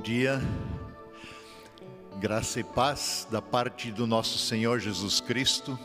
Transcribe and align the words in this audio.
dia, 0.00 0.40
graça 2.18 2.58
e 2.58 2.64
paz 2.64 3.28
da 3.30 3.42
parte 3.42 3.92
do 3.92 4.06
nosso 4.06 4.38
Senhor 4.38 4.80
Jesus 4.80 5.20
Cristo, 5.20 5.78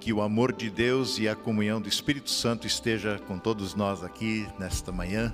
que 0.00 0.12
o 0.12 0.20
amor 0.20 0.52
de 0.52 0.68
Deus 0.68 1.16
e 1.16 1.28
a 1.28 1.36
comunhão 1.36 1.80
do 1.80 1.88
Espírito 1.88 2.28
Santo 2.28 2.66
esteja 2.66 3.20
com 3.28 3.38
todos 3.38 3.76
nós 3.76 4.02
aqui 4.02 4.48
nesta 4.58 4.90
manhã, 4.90 5.32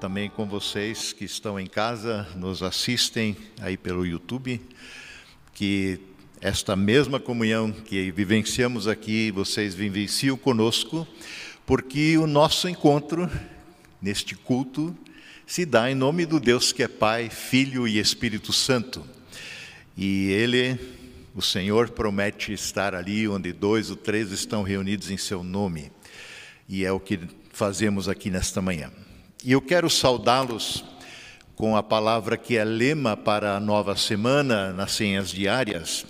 também 0.00 0.30
com 0.30 0.46
vocês 0.46 1.12
que 1.12 1.24
estão 1.24 1.58
em 1.58 1.66
casa, 1.66 2.24
nos 2.36 2.62
assistem 2.62 3.36
aí 3.60 3.76
pelo 3.76 4.06
YouTube, 4.06 4.60
que 5.52 5.98
esta 6.40 6.76
mesma 6.76 7.18
comunhão 7.18 7.72
que 7.72 8.12
vivenciamos 8.12 8.86
aqui, 8.86 9.32
vocês 9.32 9.74
vivenciam 9.74 10.36
conosco, 10.36 11.04
porque 11.66 12.16
o 12.16 12.28
nosso 12.28 12.68
encontro 12.68 13.28
neste 14.00 14.36
culto 14.36 14.96
se 15.48 15.64
dá 15.64 15.90
em 15.90 15.94
nome 15.94 16.26
do 16.26 16.38
Deus 16.38 16.72
que 16.72 16.82
é 16.82 16.88
Pai, 16.88 17.30
Filho 17.30 17.88
e 17.88 17.98
Espírito 17.98 18.52
Santo. 18.52 19.02
E 19.96 20.30
Ele, 20.30 20.78
o 21.34 21.40
Senhor, 21.40 21.88
promete 21.88 22.52
estar 22.52 22.94
ali 22.94 23.26
onde 23.26 23.50
dois 23.50 23.88
ou 23.88 23.96
três 23.96 24.30
estão 24.30 24.62
reunidos 24.62 25.10
em 25.10 25.16
Seu 25.16 25.42
nome. 25.42 25.90
E 26.68 26.84
é 26.84 26.92
o 26.92 27.00
que 27.00 27.18
fazemos 27.50 28.10
aqui 28.10 28.28
nesta 28.28 28.60
manhã. 28.60 28.92
E 29.42 29.50
eu 29.50 29.62
quero 29.62 29.88
saudá-los 29.88 30.84
com 31.56 31.74
a 31.74 31.82
palavra 31.82 32.36
que 32.36 32.58
é 32.58 32.64
lema 32.64 33.16
para 33.16 33.56
a 33.56 33.60
nova 33.60 33.96
semana 33.96 34.70
nas 34.74 34.92
senhas 34.92 35.30
diárias, 35.30 36.04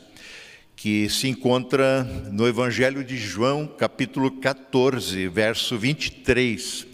que 0.75 1.09
se 1.09 1.28
encontra 1.28 2.02
no 2.33 2.48
Evangelho 2.48 3.05
de 3.05 3.16
João, 3.16 3.69
capítulo 3.69 4.33
14, 4.33 5.28
verso 5.28 5.78
23 5.78 6.88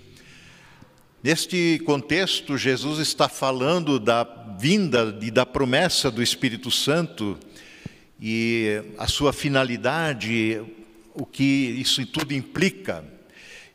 Neste 1.25 1.81
contexto, 1.87 2.59
Jesus 2.59 2.99
está 2.99 3.31
falando 3.31 3.99
da 3.99 4.25
vinda 4.59 5.19
e 5.23 5.31
da 5.31 5.47
promessa 5.47 6.11
do 6.11 6.23
Espírito 6.23 6.71
Santo 6.71 7.39
e 8.21 8.83
a 8.99 9.07
sua 9.07 9.33
finalidade, 9.33 10.61
o 11.15 11.25
que 11.25 11.43
isso 11.43 12.05
tudo 12.05 12.35
implica. 12.35 13.03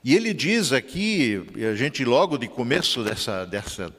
E 0.03 0.15
ele 0.15 0.31
diz 0.31 0.71
aqui, 0.71 1.43
a 1.71 1.73
gente 1.73 2.05
logo 2.05 2.37
de 2.37 2.47
começo 2.47 3.03
dessa, 3.03 3.45
dessa 3.45 3.91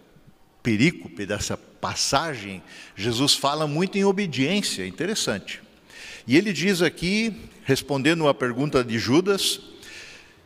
perícope, 0.62 1.26
dessa 1.26 1.56
passagem, 1.56 2.62
Jesus 2.94 3.34
fala 3.34 3.66
muito 3.66 3.98
em 3.98 4.04
obediência, 4.04 4.86
interessante. 4.86 5.60
E 6.24 6.36
ele 6.36 6.52
diz 6.52 6.82
aqui, 6.82 7.34
respondendo 7.64 8.20
uma 8.20 8.32
pergunta 8.32 8.84
de 8.84 8.96
Judas: 8.96 9.60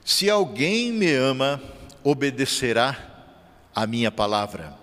Se 0.03 0.31
alguém 0.31 0.91
me 0.91 1.12
ama, 1.12 1.62
obedecerá 2.05 2.97
a 3.74 3.86
minha 3.86 4.12
palavra. 4.12 4.78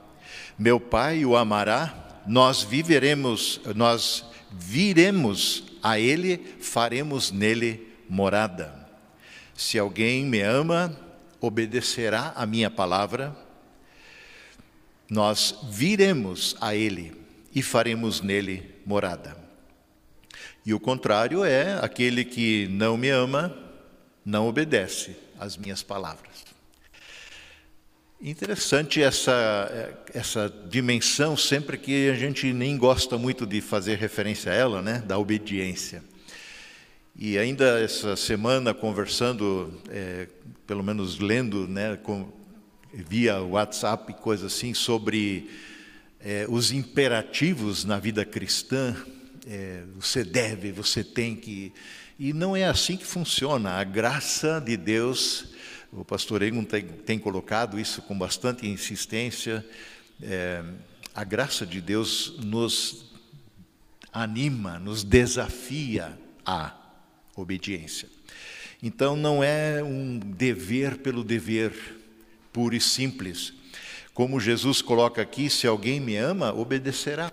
Meu 0.57 0.79
Pai 0.79 1.23
o 1.23 1.37
amará, 1.37 2.21
nós 2.27 2.63
viveremos, 2.63 3.61
nós 3.75 4.25
viremos 4.51 5.63
a 5.81 5.97
ele, 5.97 6.37
faremos 6.59 7.31
nele 7.31 7.87
morada. 8.09 8.75
Se 9.55 9.79
alguém 9.79 10.25
me 10.25 10.41
ama, 10.41 10.95
obedecerá 11.39 12.33
a 12.35 12.45
minha 12.45 12.69
palavra, 12.69 13.35
nós 15.09 15.55
viremos 15.69 16.55
a 16.59 16.75
ele 16.75 17.13
e 17.53 17.61
faremos 17.61 18.21
nele 18.21 18.75
morada. 18.85 19.37
E 20.65 20.73
o 20.73 20.79
contrário 20.79 21.43
é 21.43 21.79
aquele 21.83 22.23
que 22.23 22.67
não 22.69 22.95
me 22.95 23.09
ama, 23.09 23.55
não 24.23 24.47
obedece 24.47 25.15
às 25.39 25.57
minhas 25.57 25.81
palavras. 25.81 26.30
Interessante 28.23 29.01
essa, 29.01 29.97
essa 30.13 30.53
dimensão, 30.69 31.35
sempre 31.35 31.75
que 31.75 32.07
a 32.07 32.13
gente 32.13 32.53
nem 32.53 32.77
gosta 32.77 33.17
muito 33.17 33.47
de 33.47 33.61
fazer 33.61 33.97
referência 33.97 34.51
a 34.51 34.55
ela, 34.55 34.79
né, 34.79 34.99
da 35.07 35.17
obediência. 35.17 36.03
E 37.17 37.35
ainda 37.39 37.79
essa 37.79 38.15
semana, 38.15 38.75
conversando, 38.75 39.73
é, 39.89 40.27
pelo 40.67 40.83
menos 40.83 41.17
lendo, 41.17 41.67
né, 41.67 41.97
com, 42.03 42.31
via 42.93 43.41
WhatsApp, 43.41 44.13
coisa 44.13 44.45
assim, 44.45 44.75
sobre 44.75 45.49
é, 46.19 46.45
os 46.47 46.71
imperativos 46.71 47.83
na 47.85 47.97
vida 47.97 48.23
cristã, 48.23 48.95
é, 49.47 49.81
você 49.95 50.23
deve, 50.23 50.71
você 50.71 51.03
tem 51.03 51.35
que. 51.35 51.73
E 52.19 52.33
não 52.33 52.55
é 52.55 52.65
assim 52.65 52.97
que 52.97 53.05
funciona. 53.05 53.71
A 53.71 53.83
graça 53.83 54.61
de 54.63 54.77
Deus 54.77 55.50
o 55.91 56.05
pastor 56.05 56.41
Egon 56.41 56.63
tem, 56.63 56.83
tem 56.83 57.19
colocado 57.19 57.79
isso 57.79 58.01
com 58.03 58.17
bastante 58.17 58.67
insistência. 58.67 59.65
É, 60.21 60.63
a 61.13 61.23
graça 61.23 61.65
de 61.65 61.81
Deus 61.81 62.37
nos 62.43 63.11
anima, 64.13 64.79
nos 64.79 65.03
desafia 65.03 66.17
à 66.45 66.73
obediência. 67.35 68.07
Então 68.81 69.15
não 69.15 69.43
é 69.43 69.83
um 69.83 70.17
dever 70.17 70.97
pelo 70.99 71.23
dever, 71.23 71.73
puro 72.53 72.75
e 72.75 72.81
simples. 72.81 73.53
Como 74.13 74.39
Jesus 74.39 74.81
coloca 74.81 75.21
aqui: 75.21 75.49
se 75.49 75.67
alguém 75.67 75.99
me 75.99 76.15
ama, 76.15 76.53
obedecerá. 76.53 77.31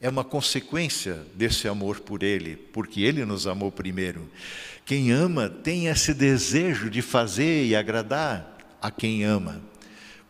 É 0.00 0.08
uma 0.08 0.22
consequência 0.22 1.24
desse 1.34 1.66
amor 1.66 1.98
por 2.00 2.22
Ele, 2.22 2.54
porque 2.56 3.00
Ele 3.00 3.24
nos 3.24 3.48
amou 3.48 3.72
primeiro. 3.72 4.30
Quem 4.88 5.12
ama 5.12 5.50
tem 5.50 5.88
esse 5.88 6.14
desejo 6.14 6.88
de 6.88 7.02
fazer 7.02 7.66
e 7.66 7.76
agradar 7.76 8.56
a 8.80 8.90
quem 8.90 9.22
ama. 9.22 9.60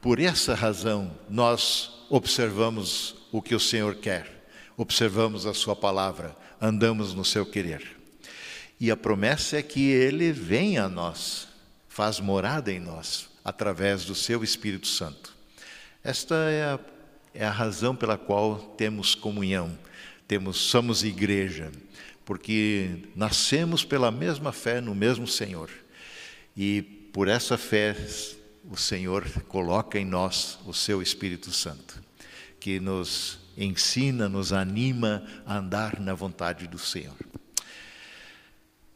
Por 0.01 0.19
essa 0.19 0.53
razão, 0.53 1.17
nós 1.31 2.05
observamos 2.11 3.15
o 3.31 3.41
que 3.41 3.55
o 3.55 3.61
Senhor 3.61 3.95
quer, 3.95 4.49
observamos 4.77 5.47
a 5.47 5.55
Sua 5.55 5.77
palavra, 5.77 6.37
andamos 6.61 7.15
no 7.15 7.25
seu 7.25 7.47
querer. 7.47 7.87
E 8.81 8.91
a 8.91 8.97
promessa 8.97 9.59
é 9.59 9.63
que 9.63 9.93
Ele 9.93 10.33
venha 10.33 10.87
a 10.87 10.89
nós, 10.89 11.47
faz 11.87 12.19
morada 12.19 12.73
em 12.73 12.81
nós, 12.81 13.29
através 13.45 14.05
do 14.05 14.15
Seu 14.17 14.43
Espírito 14.43 14.89
Santo. 14.89 15.37
Esta 16.03 16.35
é 16.35 16.65
a, 16.65 16.81
é 17.33 17.47
a 17.47 17.53
razão 17.53 17.95
pela 17.95 18.19
qual 18.19 18.57
temos 18.77 19.15
comunhão, 19.15 19.79
temos, 20.27 20.57
somos 20.57 21.05
igreja 21.05 21.71
porque 22.29 23.05
nascemos 23.17 23.87
pela 23.87 24.11
mesma 24.11 24.53
fé 24.53 24.83
no 24.83 24.95
mesmo 24.95 25.27
Senhor. 25.27 25.71
E 26.55 26.83
por 27.11 27.27
essa 27.27 27.57
fé, 27.57 27.97
o 28.71 28.77
Senhor 28.77 29.27
coloca 29.45 29.99
em 29.99 30.05
nós 30.05 30.59
o 30.67 30.75
seu 30.75 31.01
Espírito 31.01 31.51
Santo, 31.51 31.99
que 32.61 32.79
nos 32.79 33.39
ensina, 33.57 34.29
nos 34.29 34.53
anima 34.53 35.27
a 35.47 35.57
andar 35.57 35.99
na 35.99 36.13
vontade 36.13 36.67
do 36.67 36.79
Senhor. 36.79 37.17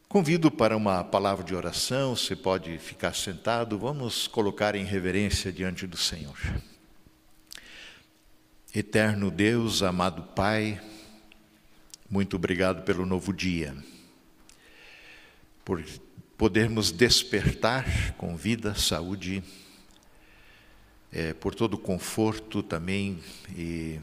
Convido 0.07 0.51
para 0.51 0.77
uma 0.77 1.03
palavra 1.03 1.43
de 1.43 1.55
oração, 1.55 2.15
você 2.15 2.35
pode 2.35 2.77
ficar 2.77 3.15
sentado, 3.15 3.79
vamos 3.79 4.27
colocar 4.27 4.75
em 4.75 4.85
reverência 4.85 5.51
diante 5.51 5.87
do 5.87 5.97
Senhor. 5.97 6.37
Eterno 8.75 9.31
Deus, 9.31 9.81
amado 9.81 10.21
Pai, 10.35 10.79
muito 12.09 12.35
obrigado 12.35 12.83
pelo 12.83 13.05
novo 13.05 13.33
dia, 13.33 13.75
por 15.63 15.83
podermos 16.37 16.91
despertar 16.91 18.13
com 18.17 18.35
vida, 18.35 18.75
saúde, 18.75 19.43
é, 21.11 21.33
por 21.33 21.55
todo 21.55 21.75
o 21.75 21.77
conforto 21.77 22.61
também 22.61 23.19
e 23.55 23.99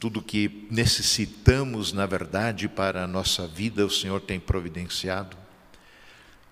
tudo 0.00 0.20
que 0.20 0.66
necessitamos, 0.70 1.92
na 1.92 2.04
verdade, 2.04 2.68
para 2.68 3.04
a 3.04 3.06
nossa 3.06 3.46
vida, 3.46 3.86
o 3.86 3.90
Senhor 3.90 4.20
tem 4.20 4.40
providenciado 4.40 5.36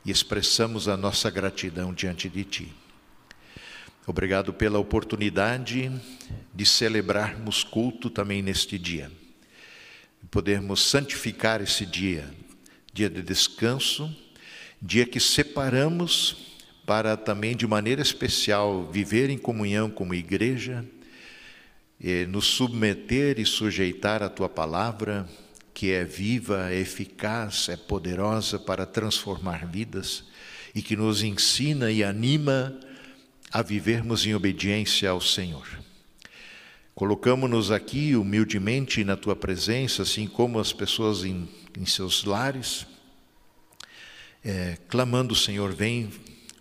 e 0.05 0.11
expressamos 0.11 0.89
a 0.89 0.97
nossa 0.97 1.31
gratidão 1.31 1.93
diante 1.93 2.29
de 2.29 2.45
Ti. 2.45 2.73
Obrigado 4.07 4.53
pela 4.53 4.79
oportunidade 4.79 5.91
de 6.55 6.67
celebrarmos 6.67 7.65
culto 7.65 8.09
também 8.09 8.43
neste 8.43 8.79
dia 8.79 9.11
podermos 10.35 10.83
santificar 10.83 11.63
esse 11.63 11.87
dia, 11.87 12.29
dia 12.93 13.09
de 13.09 13.23
descanso, 13.23 14.13
dia 14.83 15.07
que 15.07 15.21
separamos 15.21 16.59
para 16.85 17.17
também 17.17 17.57
de 17.57 17.69
maneira 17.69 18.03
especial 18.03 18.91
viver 18.91 19.31
em 19.31 19.39
comunhão 19.39 19.89
como 19.89 20.13
igreja, 20.13 20.85
nos 22.29 22.47
submeter 22.47 23.39
e 23.39 23.47
sujeitar 23.47 24.25
à 24.25 24.29
tua 24.29 24.49
palavra, 24.49 25.25
que 25.73 25.93
é 25.93 26.03
viva, 26.03 26.69
é 26.69 26.81
eficaz, 26.81 27.69
é 27.69 27.77
poderosa 27.77 28.59
para 28.59 28.85
transformar 28.85 29.65
vidas 29.69 30.25
e 30.75 30.83
que 30.83 30.97
nos 30.97 31.23
ensina 31.23 31.93
e 31.93 32.03
anima 32.03 32.77
a 33.53 33.63
vivermos 33.63 34.27
em 34.27 34.35
obediência 34.35 35.11
ao 35.11 35.21
Senhor. 35.21 35.94
Colocamos-nos 36.95 37.73
aqui 37.73 38.15
humildemente 38.15 39.03
na 39.03 39.17
tua 39.17 39.35
presença, 39.35 40.03
assim 40.03 40.29
como 40.29 40.61
as 40.61 40.73
pessoas 40.73 41.25
em, 41.25 41.49
em 41.77 41.85
seus 41.85 42.23
lares, 42.23 42.87
é, 44.45 44.79
clamando: 44.89 45.35
Senhor, 45.35 45.73
vem, 45.73 46.09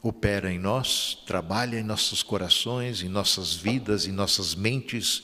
opera 0.02 0.52
em 0.52 0.58
nós, 0.58 1.20
trabalha 1.28 1.78
em 1.80 1.84
nossos 1.84 2.24
corações, 2.24 3.04
em 3.04 3.10
nossas 3.10 3.54
vidas, 3.54 4.08
em 4.08 4.12
nossas 4.12 4.56
mentes, 4.56 5.24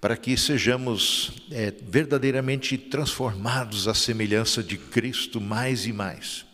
para 0.00 0.16
que 0.16 0.36
sejamos 0.36 1.32
é, 1.52 1.70
verdadeiramente 1.70 2.76
transformados 2.76 3.86
à 3.86 3.94
semelhança 3.94 4.64
de 4.64 4.76
Cristo 4.76 5.40
mais 5.40 5.86
e 5.86 5.92
mais. 5.92 6.44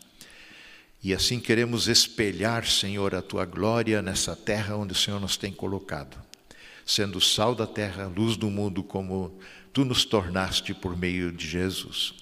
E 1.03 1.13
assim 1.13 1.41
queremos 1.41 1.89
espelhar, 1.89 2.67
Senhor, 2.67 3.15
a 3.15 3.21
tua 3.21 3.45
glória 3.45 4.01
nessa 4.01 4.37
terra 4.37 4.77
onde 4.77 4.93
o 4.93 4.97
Senhor 4.97 5.21
nos 5.21 5.37
tem 5.37 5.53
colocado, 5.53 6.17
sendo 6.85 7.21
sal 7.21 7.55
da 7.55 7.67
terra, 7.67 8.07
luz 8.07 8.37
do 8.37 8.51
mundo, 8.51 8.83
como 8.83 9.37
tu 9.73 9.85
nos 9.85 10.05
tornaste 10.05 10.75
por 10.75 10.97
meio 10.97 11.33
de 11.33 11.47
Jesus. 11.47 12.15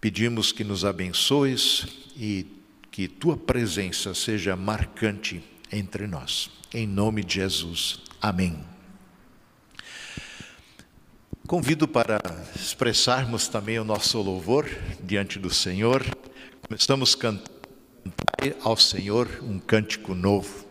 Pedimos 0.00 0.52
que 0.52 0.64
nos 0.64 0.84
abençoes 0.84 1.86
e 2.16 2.46
que 2.90 3.08
tua 3.08 3.36
presença 3.36 4.14
seja 4.14 4.54
marcante 4.54 5.42
entre 5.72 6.06
nós. 6.06 6.50
Em 6.72 6.86
nome 6.86 7.24
de 7.24 7.34
Jesus. 7.34 8.00
Amém. 8.20 8.64
Convido 11.46 11.86
para 11.86 12.20
expressarmos 12.56 13.48
também 13.48 13.78
o 13.78 13.84
nosso 13.84 14.20
louvor 14.20 14.66
diante 15.02 15.38
do 15.38 15.52
Senhor. 15.52 16.02
Começamos 16.66 17.14
cantando 17.14 17.50
ao 18.62 18.76
Senhor 18.76 19.28
um 19.42 19.58
cântico 19.58 20.14
novo. 20.14 20.63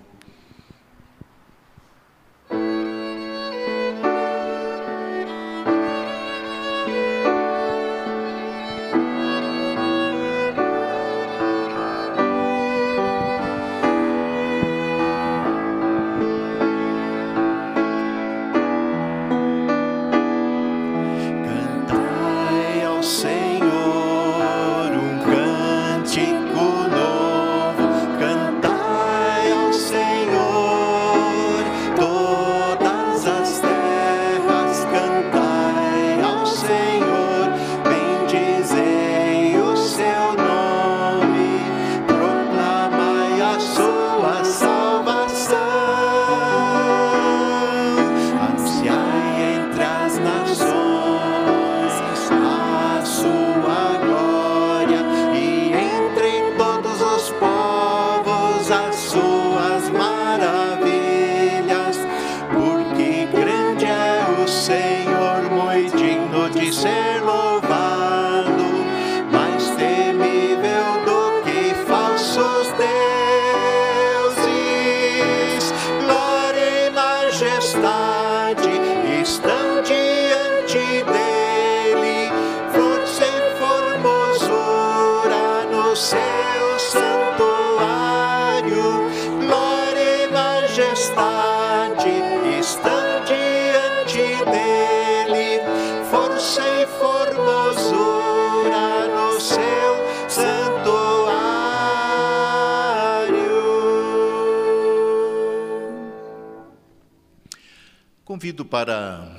Convido 108.34 108.66
para 108.66 109.30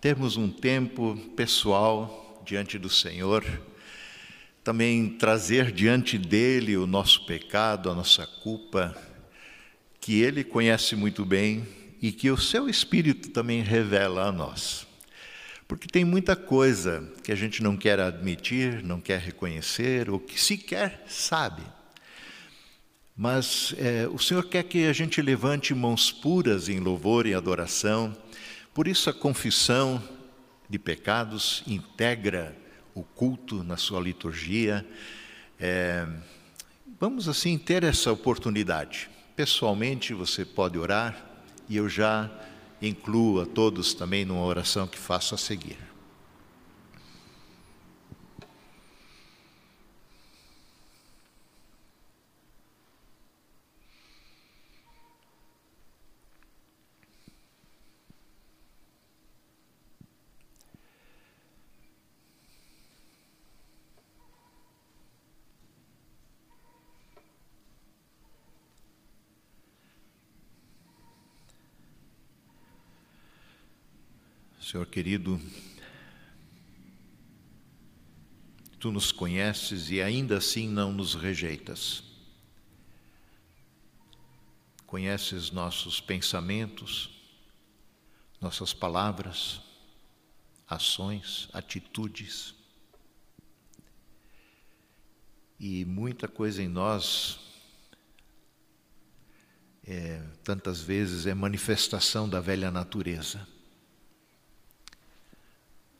termos 0.00 0.36
um 0.36 0.48
tempo 0.48 1.16
pessoal 1.34 2.40
diante 2.46 2.78
do 2.78 2.88
Senhor, 2.88 3.44
também 4.62 5.08
trazer 5.08 5.72
diante 5.72 6.16
dele 6.16 6.76
o 6.76 6.86
nosso 6.86 7.26
pecado, 7.26 7.90
a 7.90 7.94
nossa 7.96 8.24
culpa, 8.28 8.96
que 10.00 10.20
ele 10.20 10.44
conhece 10.44 10.94
muito 10.94 11.24
bem 11.24 11.66
e 12.00 12.12
que 12.12 12.30
o 12.30 12.38
seu 12.38 12.68
Espírito 12.68 13.30
também 13.30 13.60
revela 13.60 14.28
a 14.28 14.30
nós. 14.30 14.86
Porque 15.66 15.88
tem 15.88 16.04
muita 16.04 16.36
coisa 16.36 17.12
que 17.24 17.32
a 17.32 17.36
gente 17.36 17.60
não 17.60 17.76
quer 17.76 17.98
admitir, 17.98 18.84
não 18.84 19.00
quer 19.00 19.18
reconhecer, 19.18 20.08
ou 20.08 20.20
que 20.20 20.40
sequer 20.40 21.04
sabe. 21.08 21.64
Mas 23.16 23.74
é, 23.78 24.06
o 24.06 24.16
Senhor 24.16 24.44
quer 24.44 24.62
que 24.62 24.86
a 24.86 24.92
gente 24.92 25.20
levante 25.20 25.74
mãos 25.74 26.12
puras 26.12 26.68
em 26.68 26.78
louvor 26.78 27.26
e 27.26 27.34
adoração 27.34 28.16
por 28.78 28.86
isso, 28.86 29.10
a 29.10 29.12
confissão 29.12 30.00
de 30.70 30.78
pecados 30.78 31.64
integra 31.66 32.56
o 32.94 33.02
culto 33.02 33.64
na 33.64 33.76
sua 33.76 34.00
liturgia. 34.00 34.86
É, 35.58 36.06
vamos, 37.00 37.28
assim, 37.28 37.58
ter 37.58 37.82
essa 37.82 38.12
oportunidade. 38.12 39.10
Pessoalmente, 39.34 40.14
você 40.14 40.44
pode 40.44 40.78
orar 40.78 41.20
e 41.68 41.76
eu 41.76 41.88
já 41.88 42.30
incluo 42.80 43.40
a 43.40 43.46
todos 43.46 43.94
também 43.94 44.24
numa 44.24 44.44
oração 44.44 44.86
que 44.86 44.96
faço 44.96 45.34
a 45.34 45.38
seguir. 45.38 45.87
Senhor 74.70 74.84
querido, 74.84 75.40
tu 78.78 78.92
nos 78.92 79.10
conheces 79.10 79.88
e 79.88 80.02
ainda 80.02 80.36
assim 80.36 80.68
não 80.68 80.92
nos 80.92 81.14
rejeitas. 81.14 82.02
Conheces 84.86 85.50
nossos 85.50 86.02
pensamentos, 86.02 87.08
nossas 88.38 88.74
palavras, 88.74 89.62
ações, 90.68 91.48
atitudes. 91.54 92.54
E 95.58 95.82
muita 95.86 96.28
coisa 96.28 96.62
em 96.62 96.68
nós, 96.68 97.40
é, 99.82 100.22
tantas 100.44 100.82
vezes, 100.82 101.24
é 101.24 101.32
manifestação 101.32 102.28
da 102.28 102.38
velha 102.38 102.70
natureza 102.70 103.48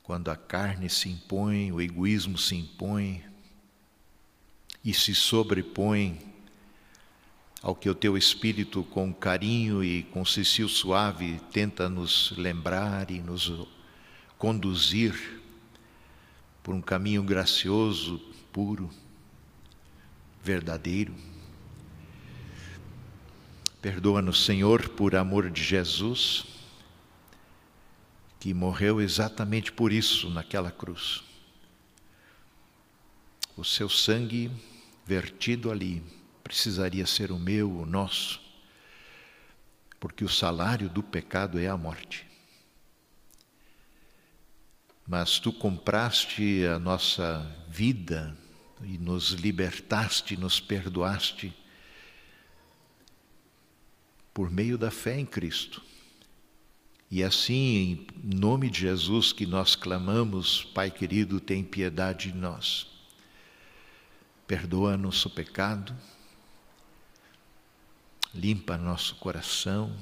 quando 0.09 0.31
a 0.31 0.37
carne 0.37 0.89
se 0.89 1.11
impõe, 1.11 1.71
o 1.71 1.83
egoísmo 1.83 2.39
se 2.39 2.57
impõe 2.57 3.23
e 4.83 4.95
se 4.95 5.15
sobrepõe 5.15 6.19
ao 7.61 7.75
que 7.75 7.91
o 7.91 7.95
teu 7.95 8.17
Espírito, 8.17 8.83
com 8.85 9.13
carinho 9.13 9.85
e 9.85 10.05
com 10.05 10.25
cecil 10.25 10.67
suave, 10.67 11.39
tenta 11.53 11.91
nos 11.91 12.33
lembrar 12.39 13.11
e 13.11 13.21
nos 13.21 13.53
conduzir 14.39 15.43
por 16.63 16.75
um 16.75 16.81
caminho 16.81 17.23
gracioso, 17.23 18.19
puro, 18.51 18.89
verdadeiro. 20.43 21.15
Perdoa-nos, 23.83 24.43
Senhor, 24.43 24.89
por 24.89 25.15
amor 25.15 25.51
de 25.51 25.63
Jesus 25.63 26.58
que 28.39 28.55
morreu 28.55 29.01
exatamente 29.01 29.73
por 29.73 29.93
isso 29.93 30.31
naquela 30.31 30.71
cruz. 30.71 31.23
O 33.57 33.65
seu 33.65 33.89
sangue 33.89 34.51
vertido 35.05 35.71
ali 35.71 36.03
precisaria 36.45 37.07
ser 37.07 37.33
o 37.33 37.39
meu, 37.39 37.71
o 37.71 37.87
nosso, 37.87 38.41
porque 39.99 40.25
o 40.25 40.29
salário 40.29 40.89
do 40.89 41.03
pecado 41.03 41.59
é 41.59 41.67
a 41.67 41.77
morte. 41.77 42.29
mas 45.09 45.39
tu 45.39 45.51
compraste 45.51 46.67
a 46.67 46.79
nossa 46.79 47.41
vida 47.67 48.37
e 48.83 48.99
nos 48.99 49.31
libertaste, 49.31 50.37
nos 50.37 50.61
perdoaste 50.61 51.57
por 54.35 54.51
meio 54.51 54.77
da 54.77 54.91
fé 54.91 55.19
em 55.19 55.25
Cristo. 55.25 55.83
E 57.11 57.23
assim, 57.23 58.07
em 58.23 58.37
nome 58.37 58.69
de 58.69 58.81
Jesus 58.81 59.33
que 59.33 59.47
nós 59.47 59.75
clamamos, 59.75 60.65
Pai 60.75 60.91
querido, 60.91 61.41
tem 61.41 61.65
piedade 61.65 62.31
de 62.31 62.37
nós. 62.37 62.87
Perdoa 64.47 64.97
nosso 64.97 65.31
pecado, 65.31 65.97
limpa 68.35 68.77
nosso 68.77 69.15
coração, 69.17 69.97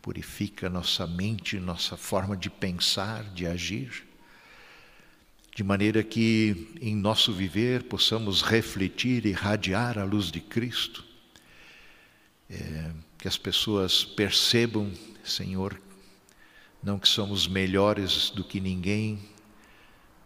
purifica 0.00 0.70
nossa 0.70 1.06
mente, 1.06 1.60
nossa 1.60 1.98
forma 1.98 2.34
de 2.34 2.48
pensar, 2.48 3.24
de 3.24 3.46
agir, 3.46 4.06
de 5.54 5.62
maneira 5.62 6.02
que 6.02 6.72
em 6.80 6.96
nosso 6.96 7.30
viver 7.30 7.82
possamos 7.84 8.40
refletir 8.40 9.26
e 9.26 9.30
irradiar 9.30 9.98
a 9.98 10.04
luz 10.04 10.30
de 10.30 10.40
Cristo, 10.40 11.04
é, 12.48 12.90
que 13.18 13.28
as 13.28 13.36
pessoas 13.36 14.02
percebam, 14.02 14.90
Senhor, 15.22 15.78
não 16.82 16.98
que 16.98 17.08
somos 17.08 17.46
melhores 17.46 18.30
do 18.30 18.44
que 18.44 18.60
ninguém, 18.60 19.18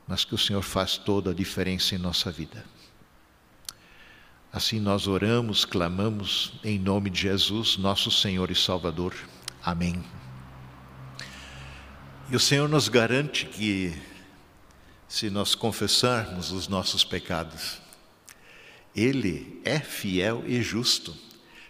mas 0.06 0.24
que 0.24 0.34
o 0.34 0.38
Senhor 0.38 0.62
faz 0.62 0.96
toda 0.96 1.30
a 1.30 1.34
diferença 1.34 1.94
em 1.94 1.98
nossa 1.98 2.30
vida. 2.30 2.64
Assim 4.52 4.78
nós 4.78 5.06
oramos, 5.06 5.64
clamamos 5.64 6.52
em 6.62 6.78
nome 6.78 7.08
de 7.08 7.22
Jesus, 7.22 7.78
nosso 7.78 8.10
Senhor 8.10 8.50
e 8.50 8.54
Salvador. 8.54 9.14
Amém. 9.64 10.04
E 12.30 12.36
o 12.36 12.40
Senhor 12.40 12.68
nos 12.68 12.88
garante 12.88 13.46
que, 13.46 13.94
se 15.08 15.30
nós 15.30 15.54
confessarmos 15.54 16.52
os 16.52 16.68
nossos 16.68 17.02
pecados, 17.02 17.80
Ele 18.94 19.60
é 19.64 19.80
fiel 19.80 20.44
e 20.46 20.60
justo 20.60 21.16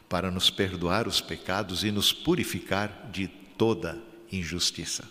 para 0.09 0.31
nos 0.31 0.51
perdoar 0.51 1.07
os 1.07 1.21
pecados 1.21 1.85
e 1.85 1.93
nos 1.93 2.13
purificar 2.13 3.11
de 3.13 3.29
toda 3.29 4.12
injustiça. 4.33 5.09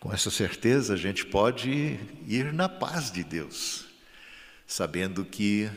Com 0.00 0.12
essa 0.12 0.30
certeza, 0.30 0.94
a 0.94 0.96
gente 0.96 1.24
pode 1.24 1.98
ir 2.26 2.52
na 2.52 2.68
paz 2.68 3.10
de 3.10 3.22
Deus, 3.22 3.86
sabendo 4.66 5.24
que 5.24 5.70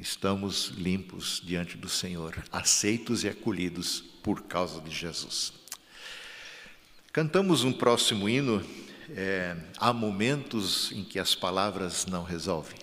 estamos 0.00 0.72
limpos 0.76 1.40
diante 1.44 1.76
do 1.76 1.88
Senhor, 1.88 2.42
aceitos 2.50 3.22
e 3.22 3.28
acolhidos 3.28 4.00
por 4.22 4.42
causa 4.42 4.80
de 4.80 4.90
Jesus. 4.90 5.52
Cantamos 7.12 7.62
um 7.62 7.72
próximo 7.72 8.28
hino. 8.28 8.64
É, 9.14 9.56
há 9.76 9.92
momentos 9.92 10.90
em 10.92 11.04
que 11.04 11.18
as 11.18 11.34
palavras 11.34 12.06
não 12.06 12.24
resolvem. 12.24 12.78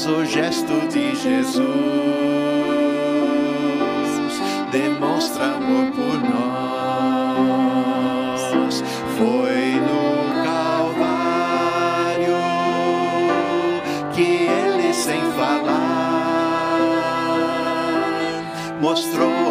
faz 0.00 0.06
o 0.06 0.24
gesto 0.24 0.88
de 0.88 1.14
Jesus, 1.14 1.60
demonstra 4.72 5.56
amor 5.56 5.90
por 5.92 6.22
nós. 6.30 7.60
Foi 9.18 9.74
no 9.74 10.42
Calvário 10.42 12.40
que 14.14 14.22
ele, 14.22 14.94
sem 14.94 15.20
falar, 15.32 15.68
mostrou 18.80 19.49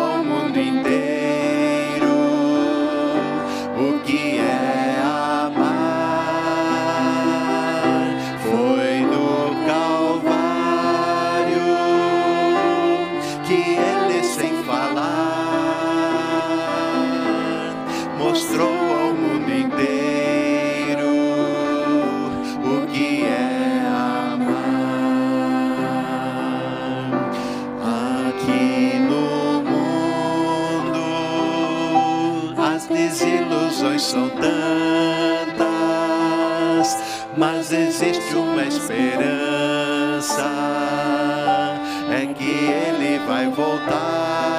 mas 37.39 37.71
existe 37.71 38.35
uma 38.35 38.65
esperança, 38.65 40.43
é 42.11 42.25
que 42.33 42.43
ele 42.43 43.19
vai 43.25 43.47
voltar. 43.49 44.58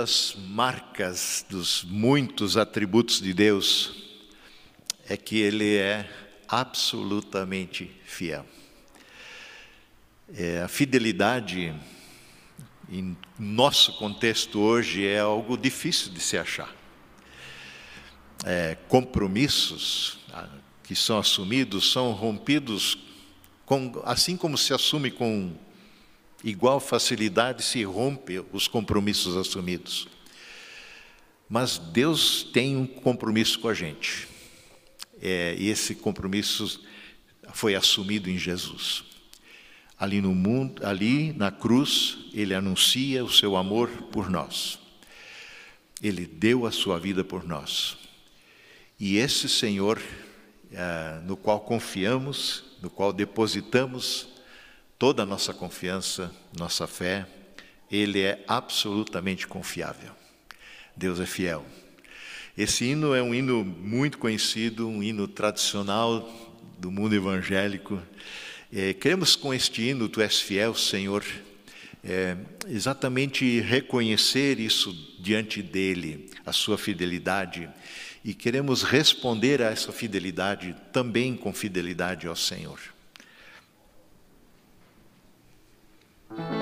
Das 0.00 0.34
marcas 0.34 1.44
dos 1.50 1.84
muitos 1.84 2.56
atributos 2.56 3.20
de 3.20 3.34
Deus 3.34 3.92
é 5.06 5.14
que 5.14 5.38
Ele 5.38 5.76
é 5.76 6.08
absolutamente 6.48 7.90
fiel. 8.06 8.46
É, 10.34 10.62
a 10.62 10.68
fidelidade, 10.68 11.74
em 12.88 13.14
nosso 13.38 13.92
contexto 13.98 14.58
hoje, 14.58 15.06
é 15.06 15.18
algo 15.20 15.58
difícil 15.58 16.10
de 16.12 16.20
se 16.20 16.38
achar. 16.38 16.74
É, 18.46 18.78
compromissos 18.88 20.18
ah, 20.32 20.48
que 20.82 20.96
são 20.96 21.18
assumidos 21.18 21.92
são 21.92 22.12
rompidos 22.12 22.96
com, 23.66 24.00
assim 24.06 24.34
como 24.34 24.56
se 24.56 24.72
assume 24.72 25.10
com 25.10 25.54
igual 26.42 26.80
facilidade 26.80 27.62
se 27.62 27.82
rompe 27.84 28.42
os 28.52 28.66
compromissos 28.66 29.36
assumidos. 29.36 30.08
Mas 31.48 31.78
Deus 31.78 32.44
tem 32.44 32.76
um 32.76 32.86
compromisso 32.86 33.58
com 33.58 33.68
a 33.68 33.74
gente. 33.74 34.28
É, 35.20 35.54
e 35.58 35.68
esse 35.68 35.94
compromisso 35.94 36.80
foi 37.52 37.74
assumido 37.74 38.30
em 38.30 38.38
Jesus. 38.38 39.04
Ali 39.98 40.20
no 40.20 40.34
mundo, 40.34 40.86
ali 40.86 41.32
na 41.32 41.50
cruz, 41.50 42.18
ele 42.32 42.54
anuncia 42.54 43.24
o 43.24 43.30
seu 43.30 43.56
amor 43.56 43.88
por 44.10 44.30
nós. 44.30 44.78
Ele 46.02 46.24
deu 46.24 46.64
a 46.64 46.70
sua 46.70 46.98
vida 46.98 47.22
por 47.22 47.46
nós. 47.46 47.98
E 48.98 49.16
esse 49.16 49.48
Senhor, 49.48 50.00
é, 50.72 51.20
no 51.24 51.36
qual 51.36 51.60
confiamos, 51.60 52.64
no 52.80 52.88
qual 52.88 53.12
depositamos 53.12 54.29
toda 55.00 55.22
a 55.22 55.26
nossa 55.26 55.54
confiança, 55.54 56.30
nossa 56.54 56.86
fé, 56.86 57.26
ele 57.90 58.20
é 58.20 58.44
absolutamente 58.46 59.46
confiável. 59.46 60.12
Deus 60.94 61.18
é 61.18 61.24
fiel. 61.24 61.64
Esse 62.56 62.84
hino 62.84 63.14
é 63.14 63.22
um 63.22 63.34
hino 63.34 63.64
muito 63.64 64.18
conhecido, 64.18 64.86
um 64.86 65.02
hino 65.02 65.26
tradicional 65.26 66.28
do 66.78 66.90
mundo 66.90 67.14
evangélico. 67.14 67.98
É, 68.70 68.92
queremos 68.92 69.34
com 69.34 69.54
este 69.54 69.80
hino, 69.88 70.06
Tu 70.06 70.20
és 70.20 70.38
fiel, 70.38 70.74
Senhor, 70.74 71.24
é, 72.04 72.36
exatamente 72.68 73.58
reconhecer 73.58 74.60
isso 74.60 74.92
diante 75.18 75.62
dele, 75.62 76.28
a 76.44 76.52
sua 76.52 76.76
fidelidade, 76.76 77.70
e 78.22 78.34
queremos 78.34 78.82
responder 78.82 79.62
a 79.62 79.70
essa 79.70 79.92
fidelidade 79.92 80.76
também 80.92 81.34
com 81.34 81.54
fidelidade 81.54 82.26
ao 82.26 82.36
Senhor. 82.36 82.78
Thank 86.36 86.52
you. 86.52 86.59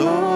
Céu. 0.00 0.29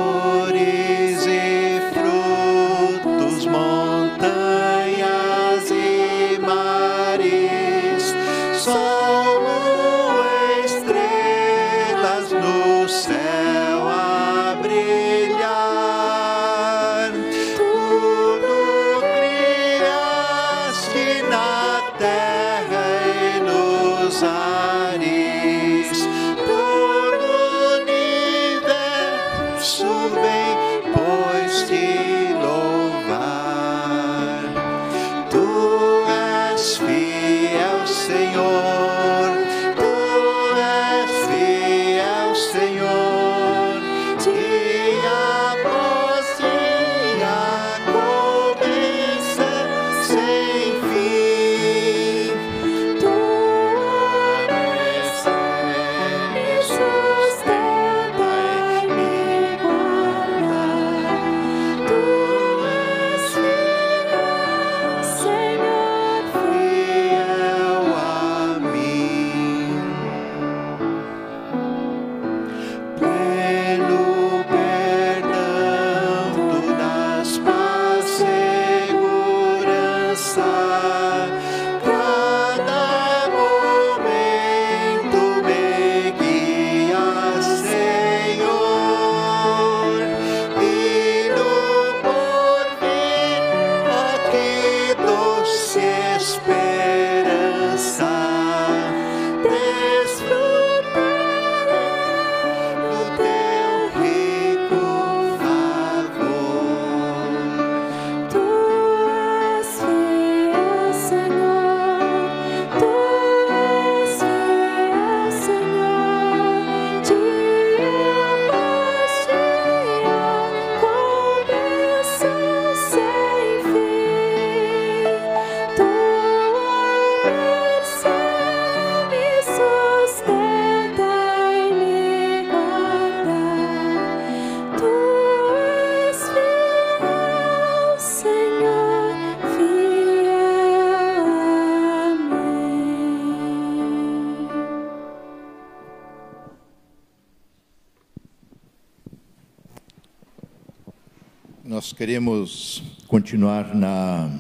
Nós 151.75 151.93
queremos 151.93 152.85
continuar 153.09 153.75
na 153.75 154.31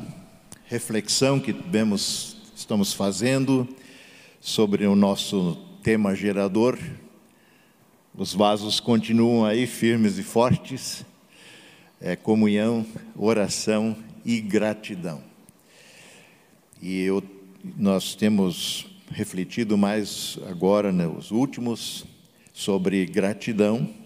reflexão 0.66 1.40
que 1.40 1.52
estamos 2.54 2.92
fazendo 2.92 3.66
sobre 4.40 4.86
o 4.86 4.94
nosso 4.94 5.58
tema 5.82 6.14
gerador. 6.14 6.78
Os 8.14 8.32
vasos 8.32 8.78
continuam 8.78 9.44
aí 9.44 9.66
firmes 9.66 10.16
e 10.16 10.22
fortes. 10.22 11.04
É 12.00 12.14
comunhão, 12.14 12.86
oração 13.16 13.96
e 14.24 14.40
gratidão. 14.40 15.20
E 16.80 17.00
eu, 17.00 17.20
nós 17.76 18.14
temos 18.14 18.86
refletido 19.10 19.76
mais 19.76 20.38
agora 20.48 20.92
nos 20.92 21.32
últimos 21.32 22.04
sobre 22.52 23.04
gratidão 23.06 24.03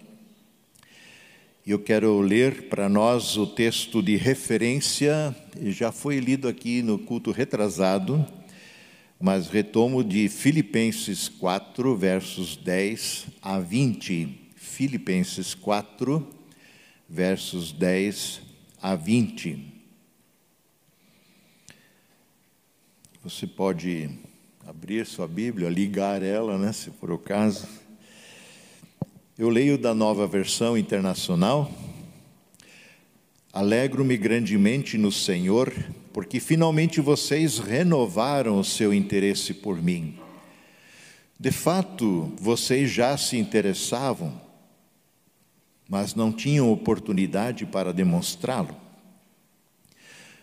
e 1.69 1.71
eu 1.71 1.79
quero 1.79 2.19
ler 2.23 2.71
para 2.71 2.89
nós 2.89 3.37
o 3.37 3.47
texto 3.47 4.03
de 4.03 4.17
referência, 4.17 5.37
já 5.67 5.93
foi 5.93 6.19
lido 6.19 6.49
aqui 6.49 6.81
no 6.81 6.99
culto 6.99 7.31
retrasado, 7.31 8.27
mas 9.21 9.49
retomo 9.49 10.03
de 10.03 10.31
Filipenses 10.31 11.29
4, 11.29 11.95
versos 11.95 12.57
10 12.57 13.27
a 13.43 13.59
20. 13.59 14.51
Filipenses 14.57 15.53
4, 15.53 16.27
versos 17.07 17.71
10 17.71 18.41
a 18.81 18.95
20. 18.95 19.71
Você 23.23 23.47
pode 23.47 24.09
abrir 24.67 25.05
sua 25.05 25.29
Bíblia, 25.29 25.69
ligar 25.69 26.23
ela, 26.23 26.57
né, 26.57 26.73
se 26.73 26.91
for 26.93 27.11
o 27.11 27.19
caso. 27.19 27.69
Eu 29.39 29.51
leio 29.51 29.79
da 29.79 29.95
nova 29.95 30.27
versão 30.27 30.77
internacional. 30.77 31.71
Alegro-me 33.53 34.17
grandemente 34.17 34.99
no 34.99 35.13
Senhor, 35.13 35.73
porque 36.13 36.41
finalmente 36.41 37.01
vocês 37.01 37.61
renovaram 37.61 38.59
o 38.59 38.65
seu 38.65 38.93
interesse 38.93 39.55
por 39.55 39.81
mim. 39.81 40.19
De 41.39 41.53
fato, 41.53 42.33
vocês 42.41 42.91
já 42.91 43.17
se 43.17 43.37
interessavam, 43.37 44.41
mas 45.89 46.17
não 46.17 46.33
tinham 46.33 46.73
oportunidade 46.73 47.65
para 47.65 47.93
demonstrá-lo. 47.93 48.75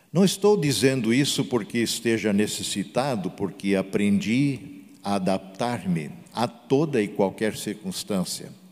Não 0.10 0.24
estou 0.24 0.56
dizendo 0.56 1.14
isso 1.14 1.44
porque 1.44 1.80
esteja 1.80 2.32
necessitado, 2.32 3.30
porque 3.32 3.76
aprendi 3.76 4.86
a 5.04 5.16
adaptar-me 5.16 6.12
a 6.34 6.48
toda 6.48 7.02
e 7.02 7.10
qualquer 7.10 7.58
circunstância. 7.58 8.64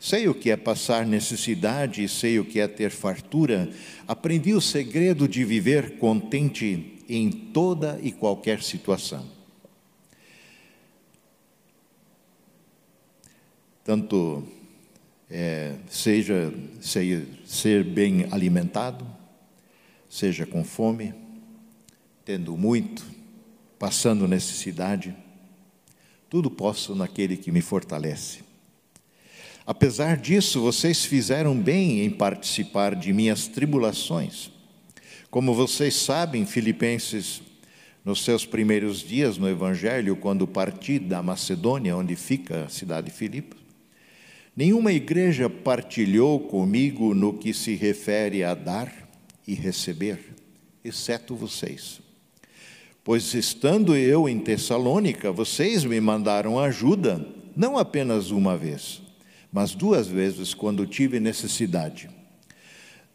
Sei 0.00 0.26
o 0.28 0.34
que 0.34 0.50
é 0.50 0.56
passar 0.56 1.04
necessidade, 1.04 2.08
sei 2.08 2.38
o 2.38 2.44
que 2.44 2.58
é 2.58 2.66
ter 2.66 2.90
fartura. 2.90 3.70
Aprendi 4.08 4.54
o 4.54 4.60
segredo 4.60 5.28
de 5.28 5.44
viver 5.44 5.98
contente 5.98 7.04
em 7.06 7.30
toda 7.30 8.00
e 8.02 8.10
qualquer 8.10 8.62
situação. 8.62 9.28
Tanto 13.84 14.42
é, 15.28 15.76
seja 15.90 16.50
ser, 16.80 17.26
ser 17.44 17.84
bem 17.84 18.26
alimentado, 18.30 19.06
seja 20.08 20.46
com 20.46 20.64
fome, 20.64 21.12
tendo 22.24 22.56
muito, 22.56 23.04
passando 23.78 24.26
necessidade, 24.26 25.14
tudo 26.30 26.50
posso 26.50 26.94
naquele 26.94 27.36
que 27.36 27.52
me 27.52 27.60
fortalece. 27.60 28.49
Apesar 29.70 30.16
disso, 30.16 30.60
vocês 30.60 31.04
fizeram 31.04 31.56
bem 31.56 32.04
em 32.04 32.10
participar 32.10 32.96
de 32.96 33.12
minhas 33.12 33.46
tribulações. 33.46 34.50
Como 35.30 35.54
vocês 35.54 35.94
sabem, 35.94 36.44
Filipenses, 36.44 37.40
nos 38.04 38.24
seus 38.24 38.44
primeiros 38.44 38.98
dias 38.98 39.38
no 39.38 39.48
Evangelho, 39.48 40.16
quando 40.16 40.44
parti 40.44 40.98
da 40.98 41.22
Macedônia, 41.22 41.96
onde 41.96 42.16
fica 42.16 42.64
a 42.64 42.68
cidade 42.68 43.12
de 43.12 43.16
Filipos, 43.16 43.60
nenhuma 44.56 44.92
igreja 44.92 45.48
partilhou 45.48 46.40
comigo 46.40 47.14
no 47.14 47.34
que 47.34 47.54
se 47.54 47.76
refere 47.76 48.42
a 48.42 48.54
dar 48.54 48.92
e 49.46 49.54
receber, 49.54 50.34
exceto 50.84 51.36
vocês. 51.36 52.00
Pois 53.04 53.34
estando 53.34 53.94
eu 53.94 54.28
em 54.28 54.40
Tessalônica, 54.40 55.30
vocês 55.30 55.84
me 55.84 56.00
mandaram 56.00 56.58
ajuda, 56.58 57.24
não 57.54 57.78
apenas 57.78 58.32
uma 58.32 58.56
vez, 58.56 59.00
mas 59.52 59.74
duas 59.74 60.06
vezes 60.06 60.54
quando 60.54 60.86
tive 60.86 61.18
necessidade. 61.18 62.08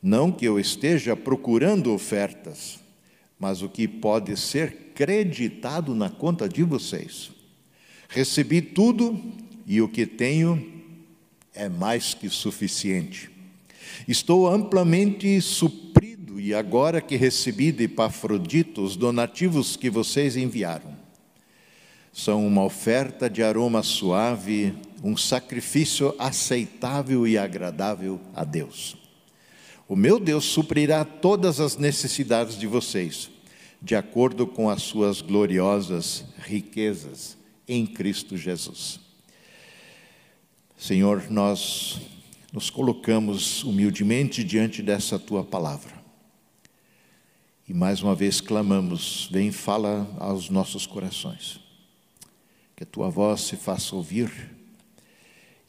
Não 0.02 0.32
que 0.32 0.46
eu 0.46 0.60
esteja 0.60 1.16
procurando 1.16 1.94
ofertas, 1.94 2.80
mas 3.40 3.62
o 3.62 3.70
que 3.70 3.88
pode 3.88 4.38
ser 4.38 4.92
creditado 4.94 5.96
na 5.96 6.10
conta 6.10 6.48
de 6.48 6.64
vocês. 6.64 7.32
Recebi 8.08 8.62
tudo 8.62 9.20
e 9.66 9.82
o 9.82 9.90
que 9.90 10.06
tenho 10.06 10.84
é 11.54 11.68
mais 11.68 12.14
que 12.14 12.30
suficiente. 12.30 13.30
Estou 14.08 14.48
amplamente 14.48 15.42
suprido 15.42 16.40
e 16.40 16.54
agora 16.54 17.02
que 17.02 17.16
recebi 17.16 17.72
de 17.72 17.86
Epafrodito 17.86 18.84
os 18.84 18.96
donativos 18.96 19.76
que 19.76 19.90
vocês 19.90 20.36
enviaram, 20.36 20.96
são 22.12 22.46
uma 22.46 22.64
oferta 22.64 23.30
de 23.30 23.42
aroma 23.42 23.82
suave, 23.84 24.74
um 25.06 25.16
sacrifício 25.16 26.16
aceitável 26.18 27.28
e 27.28 27.38
agradável 27.38 28.20
a 28.34 28.44
Deus. 28.44 28.98
O 29.88 29.96
meu 29.96 30.20
Deus 30.20 30.46
suprirá 30.46 31.06
todas 31.06 31.60
as 31.60 31.78
necessidades 31.78 32.58
de 32.58 32.66
vocês, 32.66 33.30
de 33.80 33.96
acordo 33.96 34.48
com 34.48 34.68
as 34.68 34.82
suas 34.82 35.22
gloriosas 35.22 36.26
riquezas 36.40 37.38
em 37.68 37.86
Cristo 37.86 38.36
Jesus. 38.36 39.00
Senhor, 40.76 41.30
nós 41.30 42.02
nos 42.52 42.72
colocamos 42.72 43.64
humildemente 43.64 44.44
diante 44.44 44.82
dessa 44.82 45.20
tua 45.20 45.44
palavra. 45.44 45.94
E 47.68 47.76
mais 47.76 48.02
uma 48.02 48.16
vez 48.16 48.42
clamamos: 48.42 49.30
vem, 49.32 49.52
fala 49.52 50.12
aos 50.18 50.50
nossos 50.50 50.88
corações. 50.88 51.60
Que 52.76 52.84
a 52.84 52.88
tua 52.88 53.08
voz 53.08 53.42
se 53.42 53.56
faça 53.56 53.96
ouvir 53.96 54.56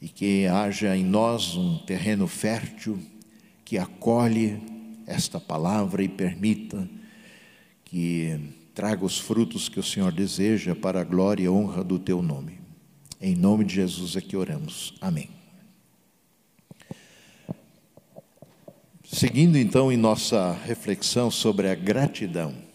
e 0.01 0.07
que 0.07 0.45
haja 0.47 0.95
em 0.95 1.03
nós 1.03 1.55
um 1.55 1.77
terreno 1.79 2.27
fértil 2.27 2.99
que 3.65 3.77
acolhe 3.77 4.61
esta 5.05 5.39
palavra 5.39 6.03
e 6.03 6.07
permita 6.07 6.87
que 7.83 8.39
traga 8.73 9.03
os 9.03 9.17
frutos 9.17 9.69
que 9.69 9.79
o 9.79 9.83
Senhor 9.83 10.11
deseja 10.11 10.75
para 10.75 11.01
a 11.01 11.03
glória 11.03 11.43
e 11.43 11.49
honra 11.49 11.83
do 11.83 11.97
teu 11.97 12.21
nome. 12.21 12.59
Em 13.19 13.35
nome 13.35 13.65
de 13.65 13.75
Jesus 13.75 14.15
é 14.15 14.21
que 14.21 14.37
oramos. 14.37 14.93
Amém. 15.01 15.29
Seguindo 19.03 19.57
então 19.57 19.91
em 19.91 19.97
nossa 19.97 20.51
reflexão 20.51 21.31
sobre 21.31 21.69
a 21.69 21.75
gratidão. 21.75 22.66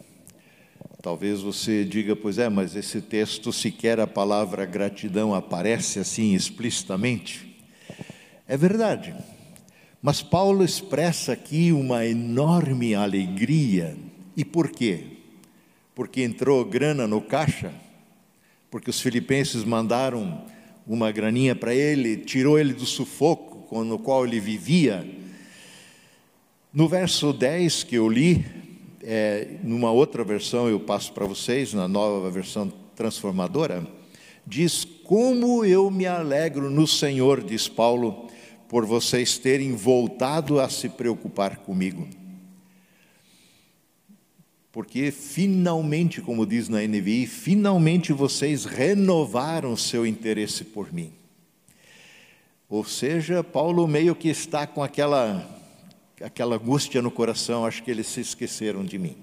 Talvez 1.03 1.41
você 1.41 1.85
diga, 1.85 2.15
pois 2.15 2.39
é, 2.39 2.49
mas 2.49 2.77
esse 2.77 3.01
texto 3.01 3.53
sequer 3.53 3.99
a 3.99 4.07
palavra 4.07 4.65
gratidão 4.65 5.35
aparece 5.35 5.99
assim 5.99 6.33
explicitamente. 6.33 7.57
É 8.47 8.57
verdade. 8.57 9.13
Mas 10.01 10.23
Paulo 10.23 10.65
expressa 10.65 11.33
aqui 11.33 11.73
uma 11.73 12.07
enorme 12.07 12.95
alegria. 12.95 13.97
E 14.37 14.45
por 14.45 14.71
quê? 14.71 15.07
Porque 15.93 16.23
entrou 16.23 16.65
grana 16.65 17.09
no 17.09 17.21
caixa? 17.21 17.73
Porque 18.71 18.89
os 18.89 19.01
filipenses 19.01 19.65
mandaram 19.65 20.45
uma 20.87 21.11
graninha 21.11 21.57
para 21.57 21.75
ele, 21.75 22.17
tirou 22.17 22.61
ele 22.61 22.73
do 22.73 22.87
sufoco 22.87 23.83
no 23.83 23.99
qual 23.99 24.25
ele 24.25 24.39
vivia. 24.39 25.05
No 26.73 26.87
verso 26.87 27.33
10 27.33 27.83
que 27.83 27.97
eu 27.97 28.09
li, 28.09 28.62
é, 29.03 29.57
numa 29.63 29.91
outra 29.91 30.23
versão 30.25 30.69
eu 30.69 30.81
passo 30.81 31.13
para 31.13 31.27
vocês, 31.27 31.75
na 31.75 31.89
nova 31.89 32.31
versão 32.31 32.73
transformadora, 32.95 33.87
diz: 34.47 34.85
Como 35.05 35.65
eu 35.65 35.91
me 35.91 36.07
alegro 36.07 36.71
no 36.71 36.87
Senhor, 36.87 37.43
diz 37.43 37.69
Paulo, 37.69 38.29
por 38.69 38.87
vocês 38.87 39.39
terem 39.39 39.75
voltado 39.75 40.61
a 40.61 40.69
se 40.69 40.89
preocupar 40.89 41.59
comigo. 41.59 42.09
Porque 44.71 45.11
finalmente, 45.11 46.23
como 46.23 46.47
diz 46.47 46.69
na 46.69 46.81
NVI, 46.81 47.27
finalmente 47.27 48.13
vocês 48.13 48.65
renovaram 48.65 49.77
seu 49.77 50.07
interesse 50.07 50.65
por 50.65 50.91
mim. 50.91 51.13
Ou 52.71 52.83
seja, 52.83 53.45
Paulo 53.45 53.87
meio 53.87 54.15
que 54.15 54.31
está 54.31 54.67
com 54.67 54.83
aquela 54.83 55.62
aquela 56.23 56.57
angústia 56.57 57.03
no 57.03 57.11
coração, 57.11 57.67
acho 57.67 57.83
que 57.83 57.91
eles 57.91 58.07
se 58.07 58.21
esqueceram 58.21 58.85
de 58.85 58.99
mim. 58.99 59.17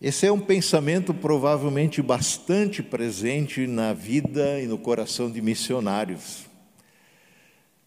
Esse 0.00 0.26
é 0.26 0.32
um 0.32 0.40
pensamento 0.40 1.14
provavelmente 1.14 2.02
bastante 2.02 2.82
presente 2.82 3.66
na 3.66 3.92
vida 3.92 4.60
e 4.60 4.66
no 4.66 4.76
coração 4.76 5.30
de 5.30 5.40
missionários. 5.40 6.50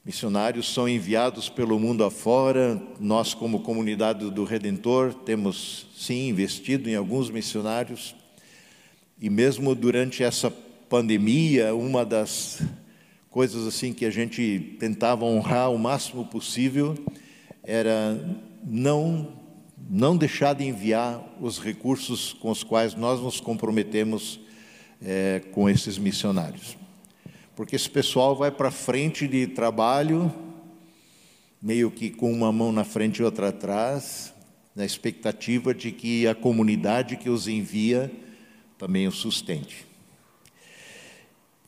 Missionários 0.05 0.71
são 0.71 0.87
enviados 0.87 1.49
pelo 1.49 1.79
mundo 1.79 2.03
afora. 2.03 2.81
Nós, 2.99 3.33
como 3.33 3.61
comunidade 3.61 4.29
do 4.29 4.43
Redentor, 4.43 5.13
temos 5.13 5.87
sim 5.97 6.29
investido 6.29 6.89
em 6.89 6.95
alguns 6.95 7.29
missionários. 7.29 8.15
E 9.19 9.29
mesmo 9.29 9.73
durante 9.73 10.23
essa 10.23 10.49
pandemia, 10.87 11.73
uma 11.73 12.05
das 12.05 12.61
coisas 13.35 13.67
assim 13.67 13.91
que 13.91 14.05
a 14.05 14.09
gente 14.09 14.77
tentava 14.79 15.25
honrar 15.25 15.69
o 15.69 15.77
máximo 15.77 16.23
possível 16.23 16.95
era 17.61 18.17
não 18.63 19.27
não 19.89 20.15
deixar 20.15 20.55
de 20.55 20.63
enviar 20.63 21.21
os 21.41 21.59
recursos 21.59 22.31
com 22.31 22.49
os 22.49 22.63
quais 22.63 22.95
nós 22.95 23.19
nos 23.19 23.41
comprometemos 23.41 24.39
é, 25.01 25.41
com 25.51 25.69
esses 25.69 25.97
missionários. 25.97 26.77
Porque 27.57 27.75
esse 27.75 27.89
pessoal 27.89 28.37
vai 28.37 28.51
para 28.51 28.71
frente 28.71 29.27
de 29.27 29.47
trabalho, 29.47 30.33
meio 31.61 31.91
que 31.91 32.09
com 32.09 32.31
uma 32.31 32.53
mão 32.53 32.71
na 32.71 32.85
frente 32.85 33.17
e 33.17 33.23
outra 33.23 33.49
atrás, 33.49 34.33
na 34.73 34.85
expectativa 34.85 35.73
de 35.73 35.91
que 35.91 36.25
a 36.25 36.33
comunidade 36.33 37.17
que 37.17 37.29
os 37.29 37.49
envia 37.49 38.09
também 38.77 39.09
o 39.09 39.11
sustente. 39.11 39.84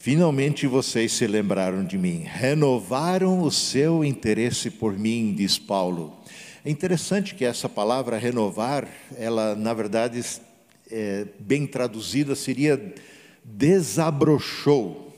Finalmente 0.07 0.65
vocês 0.67 1.11
se 1.11 1.27
lembraram 1.27 1.83
de 1.83 1.97
mim, 1.97 2.23
renovaram 2.25 3.41
o 3.41 3.51
seu 3.51 4.05
interesse 4.05 4.71
por 4.71 4.97
mim, 4.97 5.33
diz 5.35 5.59
Paulo. 5.59 6.17
É 6.63 6.69
interessante 6.69 7.35
que 7.35 7.43
essa 7.43 7.67
palavra 7.67 8.17
renovar, 8.17 8.87
ela 9.17 9.53
na 9.53 9.73
verdade, 9.73 10.23
é, 10.89 11.25
bem 11.37 11.67
traduzida, 11.67 12.35
seria 12.35 12.95
desabrochou. 13.43 15.13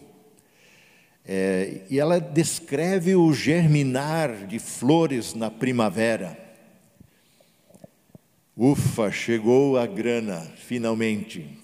É, 1.23 1.81
e 1.87 1.99
ela 1.99 2.19
descreve 2.19 3.15
o 3.15 3.31
germinar 3.31 4.47
de 4.47 4.57
flores 4.57 5.35
na 5.35 5.51
primavera. 5.51 6.35
Ufa, 8.57 9.11
chegou 9.11 9.77
a 9.77 9.85
grana, 9.85 10.51
finalmente. 10.57 11.58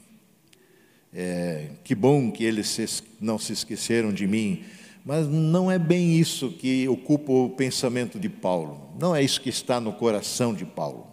É, 1.17 1.69
que 1.81 1.95
bom 1.95 2.29
que 2.29 2.43
eles 2.43 3.01
não 3.21 3.39
se 3.39 3.53
esqueceram 3.53 4.11
de 4.11 4.27
mim. 4.27 4.65
Mas 5.05 5.27
não 5.27 5.71
é 5.71 5.79
bem 5.79 6.19
isso 6.19 6.51
que 6.51 6.87
ocupa 6.89 7.31
o 7.31 7.49
pensamento 7.51 8.19
de 8.19 8.27
Paulo. 8.27 8.89
Não 8.99 9.15
é 9.15 9.23
isso 9.23 9.39
que 9.39 9.49
está 9.49 9.79
no 9.79 9.93
coração 9.93 10.53
de 10.53 10.65
Paulo. 10.65 11.07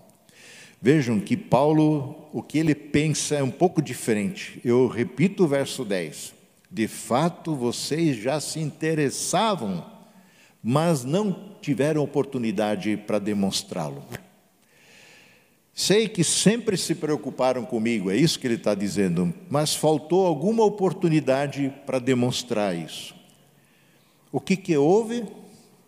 Vejam 0.80 1.20
que 1.20 1.36
Paulo, 1.36 2.28
o 2.32 2.42
que 2.42 2.58
ele 2.58 2.74
pensa 2.74 3.36
é 3.36 3.42
um 3.42 3.50
pouco 3.50 3.80
diferente. 3.80 4.58
Eu 4.64 4.88
repito 4.88 5.44
o 5.44 5.46
verso 5.46 5.84
10. 5.84 6.34
De 6.68 6.88
fato, 6.88 7.54
vocês 7.54 8.16
já 8.16 8.40
se 8.40 8.58
interessavam, 8.58 9.86
mas 10.60 11.04
não 11.04 11.56
tiveram 11.60 12.02
oportunidade 12.02 12.96
para 12.96 13.20
demonstrá-lo. 13.20 14.02
Sei 15.74 16.06
que 16.06 16.22
sempre 16.22 16.76
se 16.76 16.94
preocuparam 16.94 17.64
comigo, 17.64 18.10
é 18.10 18.16
isso 18.16 18.38
que 18.38 18.46
ele 18.46 18.56
está 18.56 18.74
dizendo, 18.74 19.32
mas 19.48 19.74
faltou 19.74 20.26
alguma 20.26 20.62
oportunidade 20.64 21.72
para 21.86 21.98
demonstrar 21.98 22.76
isso. 22.76 23.14
O 24.30 24.38
que, 24.38 24.54
que 24.54 24.76
houve? 24.76 25.24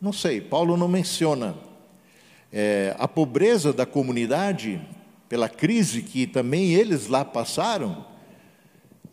Não 0.01 0.13
sei, 0.13 0.41
Paulo 0.41 0.77
não 0.77 0.89
menciona. 0.89 1.55
É, 2.51 2.97
a 2.99 3.07
pobreza 3.07 3.75
da 3.75 3.85
comunidade, 3.85 4.81
pela 5.29 5.51
crise 5.51 6.01
que 6.01 6.27
também 6.27 6.73
eles 6.73 7.07
lá 7.07 7.23
passaram, 7.23 8.07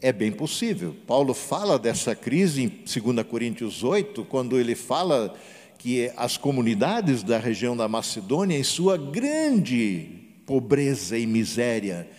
é 0.01 0.13
bem 0.13 0.31
possível. 0.31 0.95
Paulo 1.05 1.33
fala 1.33 1.77
dessa 1.77 2.15
crise 2.15 2.63
em 2.63 2.67
2 3.03 3.27
Coríntios 3.27 3.83
8, 3.83 4.23
quando 4.23 4.57
ele 4.57 4.75
fala 4.75 5.35
que 5.77 6.11
as 6.15 6.37
comunidades 6.37 7.23
da 7.23 7.37
região 7.37 7.75
da 7.75 7.89
Macedônia, 7.89 8.57
em 8.57 8.63
sua 8.63 8.97
grande 8.97 10.20
pobreza 10.51 11.17
e 11.17 11.25
miséria, 11.25 12.09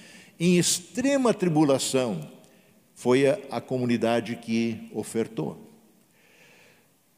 em 0.40 0.56
extrema 0.56 1.34
tribulação, 1.34 2.30
foi 2.94 3.28
a, 3.28 3.38
a 3.50 3.60
comunidade 3.60 4.36
que 4.36 4.88
ofertou. 4.94 5.70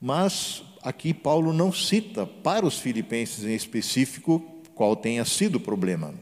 Mas 0.00 0.64
aqui 0.83 1.14
Paulo 1.14 1.53
não 1.53 1.72
cita 1.72 2.27
para 2.27 2.66
os 2.66 2.81
filipenses 2.81 3.44
em 3.44 3.55
específico 3.55 4.40
qual 4.74 4.96
tenha 4.96 5.24
sido 5.24 5.55
o 5.55 5.61
problema. 5.61 6.12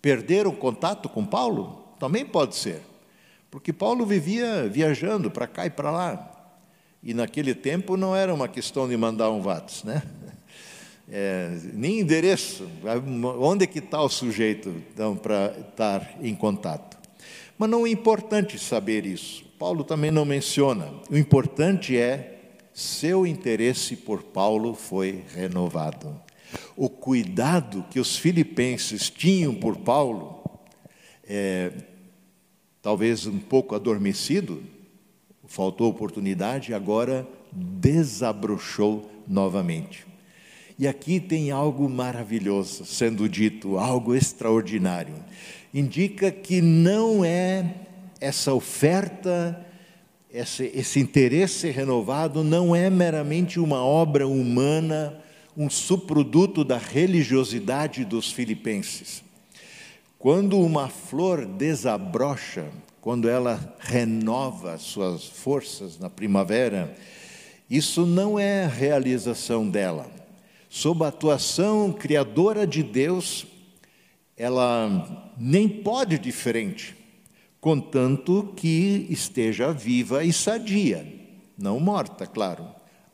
Perderam 0.00 0.54
contato 0.54 1.08
com 1.08 1.26
Paulo? 1.26 1.92
Também 1.98 2.24
pode 2.24 2.54
ser, 2.54 2.82
porque 3.50 3.72
Paulo 3.72 4.06
vivia 4.06 4.68
viajando 4.68 5.32
para 5.32 5.48
cá 5.48 5.66
e 5.66 5.70
para 5.70 5.90
lá. 5.90 6.54
E 7.02 7.12
naquele 7.12 7.56
tempo 7.56 7.96
não 7.96 8.14
era 8.14 8.32
uma 8.32 8.46
questão 8.46 8.88
de 8.88 8.96
mandar 8.96 9.32
um 9.32 9.42
VATS, 9.42 9.82
né? 9.82 10.00
É, 11.10 11.58
nem 11.72 12.00
endereço, 12.00 12.68
onde 13.40 13.64
é 13.64 13.66
que 13.66 13.78
está 13.78 14.02
o 14.02 14.08
sujeito 14.08 14.74
então, 14.92 15.16
para 15.16 15.56
estar 15.68 16.18
em 16.20 16.34
contato. 16.34 16.96
Mas 17.58 17.70
não 17.70 17.86
é 17.86 17.90
importante 17.90 18.58
saber 18.58 19.06
isso. 19.06 19.44
Paulo 19.58 19.84
também 19.84 20.10
não 20.10 20.24
menciona. 20.24 20.92
O 21.10 21.16
importante 21.16 21.96
é 21.96 22.36
seu 22.74 23.26
interesse 23.26 23.96
por 23.96 24.22
Paulo 24.22 24.74
foi 24.74 25.24
renovado. 25.34 26.20
O 26.76 26.90
cuidado 26.90 27.84
que 27.90 27.98
os 27.98 28.16
filipenses 28.16 29.08
tinham 29.08 29.54
por 29.54 29.78
Paulo, 29.78 30.44
é, 31.26 31.72
talvez 32.82 33.26
um 33.26 33.38
pouco 33.38 33.74
adormecido, 33.74 34.62
faltou 35.46 35.88
oportunidade, 35.88 36.74
agora 36.74 37.26
desabrochou 37.50 39.10
novamente. 39.26 40.06
E 40.78 40.86
aqui 40.86 41.18
tem 41.18 41.50
algo 41.50 41.88
maravilhoso 41.88 42.84
sendo 42.84 43.26
dito, 43.28 43.78
algo 43.78 44.14
extraordinário. 44.14 45.14
Indica 45.72 46.30
que 46.30 46.60
não 46.60 47.24
é 47.24 47.74
essa 48.20 48.52
oferta, 48.52 49.64
esse, 50.30 50.70
esse 50.74 51.00
interesse 51.00 51.70
renovado, 51.70 52.44
não 52.44 52.76
é 52.76 52.90
meramente 52.90 53.58
uma 53.58 53.82
obra 53.82 54.28
humana, 54.28 55.18
um 55.56 55.70
subproduto 55.70 56.62
da 56.62 56.76
religiosidade 56.76 58.04
dos 58.04 58.30
filipenses. 58.30 59.24
Quando 60.18 60.60
uma 60.60 60.88
flor 60.88 61.46
desabrocha, 61.46 62.66
quando 63.00 63.30
ela 63.30 63.76
renova 63.78 64.76
suas 64.76 65.24
forças 65.24 65.98
na 65.98 66.10
primavera, 66.10 66.94
isso 67.70 68.04
não 68.04 68.38
é 68.38 68.64
a 68.64 68.68
realização 68.68 69.66
dela 69.66 70.15
sob 70.76 71.02
a 71.06 71.08
atuação 71.08 71.90
criadora 71.90 72.66
de 72.66 72.82
Deus, 72.82 73.46
ela 74.36 75.32
nem 75.38 75.66
pode 75.66 76.18
diferente, 76.18 76.94
contanto 77.58 78.52
que 78.54 79.06
esteja 79.08 79.72
viva 79.72 80.22
e 80.22 80.34
sadia, 80.34 81.10
não 81.56 81.80
morta, 81.80 82.26
claro. 82.26 82.68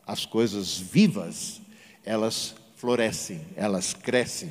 As 0.04 0.26
coisas 0.26 0.76
vivas, 0.76 1.62
elas 2.04 2.52
florescem, 2.74 3.40
elas 3.54 3.94
crescem. 3.94 4.50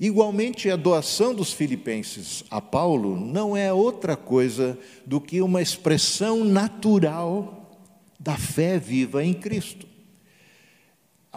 Igualmente, 0.00 0.70
a 0.70 0.76
doação 0.76 1.34
dos 1.34 1.52
filipenses 1.52 2.44
a 2.50 2.62
Paulo 2.62 3.14
não 3.20 3.54
é 3.54 3.70
outra 3.70 4.16
coisa 4.16 4.78
do 5.04 5.20
que 5.20 5.42
uma 5.42 5.60
expressão 5.60 6.46
natural 6.46 7.78
da 8.18 8.38
fé 8.38 8.78
viva 8.78 9.22
em 9.22 9.34
Cristo. 9.34 9.87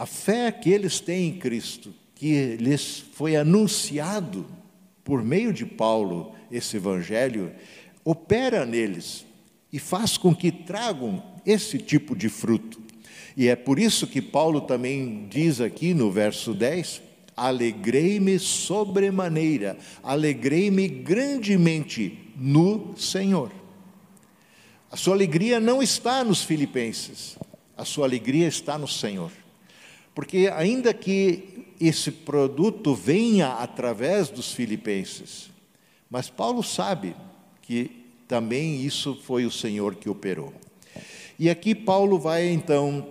A 0.02 0.06
fé 0.06 0.50
que 0.50 0.68
eles 0.68 0.98
têm 0.98 1.28
em 1.28 1.38
Cristo, 1.38 1.94
que 2.16 2.56
lhes 2.56 3.04
foi 3.12 3.36
anunciado 3.36 4.44
por 5.04 5.22
meio 5.22 5.52
de 5.52 5.64
Paulo 5.64 6.34
esse 6.50 6.76
evangelho, 6.76 7.52
opera 8.04 8.66
neles 8.66 9.24
e 9.72 9.78
faz 9.78 10.18
com 10.18 10.34
que 10.34 10.50
tragam 10.50 11.22
esse 11.46 11.78
tipo 11.78 12.16
de 12.16 12.28
fruto. 12.28 12.82
E 13.36 13.46
é 13.46 13.54
por 13.54 13.78
isso 13.78 14.08
que 14.08 14.20
Paulo 14.20 14.62
também 14.62 15.28
diz 15.30 15.60
aqui 15.60 15.94
no 15.94 16.10
verso 16.10 16.52
10: 16.52 17.00
Alegrei-me 17.36 18.40
sobremaneira, 18.40 19.78
alegrei-me 20.02 20.88
grandemente 20.88 22.18
no 22.34 22.92
Senhor. 22.96 23.52
A 24.90 24.96
sua 24.96 25.14
alegria 25.14 25.60
não 25.60 25.80
está 25.80 26.24
nos 26.24 26.42
filipenses, 26.42 27.38
a 27.76 27.84
sua 27.84 28.04
alegria 28.04 28.48
está 28.48 28.76
no 28.76 28.88
Senhor. 28.88 29.30
Porque, 30.14 30.50
ainda 30.54 30.92
que 30.92 31.66
esse 31.80 32.10
produto 32.10 32.94
venha 32.94 33.48
através 33.54 34.28
dos 34.28 34.52
filipenses, 34.52 35.50
mas 36.10 36.28
Paulo 36.28 36.62
sabe 36.62 37.16
que 37.62 37.90
também 38.28 38.82
isso 38.82 39.18
foi 39.24 39.44
o 39.44 39.50
Senhor 39.50 39.94
que 39.94 40.08
operou. 40.08 40.52
E 41.38 41.50
aqui 41.50 41.74
Paulo 41.74 42.18
vai 42.18 42.48
então, 42.48 43.06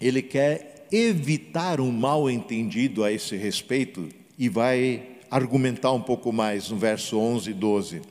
ele 0.00 0.20
quer 0.20 0.86
evitar 0.92 1.80
um 1.80 1.90
mal 1.90 2.28
entendido 2.28 3.02
a 3.02 3.12
esse 3.12 3.36
respeito 3.36 4.08
e 4.38 4.48
vai 4.48 5.16
argumentar 5.30 5.92
um 5.92 6.00
pouco 6.00 6.32
mais 6.32 6.70
no 6.70 6.76
verso 6.76 7.18
11 7.18 7.50
e 7.50 7.54
12. 7.54 8.02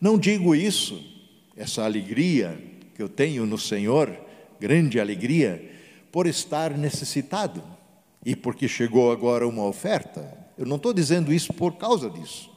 Não 0.00 0.18
digo 0.18 0.54
isso, 0.54 1.02
essa 1.56 1.84
alegria 1.84 2.58
que 2.94 3.02
eu 3.02 3.08
tenho 3.08 3.46
no 3.46 3.58
Senhor, 3.58 4.16
grande 4.60 5.00
alegria, 5.00 5.70
por 6.14 6.28
estar 6.28 6.78
necessitado 6.78 7.60
e 8.24 8.36
porque 8.36 8.68
chegou 8.68 9.10
agora 9.10 9.48
uma 9.48 9.64
oferta. 9.64 10.32
Eu 10.56 10.64
não 10.64 10.76
estou 10.76 10.92
dizendo 10.92 11.32
isso 11.32 11.52
por 11.52 11.74
causa 11.74 12.08
disso, 12.08 12.52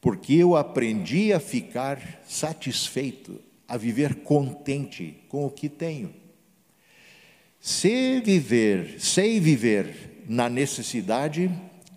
porque 0.00 0.34
eu 0.34 0.56
aprendi 0.56 1.32
a 1.32 1.38
ficar 1.38 2.20
satisfeito, 2.26 3.40
a 3.68 3.76
viver 3.76 4.24
contente 4.24 5.22
com 5.28 5.46
o 5.46 5.50
que 5.52 5.68
tenho. 5.68 6.12
Sei 7.60 8.20
viver, 8.20 9.00
sei 9.00 9.38
viver 9.38 10.24
na 10.28 10.48
necessidade 10.48 11.48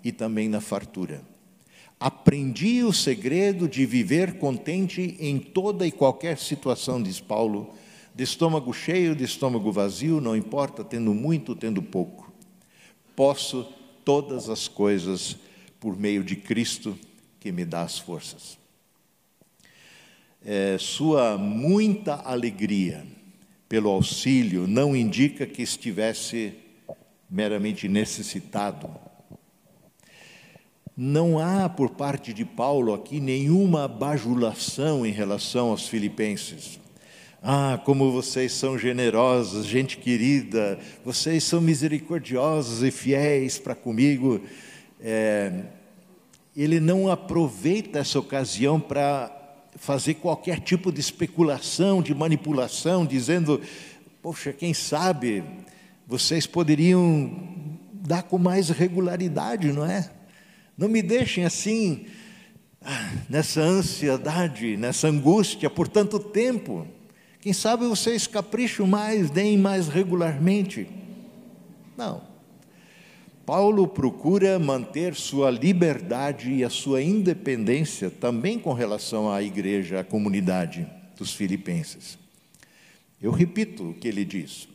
e 0.03 0.11
também 0.11 0.47
na 0.47 0.61
fartura. 0.61 1.23
Aprendi 1.99 2.83
o 2.83 2.93
segredo 2.93 3.67
de 3.67 3.83
viver 3.83 4.37
contente 4.37 5.17
em 5.19 5.39
toda 5.39 5.87
e 5.87 5.91
qualquer 5.91 6.37
situação, 6.37 7.01
diz 7.01 7.19
Paulo, 7.19 7.73
de 8.13 8.23
estômago 8.23 8.73
cheio, 8.73 9.15
de 9.15 9.23
estômago 9.23 9.71
vazio, 9.71 10.19
não 10.19 10.35
importa, 10.35 10.83
tendo 10.83 11.13
muito, 11.13 11.55
tendo 11.55 11.81
pouco. 11.81 12.31
Posso 13.15 13.67
todas 14.03 14.49
as 14.49 14.67
coisas 14.67 15.37
por 15.79 15.97
meio 15.97 16.23
de 16.23 16.35
Cristo 16.35 16.97
que 17.39 17.51
me 17.51 17.65
dá 17.65 17.83
as 17.83 17.97
forças. 17.97 18.57
É, 20.43 20.77
sua 20.79 21.37
muita 21.37 22.15
alegria 22.15 23.05
pelo 23.69 23.89
auxílio 23.89 24.67
não 24.67 24.95
indica 24.95 25.45
que 25.45 25.61
estivesse 25.61 26.53
meramente 27.29 27.87
necessitado. 27.87 28.89
Não 30.97 31.39
há 31.39 31.69
por 31.69 31.91
parte 31.91 32.33
de 32.33 32.43
Paulo 32.43 32.93
aqui 32.93 33.21
nenhuma 33.21 33.87
bajulação 33.87 35.05
em 35.05 35.11
relação 35.11 35.69
aos 35.69 35.87
filipenses. 35.87 36.80
Ah, 37.43 37.81
como 37.83 38.11
vocês 38.11 38.51
são 38.51 38.77
generosos, 38.77 39.65
gente 39.65 39.97
querida, 39.97 40.77
vocês 41.03 41.43
são 41.43 41.59
misericordiosos 41.59 42.83
e 42.83 42.91
fiéis 42.91 43.57
para 43.57 43.73
comigo. 43.73 44.39
É, 44.99 45.63
ele 46.55 46.79
não 46.79 47.09
aproveita 47.09 47.97
essa 47.97 48.19
ocasião 48.19 48.79
para 48.79 49.35
fazer 49.75 50.15
qualquer 50.15 50.59
tipo 50.59 50.91
de 50.91 50.99
especulação, 50.99 51.99
de 52.03 52.13
manipulação, 52.13 53.07
dizendo: 53.07 53.59
poxa, 54.21 54.53
quem 54.53 54.71
sabe 54.71 55.43
vocês 56.05 56.45
poderiam 56.45 57.79
dar 57.91 58.21
com 58.21 58.37
mais 58.37 58.69
regularidade, 58.69 59.73
não 59.73 59.83
é? 59.83 60.11
Não 60.77 60.87
me 60.87 61.01
deixem 61.01 61.43
assim, 61.43 62.05
ah, 62.83 63.13
nessa 63.27 63.61
ansiedade, 63.61 64.77
nessa 64.77 65.07
angústia 65.07 65.71
por 65.71 65.87
tanto 65.87 66.19
tempo. 66.19 66.87
Quem 67.41 67.53
sabe 67.53 67.87
vocês 67.87 68.27
capricham 68.27 68.85
mais, 68.85 69.31
deem 69.31 69.57
mais 69.57 69.87
regularmente. 69.87 70.87
Não. 71.97 72.21
Paulo 73.43 73.87
procura 73.87 74.59
manter 74.59 75.15
sua 75.15 75.49
liberdade 75.49 76.53
e 76.53 76.63
a 76.63 76.69
sua 76.69 77.01
independência 77.01 78.11
também 78.11 78.59
com 78.59 78.73
relação 78.73 79.31
à 79.31 79.41
igreja, 79.41 79.99
à 79.99 80.03
comunidade 80.03 80.87
dos 81.17 81.33
filipenses. 81.33 82.19
Eu 83.19 83.31
repito 83.31 83.89
o 83.89 83.93
que 83.95 84.07
ele 84.07 84.23
diz. 84.23 84.67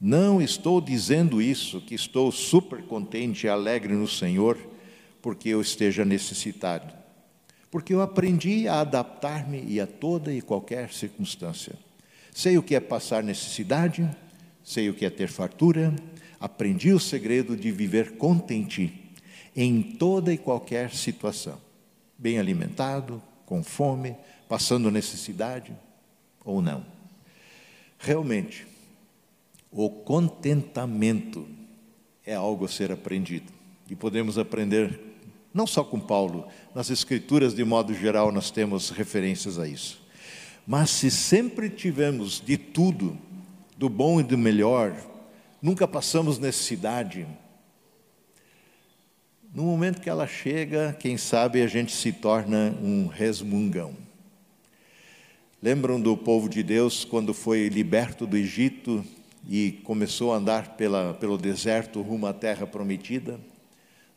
Não 0.00 0.40
estou 0.40 0.80
dizendo 0.80 1.42
isso, 1.42 1.80
que 1.80 1.94
estou 1.94 2.30
super 2.30 2.82
contente 2.84 3.46
e 3.46 3.48
alegre 3.48 3.94
no 3.94 4.06
Senhor, 4.06 4.56
porque 5.20 5.48
eu 5.48 5.60
esteja 5.60 6.04
necessitado. 6.04 6.94
Porque 7.68 7.92
eu 7.92 8.00
aprendi 8.00 8.68
a 8.68 8.80
adaptar-me 8.80 9.80
a 9.80 9.86
toda 9.88 10.32
e 10.32 10.40
qualquer 10.40 10.92
circunstância. 10.92 11.85
Sei 12.36 12.58
o 12.58 12.62
que 12.62 12.74
é 12.74 12.80
passar 12.80 13.22
necessidade, 13.22 14.06
sei 14.62 14.90
o 14.90 14.94
que 14.94 15.06
é 15.06 15.10
ter 15.10 15.26
fartura, 15.26 15.96
aprendi 16.38 16.92
o 16.92 17.00
segredo 17.00 17.56
de 17.56 17.72
viver 17.72 18.18
contente 18.18 19.10
em 19.56 19.80
toda 19.80 20.30
e 20.30 20.36
qualquer 20.36 20.90
situação. 20.90 21.58
Bem 22.18 22.38
alimentado, 22.38 23.22
com 23.46 23.64
fome, 23.64 24.14
passando 24.50 24.90
necessidade 24.90 25.72
ou 26.44 26.60
não. 26.60 26.84
Realmente, 27.98 28.66
o 29.72 29.88
contentamento 29.88 31.48
é 32.22 32.34
algo 32.34 32.66
a 32.66 32.68
ser 32.68 32.92
aprendido. 32.92 33.50
E 33.88 33.96
podemos 33.96 34.36
aprender 34.36 35.00
não 35.54 35.66
só 35.66 35.82
com 35.82 35.98
Paulo, 35.98 36.46
nas 36.74 36.90
Escrituras 36.90 37.54
de 37.54 37.64
modo 37.64 37.94
geral 37.94 38.30
nós 38.30 38.50
temos 38.50 38.90
referências 38.90 39.58
a 39.58 39.66
isso. 39.66 40.05
Mas 40.66 40.90
se 40.90 41.10
sempre 41.10 41.70
tivemos 41.70 42.42
de 42.44 42.56
tudo, 42.56 43.16
do 43.76 43.88
bom 43.88 44.18
e 44.18 44.24
do 44.24 44.36
melhor, 44.36 44.96
nunca 45.62 45.86
passamos 45.86 46.38
necessidade, 46.38 47.26
no 49.56 49.62
momento 49.62 50.02
que 50.02 50.10
ela 50.10 50.26
chega, 50.26 50.94
quem 51.00 51.16
sabe 51.16 51.62
a 51.62 51.66
gente 51.66 51.90
se 51.90 52.12
torna 52.12 52.76
um 52.82 53.06
resmungão. 53.06 53.94
Lembram 55.62 55.98
do 55.98 56.14
povo 56.14 56.46
de 56.46 56.62
Deus 56.62 57.06
quando 57.06 57.32
foi 57.32 57.68
liberto 57.68 58.26
do 58.26 58.36
Egito 58.36 59.02
e 59.48 59.72
começou 59.82 60.34
a 60.34 60.36
andar 60.36 60.76
pela, 60.76 61.14
pelo 61.14 61.38
deserto 61.38 62.02
rumo 62.02 62.26
à 62.26 62.34
terra 62.34 62.66
prometida? 62.66 63.40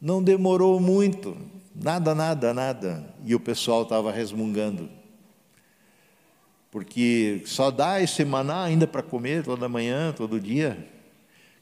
Não 0.01 0.21
demorou 0.21 0.77
muito, 0.77 1.37
nada, 1.73 2.13
nada, 2.13 2.53
nada, 2.53 3.15
e 3.23 3.33
o 3.33 3.39
pessoal 3.39 3.83
estava 3.83 4.11
resmungando 4.11 4.98
porque 6.71 7.41
só 7.45 7.71
dá 7.71 8.01
esse 8.01 8.23
maná 8.23 8.63
ainda 8.63 8.85
para 8.85 9.01
comer 9.01 9.43
toda 9.43 9.67
manhã, 9.67 10.13
todo 10.15 10.39
dia. 10.39 10.87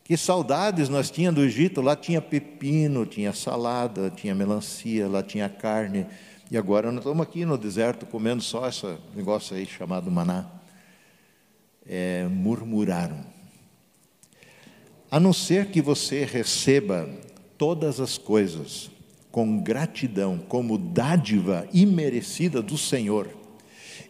Que 0.04 0.16
saudades 0.16 0.90
nós 0.90 1.12
tínhamos 1.12 1.40
do 1.40 1.46
Egito, 1.46 1.82
lá 1.82 1.96
tinha 1.96 2.22
pepino, 2.22 3.06
tinha 3.06 3.34
salada, 3.34 4.10
tinha 4.10 4.34
melancia, 4.34 5.08
lá 5.08 5.22
tinha 5.22 5.50
carne, 5.50 6.06
e 6.50 6.58
agora 6.58 6.92
nós 6.92 7.02
estamos 7.02 7.22
aqui 7.22 7.44
no 7.46 7.58
deserto 7.58 8.06
comendo 8.06 8.42
só 8.42 8.68
esse 8.68 8.86
negócio 9.16 9.56
aí 9.56 9.66
chamado 9.66 10.10
maná. 10.10 10.46
É, 11.86 12.26
murmuraram. 12.30 13.24
A 15.10 15.20
não 15.20 15.32
ser 15.32 15.68
que 15.68 15.82
você 15.82 16.26
receba 16.26 17.10
todas 17.58 18.00
as 18.00 18.18
coisas 18.18 18.90
com 19.32 19.60
gratidão, 19.60 20.38
como 20.38 20.78
dádiva 20.78 21.68
imerecida 21.72 22.62
do 22.62 22.78
Senhor, 22.78 23.37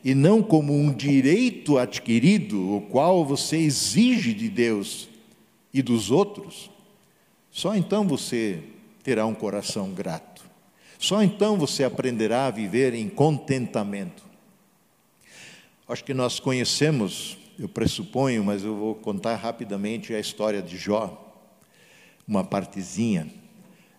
e 0.03 0.13
não 0.13 0.41
como 0.41 0.73
um 0.73 0.93
direito 0.93 1.77
adquirido, 1.77 2.75
o 2.75 2.81
qual 2.81 3.25
você 3.25 3.57
exige 3.57 4.33
de 4.33 4.49
Deus 4.49 5.09
e 5.73 5.81
dos 5.81 6.11
outros, 6.11 6.69
só 7.51 7.75
então 7.75 8.07
você 8.07 8.61
terá 9.03 9.25
um 9.25 9.33
coração 9.33 9.91
grato. 9.91 10.45
Só 10.99 11.21
então 11.21 11.57
você 11.57 11.83
aprenderá 11.83 12.47
a 12.47 12.51
viver 12.51 12.93
em 12.93 13.07
contentamento. 13.07 14.23
Acho 15.87 16.03
que 16.03 16.13
nós 16.13 16.39
conhecemos, 16.39 17.37
eu 17.57 17.69
pressuponho, 17.69 18.43
mas 18.43 18.63
eu 18.63 18.75
vou 18.75 18.95
contar 18.95 19.35
rapidamente 19.35 20.13
a 20.13 20.19
história 20.19 20.61
de 20.61 20.77
Jó, 20.77 21.33
uma 22.27 22.43
partezinha. 22.43 23.27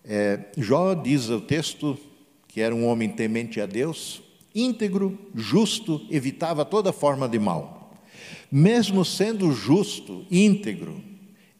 É, 0.04 0.40
Jó 0.56 0.94
diz 0.94 1.28
o 1.30 1.40
texto 1.40 1.98
que 2.46 2.60
era 2.60 2.74
um 2.74 2.86
homem 2.86 3.08
temente 3.08 3.60
a 3.60 3.66
Deus, 3.66 4.22
íntegro, 4.60 5.18
justo, 5.34 6.06
evitava 6.10 6.64
toda 6.64 6.92
forma 6.92 7.28
de 7.28 7.38
mal. 7.38 7.92
Mesmo 8.50 9.04
sendo 9.04 9.52
justo, 9.52 10.24
íntegro, 10.30 11.02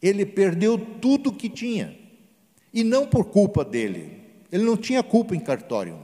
ele 0.01 0.25
perdeu 0.25 0.79
tudo 0.79 1.33
que 1.33 1.49
tinha. 1.49 1.97
E 2.73 2.83
não 2.85 3.07
por 3.07 3.27
culpa 3.27 3.65
dele. 3.65 4.19
Ele 4.51 4.65
não 4.65 4.77
tinha 4.77 5.03
culpa 5.03 5.35
em 5.35 5.41
cartório. 5.41 5.99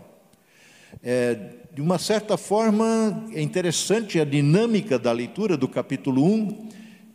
É, 1.03 1.35
de 1.73 1.81
uma 1.81 1.99
certa 1.99 2.37
forma, 2.37 3.27
é 3.33 3.41
interessante 3.41 4.21
a 4.21 4.25
dinâmica 4.25 4.99
da 4.99 5.11
leitura 5.13 5.57
do 5.57 5.69
capítulo 5.69 6.25
1. 6.25 6.69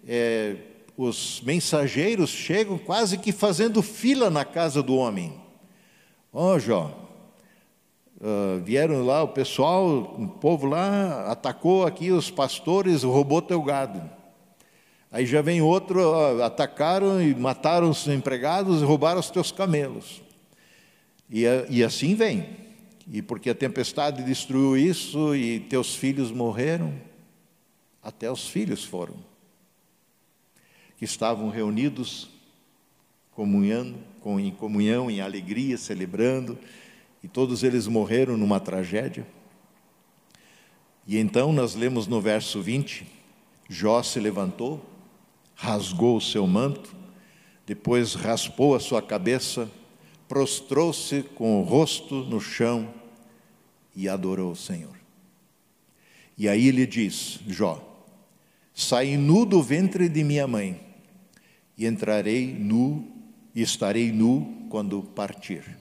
É, 0.07 0.55
os 0.97 1.41
mensageiros 1.45 2.29
chegam 2.29 2.77
quase 2.77 3.17
que 3.17 3.31
fazendo 3.31 3.81
fila 3.81 4.29
na 4.29 4.43
casa 4.43 4.83
do 4.83 4.95
homem. 4.95 5.33
Ó 6.33 6.55
oh, 6.55 6.59
Jó, 6.59 7.08
Uh, 8.21 8.59
vieram 8.61 9.05
lá, 9.05 9.23
o 9.23 9.29
pessoal, 9.29 9.87
o 9.87 10.27
povo 10.27 10.67
lá 10.67 11.31
atacou 11.31 11.85
aqui 11.85 12.11
os 12.11 12.29
pastores, 12.29 13.03
roubou 13.03 13.41
teu 13.41 13.61
gado. 13.63 14.01
Aí 15.09 15.25
já 15.25 15.41
vem 15.41 15.61
outro, 15.61 16.41
atacaram 16.41 17.21
e 17.21 17.33
mataram 17.33 17.89
os 17.89 18.05
empregados 18.07 18.81
e 18.81 18.85
roubaram 18.85 19.19
os 19.19 19.29
teus 19.29 19.51
camelos. 19.51 20.21
E, 21.29 21.43
e 21.69 21.83
assim 21.83 22.13
vem. 22.13 22.45
E 23.11 23.21
porque 23.21 23.49
a 23.49 23.55
tempestade 23.55 24.21
destruiu 24.21 24.77
isso 24.77 25.33
e 25.33 25.61
teus 25.61 25.95
filhos 25.95 26.31
morreram, 26.31 26.93
até 28.03 28.29
os 28.29 28.47
filhos 28.47 28.83
foram, 28.83 29.15
que 30.97 31.05
estavam 31.05 31.49
reunidos, 31.49 32.29
comunhando, 33.31 33.97
com, 34.21 34.39
em 34.39 34.51
comunhão, 34.51 35.09
em 35.09 35.21
alegria, 35.21 35.77
celebrando, 35.77 36.57
e 37.23 37.27
todos 37.27 37.63
eles 37.63 37.87
morreram 37.87 38.37
numa 38.37 38.59
tragédia. 38.59 39.27
E 41.05 41.17
então 41.17 41.51
nós 41.51 41.75
lemos 41.75 42.07
no 42.07 42.21
verso 42.21 42.61
20: 42.61 43.05
Jó 43.67 44.01
se 44.03 44.19
levantou, 44.19 44.83
rasgou 45.55 46.17
o 46.17 46.21
seu 46.21 46.45
manto, 46.47 46.95
depois 47.65 48.13
raspou 48.13 48.75
a 48.75 48.79
sua 48.79 49.01
cabeça, 49.01 49.69
prostrou-se 50.27 51.23
com 51.35 51.59
o 51.59 51.63
rosto 51.63 52.15
no 52.23 52.39
chão 52.39 52.93
e 53.95 54.07
adorou 54.07 54.51
o 54.51 54.55
Senhor. 54.55 54.95
E 56.37 56.47
aí 56.47 56.67
ele 56.67 56.85
diz: 56.85 57.39
Jó, 57.47 57.83
saí 58.73 59.17
nu 59.17 59.45
do 59.45 59.61
ventre 59.61 60.07
de 60.07 60.23
minha 60.23 60.47
mãe 60.47 60.79
e 61.77 61.85
entrarei 61.85 62.53
nu 62.53 63.05
e 63.53 63.61
estarei 63.61 64.11
nu 64.11 64.67
quando 64.69 65.01
partir. 65.01 65.77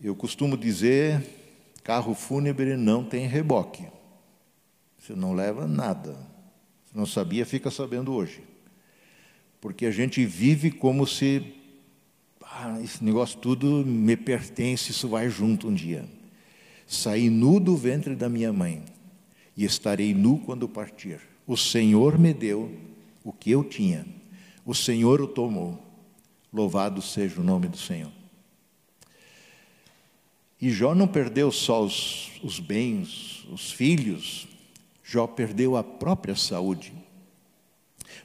Eu 0.00 0.14
costumo 0.14 0.56
dizer: 0.56 1.24
carro 1.82 2.14
fúnebre 2.14 2.76
não 2.76 3.04
tem 3.04 3.26
reboque. 3.26 3.86
Você 4.98 5.14
não 5.14 5.32
leva 5.32 5.66
nada. 5.66 6.16
Se 6.84 6.96
não 6.96 7.06
sabia, 7.06 7.46
fica 7.46 7.70
sabendo 7.70 8.12
hoje. 8.12 8.42
Porque 9.60 9.86
a 9.86 9.90
gente 9.90 10.24
vive 10.24 10.70
como 10.70 11.06
se 11.06 11.54
ah, 12.58 12.80
esse 12.82 13.04
negócio 13.04 13.38
tudo 13.38 13.84
me 13.84 14.16
pertence, 14.16 14.90
isso 14.90 15.08
vai 15.08 15.28
junto 15.28 15.68
um 15.68 15.74
dia. 15.74 16.08
Saí 16.86 17.28
nu 17.28 17.58
do 17.58 17.76
ventre 17.76 18.14
da 18.14 18.28
minha 18.28 18.52
mãe 18.52 18.82
e 19.56 19.64
estarei 19.64 20.14
nu 20.14 20.38
quando 20.38 20.68
partir. 20.68 21.20
O 21.46 21.56
Senhor 21.56 22.18
me 22.18 22.32
deu 22.32 22.72
o 23.24 23.32
que 23.32 23.50
eu 23.50 23.64
tinha, 23.64 24.06
o 24.64 24.74
Senhor 24.74 25.20
o 25.20 25.26
tomou. 25.26 25.82
Louvado 26.52 27.02
seja 27.02 27.40
o 27.40 27.44
nome 27.44 27.68
do 27.68 27.76
Senhor. 27.76 28.15
E 30.60 30.70
Jó 30.70 30.94
não 30.94 31.06
perdeu 31.06 31.52
só 31.52 31.84
os, 31.84 32.30
os 32.42 32.58
bens, 32.58 33.46
os 33.52 33.70
filhos, 33.70 34.48
Jó 35.04 35.26
perdeu 35.26 35.76
a 35.76 35.84
própria 35.84 36.34
saúde. 36.34 36.92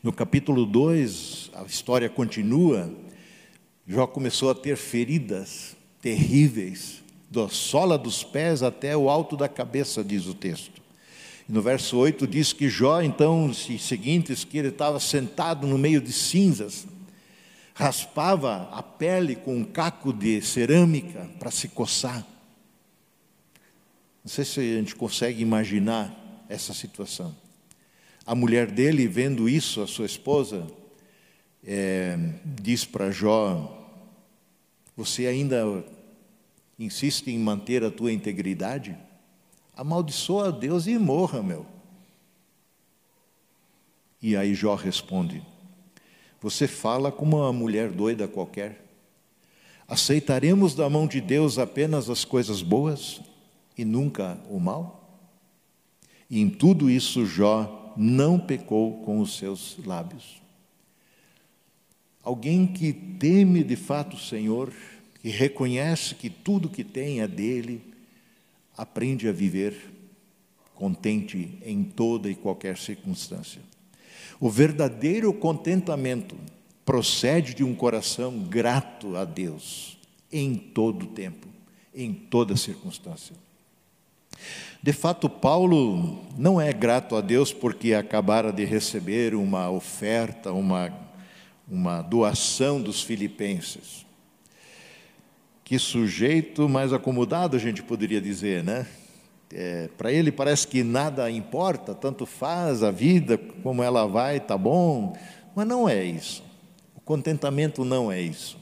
No 0.02 0.12
capítulo 0.12 0.66
2, 0.66 1.52
a 1.54 1.64
história 1.64 2.10
continua. 2.10 2.92
Jó 3.86 4.08
começou 4.08 4.50
a 4.50 4.56
ter 4.56 4.78
feridas 4.78 5.76
terríveis, 6.02 7.04
da 7.30 7.48
sola 7.48 7.98
dos 7.98 8.24
pés 8.24 8.64
até 8.64 8.96
o 8.98 9.10
alto 9.10 9.38
da 9.38 9.48
cabeça, 9.48 10.04
diz 10.04 10.26
o 10.26 10.34
texto. 10.34 10.82
No 11.48 11.62
verso 11.62 11.98
8 11.98 12.26
diz 12.26 12.54
que 12.54 12.70
Jó, 12.70 13.02
então, 13.02 13.54
seguintes, 13.54 14.44
que 14.44 14.58
ele 14.58 14.70
estava 14.70 15.00
sentado 15.00 15.68
no 15.68 15.78
meio 15.78 16.02
de 16.02 16.12
cinzas, 16.12 16.88
raspava 17.82 18.70
a 18.72 18.84
pele 18.84 19.36
com 19.36 19.56
um 19.56 19.64
caco 19.64 20.14
de 20.14 20.40
cerâmica 20.44 21.28
para 21.40 21.50
se 21.50 21.68
coçar. 21.68 22.24
Não 24.24 24.30
sei 24.30 24.46
se 24.46 24.60
a 24.60 24.78
gente 24.78 24.96
consegue 24.96 25.42
imaginar 25.42 26.16
essa 26.48 26.76
situação. 26.76 27.36
A 28.24 28.36
mulher 28.36 28.70
dele, 28.70 29.08
vendo 29.08 29.50
isso, 29.50 29.82
a 29.82 29.88
sua 29.88 30.06
esposa, 30.06 30.68
é, 31.66 32.20
diz 32.46 32.86
para 32.86 33.10
Jó: 33.10 33.90
Você 34.96 35.26
ainda 35.26 35.84
insiste 36.78 37.32
em 37.32 37.40
manter 37.40 37.84
a 37.84 37.90
tua 37.90 38.14
integridade? 38.14 38.96
Amaldiçoa 39.76 40.50
a 40.50 40.52
Deus 40.52 40.86
e 40.86 41.00
morra, 41.00 41.42
meu. 41.42 41.66
E 44.22 44.38
aí 44.38 44.54
Jó 44.54 44.76
responde: 44.76 45.42
você 46.42 46.68
fala 46.68 47.12
como 47.12 47.38
uma 47.38 47.54
mulher 47.54 47.92
doida 47.92 48.28
qualquer. 48.28 48.84
Aceitaremos 49.88 50.74
da 50.74 50.90
mão 50.90 51.06
de 51.06 51.22
Deus 51.22 51.60
apenas 51.60 52.10
as 52.10 52.26
coisas 52.26 52.64
boas 52.64 53.22
e 53.78 53.86
nunca 53.86 54.40
o 54.50 54.60
mal? 54.60 55.20
E 56.28 56.40
em 56.40 56.50
tudo 56.50 56.90
isso 56.90 57.26
Jó 57.26 57.94
não 57.96 58.40
pecou 58.40 59.04
com 59.04 59.20
os 59.20 59.38
seus 59.38 59.78
lábios. 59.86 60.42
Alguém 62.24 62.66
que 62.66 62.92
teme 62.92 63.64
de 63.64 63.76
fato 63.76 64.16
o 64.16 64.20
Senhor, 64.20 64.74
que 65.22 65.30
reconhece 65.30 66.16
que 66.16 66.30
tudo 66.30 66.70
que 66.70 66.84
tem 66.84 67.22
é 67.22 67.28
dele, 67.28 67.94
aprende 68.76 69.28
a 69.28 69.32
viver 69.32 69.92
contente 70.74 71.60
em 71.64 71.84
toda 71.84 72.30
e 72.30 72.36
qualquer 72.36 72.78
circunstância. 72.78 73.62
O 74.42 74.50
verdadeiro 74.50 75.32
contentamento 75.32 76.36
procede 76.84 77.54
de 77.54 77.64
um 77.64 77.76
coração 77.76 78.40
grato 78.40 79.16
a 79.16 79.24
Deus 79.24 80.00
em 80.32 80.56
todo 80.56 81.06
tempo, 81.06 81.48
em 81.94 82.12
toda 82.12 82.58
circunstância. 82.58 83.36
De 84.82 84.92
fato, 84.92 85.30
Paulo 85.30 86.26
não 86.36 86.60
é 86.60 86.74
grato 86.74 87.16
a 87.16 87.22
Deus 87.22 87.54
porque 87.54 87.94
acabara 87.94 88.52
de 88.52 88.66
receber 88.66 89.36
uma 89.36 89.70
oferta, 89.70 90.52
uma, 90.52 90.92
uma 91.70 92.02
doação 92.02 92.82
dos 92.82 93.04
filipenses. 93.04 94.08
Que 95.64 95.78
sujeito 95.78 96.68
mais 96.68 96.92
acomodado, 96.92 97.56
a 97.56 97.60
gente 97.60 97.84
poderia 97.84 98.20
dizer, 98.20 98.64
né? 98.64 98.88
É, 99.54 99.90
para 99.98 100.12
ele 100.12 100.32
parece 100.32 100.68
que 100.68 100.84
nada 100.84 101.30
importa, 101.30 101.94
tanto 101.94 102.26
faz 102.26 102.84
a 102.84 102.92
vida, 102.92 103.38
como 103.38 103.84
ela 103.84 104.06
vai, 104.06 104.40
tá 104.40 104.58
bom, 104.58 105.16
mas 105.56 105.68
não 105.68 105.88
é 105.88 106.04
isso. 106.04 106.44
O 106.96 107.02
contentamento 107.02 107.84
não 107.84 108.12
é 108.12 108.22
isso. 108.22 108.58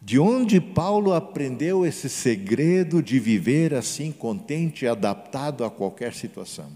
De 0.00 0.18
onde 0.18 0.60
Paulo 0.60 1.12
aprendeu 1.12 1.84
esse 1.84 2.08
segredo 2.08 3.02
de 3.02 3.18
viver 3.18 3.74
assim 3.74 4.12
contente, 4.12 4.86
adaptado 4.86 5.64
a 5.64 5.70
qualquer 5.70 6.14
situação? 6.14 6.70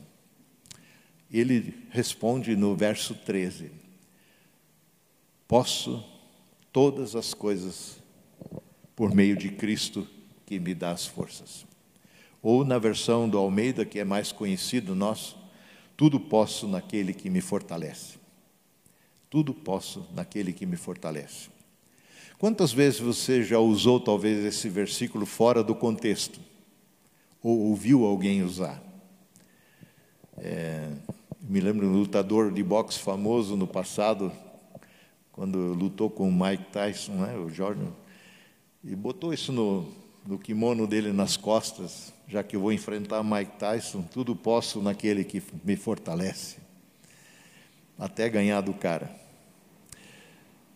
Ele 1.30 1.86
responde 1.90 2.54
no 2.56 2.76
verso 2.76 3.14
13: 3.14 3.70
Posso 5.46 6.04
todas 6.72 7.14
as 7.14 7.32
coisas 7.32 8.02
por 8.94 9.14
meio 9.14 9.36
de 9.36 9.50
Cristo 9.50 10.06
que 10.44 10.58
me 10.58 10.74
dá 10.74 10.90
as 10.90 11.06
forças. 11.06 11.64
Ou 12.42 12.64
na 12.64 12.78
versão 12.78 13.28
do 13.28 13.38
Almeida, 13.38 13.84
que 13.84 14.00
é 14.00 14.04
mais 14.04 14.32
conhecido 14.32 14.94
nosso, 14.94 15.38
tudo 15.96 16.18
posso 16.18 16.66
naquele 16.66 17.14
que 17.14 17.30
me 17.30 17.40
fortalece. 17.40 18.18
Tudo 19.30 19.54
posso 19.54 20.06
naquele 20.12 20.52
que 20.52 20.66
me 20.66 20.76
fortalece. 20.76 21.48
Quantas 22.38 22.72
vezes 22.72 22.98
você 22.98 23.44
já 23.44 23.60
usou 23.60 24.00
talvez 24.00 24.44
esse 24.44 24.68
versículo 24.68 25.24
fora 25.24 25.62
do 25.62 25.76
contexto? 25.76 26.40
Ou 27.40 27.56
ouviu 27.60 28.04
alguém 28.04 28.42
usar? 28.42 28.82
É, 30.36 30.90
me 31.40 31.60
lembro 31.60 31.86
de 31.86 31.92
um 31.92 31.98
lutador 31.98 32.50
de 32.50 32.62
boxe 32.62 32.98
famoso 32.98 33.56
no 33.56 33.66
passado, 33.66 34.32
quando 35.30 35.56
lutou 35.74 36.10
com 36.10 36.28
o 36.28 36.32
Mike 36.32 36.64
Tyson, 36.72 37.12
né, 37.12 37.36
o 37.36 37.48
Jordan, 37.48 37.90
e 38.82 38.96
botou 38.96 39.32
isso 39.32 39.52
no, 39.52 39.86
no 40.26 40.38
kimono 40.38 40.86
dele 40.86 41.12
nas 41.12 41.36
costas, 41.36 42.12
já 42.32 42.42
que 42.42 42.56
eu 42.56 42.60
vou 42.62 42.72
enfrentar 42.72 43.22
Mike 43.22 43.58
Tyson, 43.58 44.00
tudo 44.00 44.34
posso 44.34 44.80
naquele 44.80 45.22
que 45.22 45.42
me 45.62 45.76
fortalece, 45.76 46.56
até 47.98 48.26
ganhar 48.26 48.62
do 48.62 48.72
cara. 48.72 49.14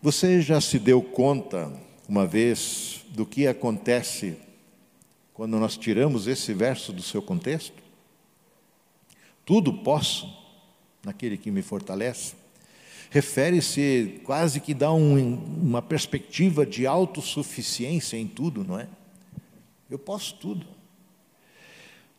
Você 0.03 0.43
já 0.43 0.61
se 0.61 0.79
deu 0.79 1.01
conta, 1.01 1.73
uma 2.07 2.27
vez, 2.27 3.07
do 3.09 3.25
que 3.25 3.47
acontece 3.47 4.37
quando 5.33 5.59
nós 5.59 5.79
tiramos 5.79 6.27
esse 6.27 6.53
verso 6.53 6.93
do 6.93 7.03
seu 7.03 7.23
contexto? 7.23 7.83
Tudo 9.43 9.73
posso 9.73 10.31
naquele 11.03 11.39
que 11.39 11.51
me 11.51 11.63
fortalece. 11.63 12.35
Refere-se 13.09 14.21
quase 14.25 14.61
que 14.61 14.75
dá 14.75 14.93
um, 14.93 15.37
uma 15.63 15.81
perspectiva 15.81 16.67
de 16.67 16.87
autossuficiência 16.87 18.19
em 18.19 18.27
tudo, 18.27 18.63
não 18.63 18.79
é? 18.79 18.87
Eu 19.89 19.99
posso 19.99 20.35
tudo. 20.35 20.76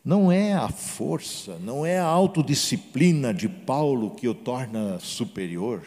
Não 0.07 0.31
é 0.31 0.53
a 0.53 0.69
força, 0.69 1.59
não 1.59 1.85
é 1.85 1.99
a 1.99 2.05
autodisciplina 2.05 3.33
de 3.33 3.49
Paulo 3.49 4.11
que 4.11 4.25
o 4.25 4.33
torna 4.33 4.97
superior, 4.99 5.83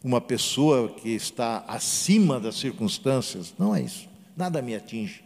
uma 0.00 0.20
pessoa 0.20 0.90
que 0.90 1.08
está 1.08 1.64
acima 1.66 2.38
das 2.38 2.54
circunstâncias, 2.54 3.52
não 3.58 3.74
é 3.74 3.82
isso, 3.82 4.08
nada 4.36 4.62
me 4.62 4.76
atinge. 4.76 5.24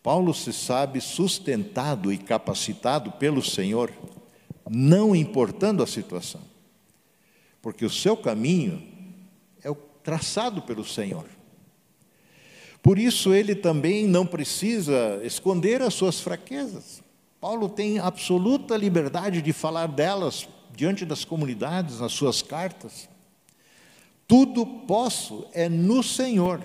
Paulo 0.00 0.32
se 0.32 0.52
sabe 0.52 1.00
sustentado 1.00 2.12
e 2.12 2.16
capacitado 2.16 3.10
pelo 3.10 3.42
Senhor, 3.42 3.92
não 4.70 5.16
importando 5.16 5.82
a 5.82 5.88
situação, 5.88 6.42
porque 7.60 7.84
o 7.84 7.90
seu 7.90 8.16
caminho 8.16 8.80
é 9.60 9.68
o 9.68 9.74
traçado 9.74 10.62
pelo 10.62 10.84
Senhor. 10.84 11.26
Por 12.82 12.98
isso, 12.98 13.34
ele 13.34 13.54
também 13.54 14.06
não 14.06 14.24
precisa 14.24 15.20
esconder 15.22 15.82
as 15.82 15.94
suas 15.94 16.20
fraquezas. 16.20 17.02
Paulo 17.40 17.68
tem 17.68 17.98
absoluta 17.98 18.76
liberdade 18.76 19.42
de 19.42 19.52
falar 19.52 19.86
delas 19.86 20.48
diante 20.74 21.04
das 21.04 21.24
comunidades, 21.24 22.00
nas 22.00 22.12
suas 22.12 22.42
cartas. 22.42 23.08
Tudo 24.26 24.64
posso 24.64 25.46
é 25.52 25.68
no 25.68 26.02
Senhor. 26.02 26.62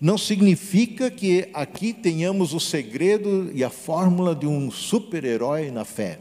Não 0.00 0.18
significa 0.18 1.10
que 1.10 1.48
aqui 1.54 1.92
tenhamos 1.92 2.52
o 2.52 2.60
segredo 2.60 3.50
e 3.54 3.64
a 3.64 3.70
fórmula 3.70 4.34
de 4.34 4.46
um 4.46 4.70
super-herói 4.70 5.70
na 5.70 5.84
fé. 5.84 6.20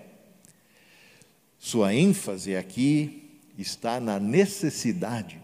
Sua 1.60 1.94
ênfase 1.94 2.56
aqui 2.56 3.42
está 3.58 4.00
na 4.00 4.20
necessidade. 4.20 5.40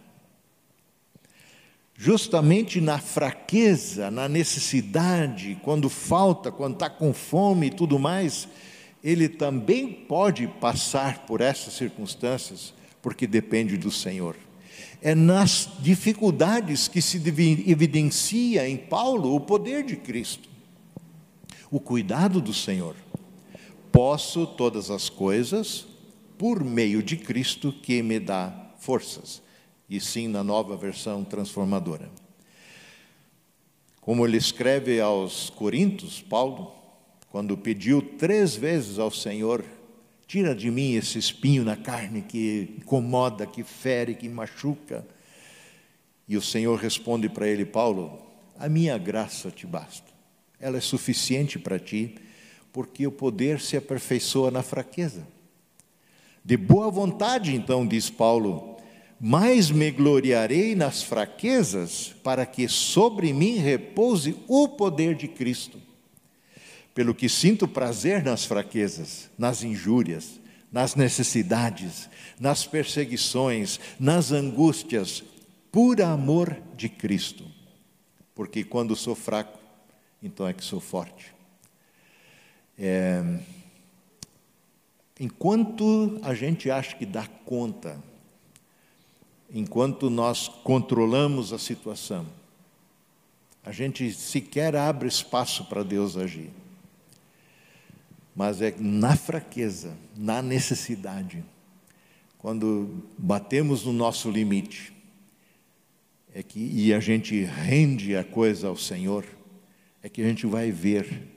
Justamente 2.04 2.82
na 2.82 3.00
fraqueza, 3.00 4.12
na 4.12 4.28
necessidade, 4.28 5.58
quando 5.64 5.88
falta, 5.88 6.52
quando 6.52 6.74
está 6.74 6.90
com 6.90 7.14
fome 7.14 7.68
e 7.68 7.70
tudo 7.70 7.98
mais, 7.98 8.46
ele 9.02 9.30
também 9.30 9.88
pode 9.90 10.46
passar 10.60 11.20
por 11.20 11.40
essas 11.40 11.76
circunstâncias, 11.76 12.74
porque 13.02 13.26
depende 13.26 13.78
do 13.78 13.90
Senhor. 13.90 14.36
É 15.02 15.16
nas 15.16 15.70
dificuldades 15.80 16.90
que 16.90 17.02
se 17.02 17.24
evidencia 17.66 18.68
em 18.68 18.76
Paulo 18.76 19.34
o 19.34 19.40
poder 19.40 19.86
de 19.86 19.96
Cristo, 19.96 20.50
o 21.72 21.80
cuidado 21.80 22.42
do 22.42 22.54
Senhor. 22.54 22.98
Posso 23.94 24.46
todas 24.46 24.92
as 24.92 25.08
coisas 25.08 25.88
por 26.38 26.66
meio 26.66 27.02
de 27.02 27.16
Cristo 27.16 27.72
que 27.72 28.04
me 28.04 28.20
dá 28.20 28.74
forças, 28.78 29.42
e 29.96 30.02
sim 30.02 30.28
na 30.28 30.44
nova 30.44 30.76
versão 30.76 31.24
transformadora. 31.24 32.10
Como 34.02 34.26
ele 34.26 34.38
escreve 34.38 35.00
aos 35.00 35.52
Coríntios, 35.52 36.20
Paulo, 36.20 36.74
quando 37.30 37.56
pediu 37.56 38.02
três 38.02 38.56
vezes 38.56 38.98
ao 38.98 39.12
Senhor: 39.12 39.64
tira 40.26 40.56
de 40.56 40.72
mim 40.72 40.94
esse 40.94 41.20
espinho 41.20 41.64
na 41.64 41.78
carne 41.78 42.24
que 42.24 42.76
incomoda, 42.80 43.46
que 43.46 43.64
fere, 43.64 44.16
que 44.16 44.28
machuca. 44.28 45.08
E 46.28 46.36
o 46.36 46.42
Senhor 46.42 46.80
responde 46.80 47.30
para 47.30 47.48
ele: 47.48 47.64
Paulo, 47.64 48.20
a 48.58 48.68
minha 48.68 48.98
graça 48.98 49.52
te 49.52 49.68
basta, 49.68 50.12
ela 50.60 50.78
é 50.78 50.82
suficiente 50.82 51.60
para 51.60 51.78
ti, 51.78 52.16
porque 52.72 53.06
o 53.06 53.12
poder 53.12 53.62
se 53.62 53.78
aperfeiçoa 53.78 54.50
na 54.50 54.64
fraqueza. 54.64 55.28
De 56.44 56.58
boa 56.58 56.90
vontade, 56.90 57.56
então, 57.56 57.88
diz 57.88 58.10
Paulo, 58.10 58.73
mais 59.26 59.72
me 59.72 59.90
gloriarei 59.90 60.76
nas 60.76 61.02
fraquezas, 61.02 62.14
para 62.22 62.46
que 62.46 62.68
sobre 62.68 63.32
mim 63.32 63.56
repouse 63.56 64.36
o 64.50 64.68
poder 64.68 65.16
de 65.16 65.30
Cristo 65.30 65.80
pelo 66.94 67.16
que 67.16 67.28
sinto 67.28 67.68
prazer 67.68 68.24
nas 68.24 68.46
fraquezas, 68.46 69.30
nas 69.38 69.64
injúrias, 69.64 70.40
nas 70.72 70.96
necessidades, 70.96 72.10
nas 72.40 72.66
perseguições, 72.66 73.80
nas 74.00 74.32
angústias, 74.32 75.24
por 75.72 76.02
amor 76.02 76.62
de 76.76 76.90
Cristo. 76.90 77.46
Porque 78.36 78.64
quando 78.64 78.96
sou 78.96 79.16
fraco, 79.16 79.58
então 80.22 80.48
é 80.48 80.54
que 80.54 80.64
sou 80.64 80.80
forte. 80.80 81.34
É, 82.78 83.24
enquanto 85.20 86.20
a 86.24 86.34
gente 86.34 86.70
acha 86.70 86.96
que 86.96 87.06
dá 87.06 87.26
conta, 87.46 87.98
enquanto 89.54 90.10
nós 90.10 90.48
controlamos 90.48 91.54
a 91.54 91.60
situação, 91.60 92.26
a 93.64 93.72
gente 93.72 94.12
sequer 94.12 94.76
abre 94.76 95.08
espaço 95.08 95.66
para 95.66 95.84
Deus 95.84 96.18
agir 96.18 96.52
mas 98.36 98.62
é 98.62 98.74
na 98.80 99.16
fraqueza, 99.16 99.96
na 100.16 100.42
necessidade, 100.42 101.44
quando 102.38 103.04
batemos 103.18 103.86
no 103.86 103.94
nosso 103.94 104.30
limite, 104.30 104.92
é 106.34 106.42
que 106.42 106.60
e 106.60 106.94
a 106.94 107.00
gente 107.00 107.44
rende 107.44 108.16
a 108.16 108.24
coisa 108.24 108.68
ao 108.68 108.76
Senhor, 108.76 109.26
é 110.02 110.10
que 110.10 110.22
a 110.22 110.28
gente 110.28 110.48
vai 110.48 110.72
ver 110.72 111.28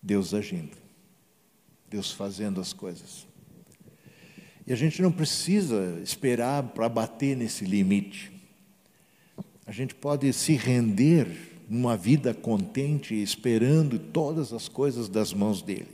Deus 0.00 0.32
agindo, 0.32 0.76
Deus 1.88 2.12
fazendo 2.12 2.60
as 2.60 2.72
coisas. 2.72 3.26
E 4.66 4.72
a 4.72 4.76
gente 4.76 5.02
não 5.02 5.10
precisa 5.10 6.00
esperar 6.02 6.62
para 6.62 6.88
bater 6.88 7.36
nesse 7.36 7.64
limite. 7.64 8.32
A 9.66 9.72
gente 9.72 9.94
pode 9.94 10.32
se 10.32 10.54
render 10.54 11.26
numa 11.68 11.96
vida 11.96 12.34
contente, 12.34 13.14
esperando 13.14 13.98
todas 13.98 14.52
as 14.52 14.68
coisas 14.68 15.08
das 15.08 15.32
mãos 15.32 15.62
dele. 15.62 15.88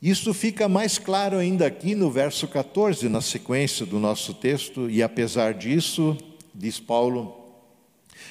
Isso 0.00 0.32
fica 0.32 0.68
mais 0.68 0.98
claro 0.98 1.38
ainda 1.38 1.66
aqui 1.66 1.94
no 1.94 2.10
verso 2.10 2.46
14, 2.46 3.08
na 3.08 3.20
sequência 3.20 3.84
do 3.84 3.98
nosso 3.98 4.32
texto, 4.32 4.88
e 4.88 5.02
apesar 5.02 5.54
disso, 5.54 6.16
diz 6.54 6.78
Paulo, 6.78 7.34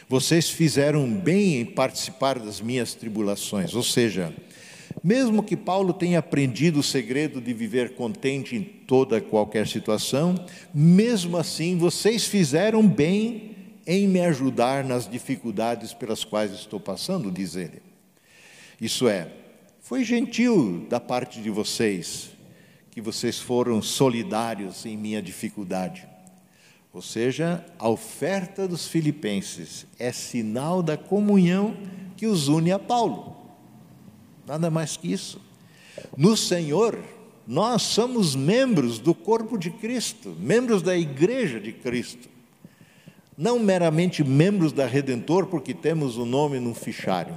vocês 0.08 0.50
fizeram 0.50 1.12
bem 1.12 1.60
em 1.60 1.66
participar 1.66 2.40
das 2.40 2.62
minhas 2.62 2.94
tribulações, 2.94 3.74
ou 3.74 3.84
seja, 3.84 4.34
mesmo 5.08 5.41
que 5.41 5.55
Paulo 5.55 5.93
tenha 5.93 6.20
aprendido 6.20 6.82
o 6.82 6.84
segredo 6.84 7.39
de 7.39 7.53
viver 7.53 7.95
contente 7.95 8.58
em 8.58 8.62
toda 8.62 9.22
qualquer 9.22 9.66
situação, 9.66 10.36
mesmo 10.74 11.38
assim 11.38 11.78
vocês 11.78 12.28
fizeram 12.28 12.86
bem 12.86 13.55
em 13.88 14.05
me 14.05 14.20
ajudar 14.20 14.84
nas 14.84 15.10
dificuldades 15.10 15.93
pelas 15.93 16.26
quais 16.26 16.51
estou 16.51 16.78
passando, 16.78 17.32
diz 17.32 17.55
ele. 17.55 17.82
Isso 18.82 19.08
é, 19.08 19.32
foi 19.80 20.03
gentil 20.03 20.86
da 20.89 20.99
parte 20.99 21.41
de 21.41 21.49
vocês, 21.49 22.32
que 22.91 22.99
vocês 22.99 23.39
foram 23.39 23.82
solidários 23.82 24.86
em 24.86 24.97
minha 24.97 25.22
dificuldade. 25.22 26.05
Ou 26.91 27.01
seja, 27.01 27.66
a 27.80 27.88
oferta 27.88 28.68
dos 28.68 28.89
filipenses 28.89 29.88
é 29.97 30.12
sinal 30.12 30.84
da 30.84 30.97
comunhão 30.97 31.78
que 32.18 32.28
os 32.28 32.49
une 32.49 32.74
a 32.74 32.80
Paulo. 32.80 33.37
Nada 34.48 34.72
mais 34.72 34.98
que 34.98 35.12
isso. 35.12 35.39
No 36.16 36.36
Senhor, 36.36 36.98
nós 37.45 37.84
somos 37.84 38.36
membros 38.36 38.98
do 38.98 39.14
corpo 39.14 39.58
de 39.58 39.70
Cristo, 39.70 40.36
membros 40.39 40.82
da 40.82 40.98
igreja 40.98 41.60
de 41.60 41.74
Cristo. 41.74 42.30
Não 43.38 43.60
meramente 43.60 44.24
membros 44.24 44.72
da 44.72 44.88
Redentor, 44.88 45.45
porque 45.45 45.74
temos 45.74 46.18
o 46.18 46.26
nome 46.26 46.60
no 46.60 46.74
fichário 46.74 47.36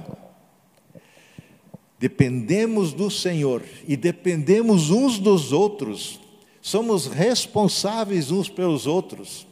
dependemos 2.01 2.93
do 2.93 3.11
Senhor 3.11 3.61
e 3.87 3.95
dependemos 3.95 4.89
uns 4.89 5.19
dos 5.19 5.53
outros, 5.53 6.19
somos 6.59 7.05
responsáveis 7.05 8.31
uns 8.31 8.49
pelos 8.49 8.87
outros. 8.87 9.45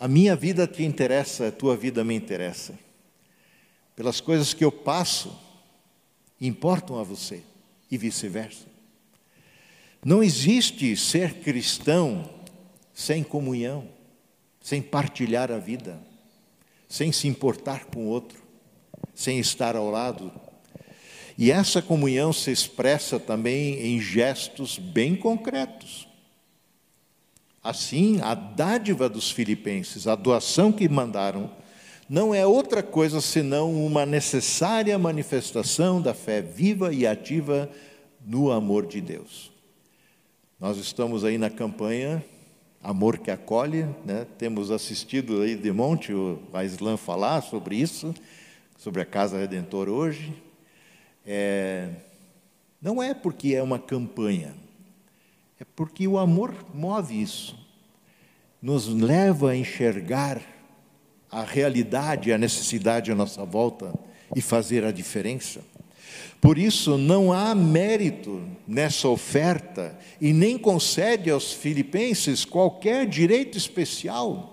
A 0.00 0.08
minha 0.08 0.34
vida 0.34 0.66
te 0.66 0.82
interessa, 0.82 1.48
a 1.48 1.52
tua 1.52 1.76
vida 1.76 2.02
me 2.02 2.14
interessa. 2.14 2.78
Pelas 3.94 4.22
coisas 4.22 4.54
que 4.54 4.64
eu 4.64 4.72
passo, 4.72 5.38
importam 6.40 6.98
a 6.98 7.02
você 7.02 7.42
e 7.90 7.96
vice-versa. 7.96 8.66
Não 10.04 10.22
existe 10.22 10.96
ser 10.96 11.40
cristão 11.40 12.28
sem 12.94 13.22
comunhão, 13.22 13.88
sem 14.60 14.80
partilhar 14.80 15.50
a 15.50 15.58
vida, 15.58 16.00
sem 16.88 17.12
se 17.12 17.26
importar 17.28 17.86
com 17.86 18.06
o 18.06 18.08
outro, 18.08 18.42
sem 19.14 19.38
estar 19.38 19.76
ao 19.76 19.90
lado 19.90 20.32
e 21.38 21.50
essa 21.50 21.82
comunhão 21.82 22.32
se 22.32 22.50
expressa 22.50 23.20
também 23.20 23.78
em 23.80 24.00
gestos 24.00 24.78
bem 24.78 25.14
concretos. 25.14 26.08
Assim, 27.62 28.20
a 28.22 28.34
dádiva 28.34 29.08
dos 29.08 29.30
filipenses, 29.30 30.06
a 30.06 30.14
doação 30.14 30.72
que 30.72 30.88
mandaram, 30.88 31.50
não 32.08 32.34
é 32.34 32.46
outra 32.46 32.82
coisa 32.82 33.20
senão 33.20 33.72
uma 33.84 34.06
necessária 34.06 34.98
manifestação 34.98 36.00
da 36.00 36.14
fé 36.14 36.40
viva 36.40 36.92
e 36.92 37.06
ativa 37.06 37.70
no 38.24 38.50
amor 38.50 38.86
de 38.86 39.00
Deus. 39.00 39.52
Nós 40.58 40.78
estamos 40.78 41.24
aí 41.24 41.36
na 41.38 41.50
campanha 41.50 42.24
Amor 42.86 43.18
que 43.18 43.32
Acolhe, 43.32 43.84
né? 44.04 44.24
temos 44.38 44.70
assistido 44.70 45.42
aí 45.42 45.56
de 45.56 45.72
monte 45.72 46.12
o 46.12 46.38
Aislan 46.52 46.96
falar 46.96 47.40
sobre 47.40 47.74
isso, 47.74 48.14
sobre 48.78 49.02
a 49.02 49.04
Casa 49.04 49.38
Redentor 49.38 49.88
hoje, 49.88 50.32
é, 51.26 51.90
não 52.80 53.02
é 53.02 53.12
porque 53.12 53.56
é 53.56 53.62
uma 53.62 53.80
campanha, 53.80 54.54
é 55.58 55.64
porque 55.74 56.06
o 56.06 56.16
amor 56.16 56.54
move 56.72 57.20
isso, 57.20 57.58
nos 58.62 58.86
leva 58.86 59.50
a 59.50 59.56
enxergar 59.56 60.40
a 61.30 61.42
realidade, 61.42 62.32
a 62.32 62.38
necessidade 62.38 63.10
à 63.10 63.14
nossa 63.14 63.44
volta 63.44 63.92
e 64.34 64.40
fazer 64.40 64.84
a 64.84 64.92
diferença. 64.92 65.60
Por 66.40 66.58
isso, 66.58 66.96
não 66.96 67.32
há 67.32 67.54
mérito 67.54 68.42
nessa 68.66 69.08
oferta 69.08 69.98
e 70.20 70.32
nem 70.32 70.58
concede 70.58 71.30
aos 71.30 71.52
filipenses 71.52 72.44
qualquer 72.44 73.06
direito 73.06 73.56
especial. 73.56 74.52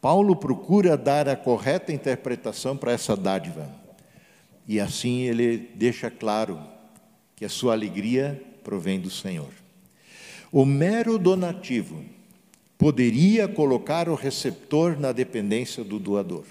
Paulo 0.00 0.36
procura 0.36 0.96
dar 0.96 1.28
a 1.28 1.34
correta 1.34 1.92
interpretação 1.92 2.76
para 2.76 2.92
essa 2.92 3.16
dádiva. 3.16 3.68
E 4.66 4.78
assim 4.78 5.22
ele 5.22 5.70
deixa 5.74 6.10
claro 6.10 6.60
que 7.34 7.44
a 7.44 7.48
sua 7.48 7.72
alegria 7.72 8.40
provém 8.62 9.00
do 9.00 9.10
Senhor. 9.10 9.50
O 10.52 10.64
mero 10.64 11.18
donativo 11.18 12.04
poderia 12.78 13.48
colocar 13.48 14.08
o 14.08 14.14
receptor 14.14 14.98
na 14.98 15.10
dependência 15.10 15.82
do 15.82 15.98
doador. 15.98 16.44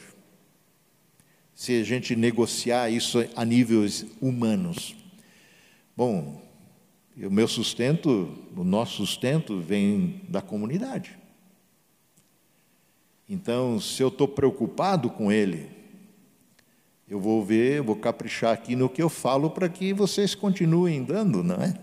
Se 1.56 1.80
a 1.80 1.84
gente 1.84 2.16
negociar 2.16 2.90
isso 2.90 3.18
a 3.34 3.46
níveis 3.46 4.06
humanos. 4.22 4.94
Bom, 5.96 6.46
o 7.16 7.32
meu 7.32 7.48
sustento, 7.48 8.38
o 8.56 8.64
nosso 8.64 8.98
sustento 8.98 9.60
vem 9.60 10.22
da 10.28 10.42
comunidade. 10.42 11.18
Então, 13.28 13.80
se 13.80 14.04
eu 14.04 14.10
estou 14.10 14.28
preocupado 14.28 15.10
com 15.10 15.32
ele, 15.32 15.70
eu 17.10 17.20
vou 17.20 17.44
ver, 17.44 17.82
vou 17.82 17.96
caprichar 17.96 18.54
aqui 18.54 18.76
no 18.76 18.90
que 18.90 19.02
eu 19.02 19.10
falo 19.10 19.50
para 19.50 19.68
que 19.70 19.94
vocês 19.94 20.36
continuem 20.36 21.04
dando, 21.04 21.42
não 21.42 21.56
é? 21.56 21.74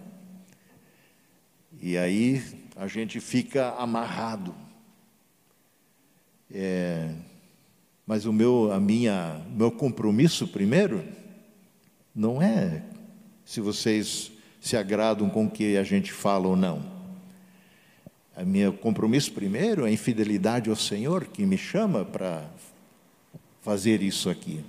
E 1.80 1.96
aí 1.96 2.42
a 2.76 2.86
gente 2.86 3.20
fica 3.20 3.70
amarrado. 3.78 4.54
É, 6.50 7.14
mas 8.06 8.26
o 8.26 8.32
meu, 8.32 8.72
a 8.72 8.80
minha, 8.80 9.40
meu 9.50 9.70
compromisso 9.70 10.48
primeiro 10.48 11.04
não 12.14 12.40
é 12.42 12.82
se 13.44 13.60
vocês 13.60 14.32
se 14.60 14.76
agradam 14.76 15.28
com 15.28 15.46
o 15.46 15.50
que 15.50 15.76
a 15.76 15.82
gente 15.82 16.12
fala 16.12 16.48
ou 16.48 16.56
não. 16.56 16.82
O 18.36 18.44
meu 18.44 18.72
compromisso 18.72 19.32
primeiro 19.32 19.84
é 19.84 19.88
a 19.88 19.92
infidelidade 19.92 20.68
ao 20.68 20.76
Senhor 20.76 21.26
que 21.26 21.44
me 21.46 21.56
chama 21.56 22.04
para 22.04 22.44
fazer 23.62 24.02
isso 24.02 24.28
aqui. 24.28 24.64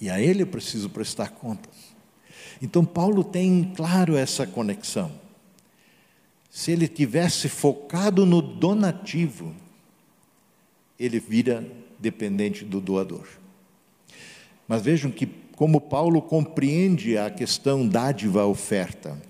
E 0.00 0.08
a 0.08 0.20
Ele 0.20 0.42
eu 0.42 0.46
preciso 0.46 0.88
prestar 0.88 1.30
contas. 1.30 1.74
Então, 2.62 2.84
Paulo 2.84 3.24
tem 3.24 3.72
claro 3.76 4.16
essa 4.16 4.46
conexão. 4.46 5.10
Se 6.50 6.72
ele 6.72 6.88
tivesse 6.88 7.48
focado 7.48 8.26
no 8.26 8.42
donativo, 8.42 9.54
ele 10.98 11.20
vira 11.20 11.64
dependente 11.98 12.64
do 12.64 12.80
doador. 12.80 13.26
Mas 14.66 14.82
vejam 14.82 15.10
que 15.10 15.26
como 15.60 15.80
Paulo 15.80 16.22
compreende 16.22 17.18
a 17.18 17.30
questão 17.30 17.86
dádiva-oferta. 17.86 19.20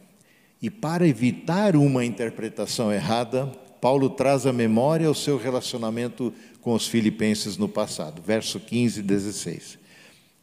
E 0.62 0.70
para 0.70 1.06
evitar 1.06 1.74
uma 1.74 2.04
interpretação 2.04 2.92
errada, 2.92 3.46
Paulo 3.80 4.08
traz 4.08 4.46
à 4.46 4.52
memória 4.52 5.10
o 5.10 5.14
seu 5.14 5.36
relacionamento 5.36 6.32
com 6.60 6.72
os 6.72 6.86
filipenses 6.86 7.56
no 7.56 7.68
passado. 7.68 8.22
Verso 8.22 8.60
15 8.60 9.00
e 9.00 9.02
16. 9.02 9.78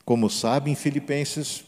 Como 0.04 0.30
sabem, 0.30 0.76
filipenses, 0.76 1.64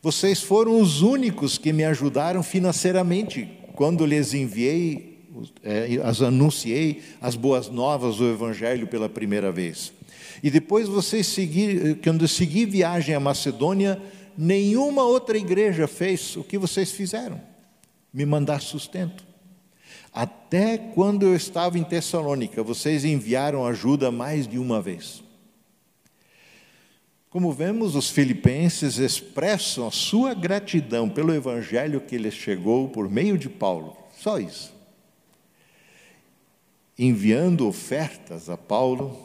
vocês 0.00 0.40
foram 0.40 0.80
os 0.80 1.02
únicos 1.02 1.58
que 1.58 1.72
me 1.72 1.84
ajudaram 1.84 2.42
financeiramente 2.42 3.48
quando 3.82 4.06
lhes 4.06 4.32
enviei 4.32 5.18
é, 5.64 6.00
as 6.04 6.22
anunciei 6.22 7.02
as 7.20 7.34
boas 7.34 7.68
novas 7.68 8.18
do 8.18 8.30
Evangelho 8.30 8.86
pela 8.86 9.08
primeira 9.08 9.50
vez. 9.50 9.92
E 10.40 10.52
depois 10.52 10.86
vocês 10.86 11.26
seguir, 11.26 11.98
quando 12.00 12.28
segui 12.28 12.64
viagem 12.64 13.12
à 13.12 13.18
Macedônia, 13.18 14.00
nenhuma 14.38 15.02
outra 15.02 15.36
igreja 15.36 15.88
fez 15.88 16.36
o 16.36 16.44
que 16.44 16.56
vocês 16.56 16.92
fizeram, 16.92 17.40
me 18.14 18.24
mandar 18.24 18.62
sustento. 18.62 19.26
Até 20.12 20.78
quando 20.78 21.26
eu 21.26 21.34
estava 21.34 21.76
em 21.76 21.82
Tessalônica, 21.82 22.62
vocês 22.62 23.04
enviaram 23.04 23.66
ajuda 23.66 24.12
mais 24.12 24.46
de 24.46 24.60
uma 24.60 24.80
vez. 24.80 25.24
Como 27.32 27.50
vemos, 27.50 27.96
os 27.96 28.10
filipenses 28.10 28.98
expressam 28.98 29.88
a 29.88 29.90
sua 29.90 30.34
gratidão 30.34 31.08
pelo 31.08 31.34
evangelho 31.34 32.00
que 32.00 32.16
lhes 32.16 32.34
chegou 32.34 32.88
por 32.88 33.10
meio 33.10 33.36
de 33.36 33.48
Paulo. 33.48 33.96
Só 34.16 34.38
isso 34.38 34.72
enviando 36.98 37.66
ofertas 37.66 38.48
a 38.48 38.56
Paulo, 38.56 39.18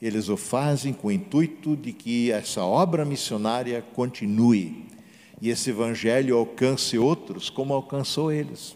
eles 0.00 0.28
o 0.28 0.36
fazem 0.36 0.92
com 0.92 1.08
o 1.08 1.12
intuito 1.12 1.76
de 1.76 1.92
que 1.92 2.32
essa 2.32 2.64
obra 2.64 3.04
missionária 3.04 3.82
continue 3.94 4.86
e 5.40 5.48
esse 5.48 5.70
evangelho 5.70 6.36
alcance 6.36 6.98
outros 6.98 7.48
como 7.50 7.74
alcançou 7.74 8.32
eles. 8.32 8.74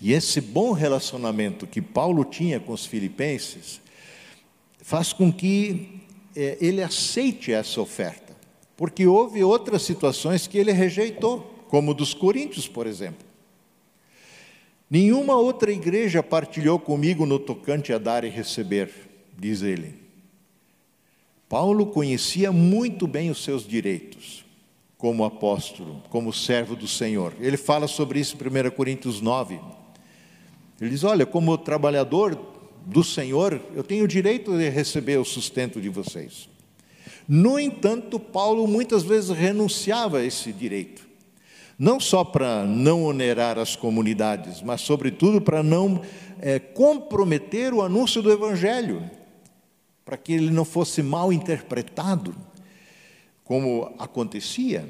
E 0.00 0.12
esse 0.12 0.40
bom 0.40 0.72
relacionamento 0.72 1.66
que 1.66 1.82
Paulo 1.82 2.24
tinha 2.24 2.58
com 2.58 2.72
os 2.72 2.86
filipenses 2.86 3.80
faz 4.80 5.12
com 5.12 5.32
que 5.32 5.95
é, 6.36 6.58
ele 6.60 6.82
aceite 6.82 7.52
essa 7.52 7.80
oferta, 7.80 8.36
porque 8.76 9.06
houve 9.06 9.42
outras 9.42 9.82
situações 9.82 10.46
que 10.46 10.58
ele 10.58 10.70
rejeitou, 10.70 11.40
como 11.68 11.94
dos 11.94 12.12
coríntios, 12.12 12.68
por 12.68 12.86
exemplo. 12.86 13.26
Nenhuma 14.88 15.34
outra 15.36 15.72
igreja 15.72 16.22
partilhou 16.22 16.78
comigo 16.78 17.26
no 17.26 17.38
tocante 17.38 17.92
a 17.92 17.98
dar 17.98 18.22
e 18.22 18.28
receber, 18.28 18.90
diz 19.36 19.62
ele. 19.62 19.94
Paulo 21.48 21.86
conhecia 21.86 22.52
muito 22.52 23.06
bem 23.06 23.30
os 23.30 23.42
seus 23.42 23.66
direitos 23.66 24.44
como 24.98 25.24
apóstolo, 25.24 26.02
como 26.08 26.32
servo 26.32 26.74
do 26.76 26.86
Senhor. 26.86 27.34
Ele 27.40 27.56
fala 27.56 27.86
sobre 27.86 28.20
isso 28.20 28.36
em 28.36 28.68
1 28.68 28.70
Coríntios 28.70 29.20
9. 29.20 29.58
Ele 30.80 30.90
diz: 30.90 31.04
Olha, 31.04 31.24
como 31.24 31.56
trabalhador 31.58 32.55
do 32.86 33.04
Senhor, 33.04 33.60
eu 33.74 33.84
tenho 33.84 34.04
o 34.04 34.08
direito 34.08 34.56
de 34.56 34.68
receber 34.70 35.18
o 35.18 35.24
sustento 35.24 35.80
de 35.80 35.90
vocês. 35.90 36.48
No 37.28 37.58
entanto, 37.58 38.18
Paulo 38.18 38.66
muitas 38.66 39.02
vezes 39.02 39.30
renunciava 39.36 40.18
a 40.18 40.24
esse 40.24 40.52
direito 40.52 41.06
não 41.78 42.00
só 42.00 42.24
para 42.24 42.64
não 42.64 43.04
onerar 43.04 43.58
as 43.58 43.76
comunidades, 43.76 44.62
mas, 44.62 44.80
sobretudo, 44.80 45.40
para 45.40 45.62
não 45.62 46.00
é, 46.40 46.58
comprometer 46.58 47.74
o 47.74 47.82
anúncio 47.82 48.22
do 48.22 48.32
Evangelho, 48.32 49.08
para 50.04 50.16
que 50.16 50.32
ele 50.32 50.50
não 50.50 50.64
fosse 50.64 51.02
mal 51.02 51.32
interpretado, 51.32 52.34
como 53.44 53.94
acontecia. 53.98 54.88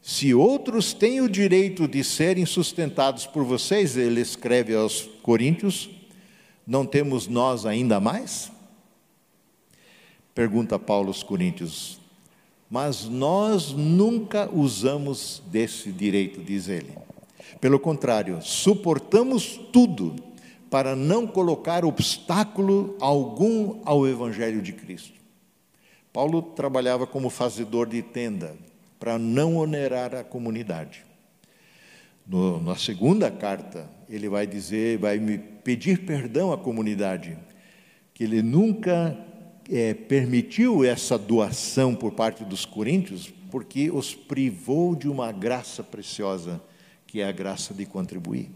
Se 0.00 0.34
outros 0.34 0.92
têm 0.92 1.20
o 1.20 1.28
direito 1.28 1.86
de 1.86 2.02
serem 2.02 2.46
sustentados 2.46 3.26
por 3.26 3.44
vocês, 3.44 3.96
ele 3.96 4.20
escreve 4.20 4.74
aos 4.74 5.02
Coríntios, 5.22 5.90
não 6.66 6.86
temos 6.86 7.26
nós 7.26 7.66
ainda 7.66 8.00
mais? 8.00 8.50
Pergunta 10.34 10.78
Paulo 10.78 11.08
aos 11.08 11.22
Coríntios: 11.22 12.00
mas 12.68 13.04
nós 13.04 13.72
nunca 13.72 14.50
usamos 14.52 15.42
desse 15.46 15.92
direito, 15.92 16.42
diz 16.42 16.68
ele. 16.68 16.96
Pelo 17.60 17.78
contrário, 17.78 18.42
suportamos 18.42 19.60
tudo 19.72 20.16
para 20.68 20.96
não 20.96 21.26
colocar 21.26 21.84
obstáculo 21.84 22.96
algum 22.98 23.80
ao 23.84 24.08
Evangelho 24.08 24.60
de 24.60 24.72
Cristo. 24.72 25.20
Paulo 26.12 26.42
trabalhava 26.42 27.06
como 27.06 27.30
fazedor 27.30 27.88
de 27.88 28.02
tenda, 28.02 28.56
para 28.98 29.18
não 29.18 29.56
onerar 29.56 30.14
a 30.14 30.24
comunidade. 30.24 31.04
No, 32.26 32.60
na 32.60 32.74
segunda 32.74 33.30
carta, 33.30 33.88
ele 34.08 34.28
vai 34.28 34.46
dizer, 34.46 34.98
vai 34.98 35.18
me 35.18 35.38
pedir 35.64 36.04
perdão 36.04 36.52
à 36.52 36.58
comunidade, 36.58 37.36
que 38.12 38.22
ele 38.22 38.42
nunca 38.42 39.18
é, 39.68 39.94
permitiu 39.94 40.84
essa 40.84 41.18
doação 41.18 41.94
por 41.94 42.12
parte 42.12 42.44
dos 42.44 42.64
coríntios 42.64 43.32
porque 43.50 43.90
os 43.90 44.14
privou 44.14 44.94
de 44.94 45.08
uma 45.08 45.32
graça 45.32 45.82
preciosa, 45.82 46.60
que 47.06 47.20
é 47.20 47.24
a 47.24 47.32
graça 47.32 47.72
de 47.72 47.86
contribuir. 47.86 48.50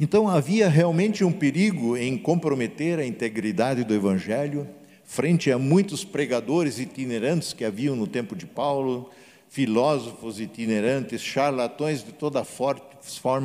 Então 0.00 0.26
havia 0.26 0.68
realmente 0.68 1.22
um 1.22 1.30
perigo 1.30 1.96
em 1.96 2.16
comprometer 2.16 2.98
a 2.98 3.06
integridade 3.06 3.84
do 3.84 3.94
Evangelho 3.94 4.66
frente 5.04 5.52
a 5.52 5.58
muitos 5.58 6.04
pregadores 6.04 6.78
itinerantes 6.78 7.52
que 7.52 7.64
haviam 7.64 7.94
no 7.94 8.06
tempo 8.06 8.34
de 8.34 8.46
Paulo, 8.46 9.10
filósofos 9.50 10.40
itinerantes, 10.40 11.20
charlatões 11.20 12.02
de 12.02 12.12
toda 12.12 12.44
forma 12.44 12.91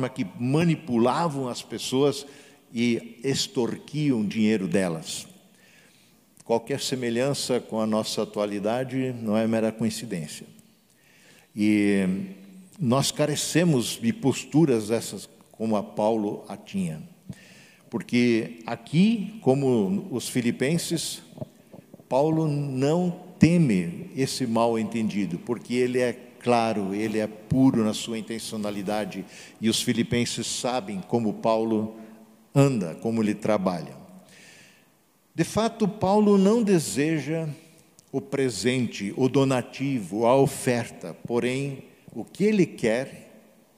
que 0.08 0.26
manipulavam 0.38 1.48
as 1.48 1.62
pessoas 1.62 2.26
e 2.72 3.18
extorquiam 3.24 4.24
dinheiro 4.24 4.68
delas. 4.68 5.26
Qualquer 6.44 6.80
semelhança 6.80 7.60
com 7.60 7.80
a 7.80 7.86
nossa 7.86 8.22
atualidade 8.22 9.14
não 9.20 9.36
é 9.36 9.46
mera 9.46 9.70
coincidência. 9.70 10.46
E 11.54 12.06
nós 12.78 13.10
carecemos 13.10 13.98
de 14.00 14.12
posturas 14.12 14.90
essas 14.90 15.28
como 15.52 15.76
a 15.76 15.82
Paulo 15.82 16.44
a 16.48 16.56
tinha. 16.56 17.02
Porque 17.90 18.60
aqui, 18.64 19.38
como 19.42 20.08
os 20.10 20.28
filipenses, 20.28 21.20
Paulo 22.08 22.46
não 22.46 23.28
teme 23.38 24.10
esse 24.16 24.46
mal 24.46 24.78
entendido, 24.78 25.38
porque 25.38 25.74
ele 25.74 25.98
é 25.98 26.27
claro, 26.48 26.94
ele 26.94 27.18
é 27.18 27.26
puro 27.26 27.84
na 27.84 27.92
sua 27.92 28.18
intencionalidade, 28.18 29.22
e 29.60 29.68
os 29.68 29.82
filipenses 29.82 30.46
sabem 30.46 30.98
como 31.06 31.34
Paulo 31.34 31.94
anda, 32.54 32.94
como 33.02 33.22
ele 33.22 33.34
trabalha. 33.34 33.94
De 35.34 35.44
fato, 35.44 35.86
Paulo 35.86 36.38
não 36.38 36.62
deseja 36.62 37.46
o 38.10 38.18
presente, 38.18 39.12
o 39.14 39.28
donativo, 39.28 40.24
a 40.24 40.34
oferta, 40.36 41.14
porém, 41.26 41.84
o 42.14 42.24
que 42.24 42.44
ele 42.44 42.64
quer 42.64 43.30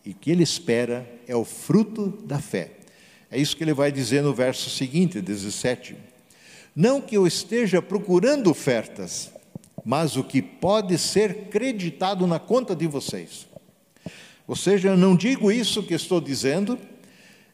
e 0.07 0.15
que 0.15 0.31
ele 0.31 0.45
espera 0.45 1.05
é 1.27 1.35
o 1.35 1.45
fruto 1.45 2.21
da 2.25 2.39
fé. 2.39 2.71
É 3.33 3.37
isso 3.37 3.57
que 3.57 3.65
ele 3.65 3.75
vai 3.75 3.91
dizer 3.91 4.23
no 4.23 4.33
verso 4.33 4.71
seguinte, 4.71 5.21
17. 5.21 5.97
Não 6.77 7.01
que 7.01 7.17
eu 7.17 7.27
esteja 7.27 7.83
procurando 7.83 8.49
ofertas, 8.49 9.33
mas 9.85 10.17
o 10.17 10.25
que 10.25 10.43
pode 10.43 10.97
ser 10.99 11.49
creditado 11.49 12.27
na 12.27 12.39
conta 12.39 12.75
de 12.75 12.87
vocês. 12.87 13.47
Ou 14.47 14.57
seja, 14.57 14.89
eu 14.89 14.97
não 14.97 15.15
digo 15.15 15.51
isso 15.53 15.83
que 15.83 15.95
estou 15.95 16.21
dizendo, 16.21 16.79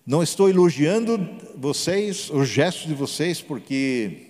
não 0.06 0.22
estou 0.22 0.48
elogiando 0.48 1.28
vocês, 1.56 2.30
os 2.30 2.48
gestos 2.48 2.86
de 2.86 2.94
vocês, 2.94 3.40
porque 3.42 4.28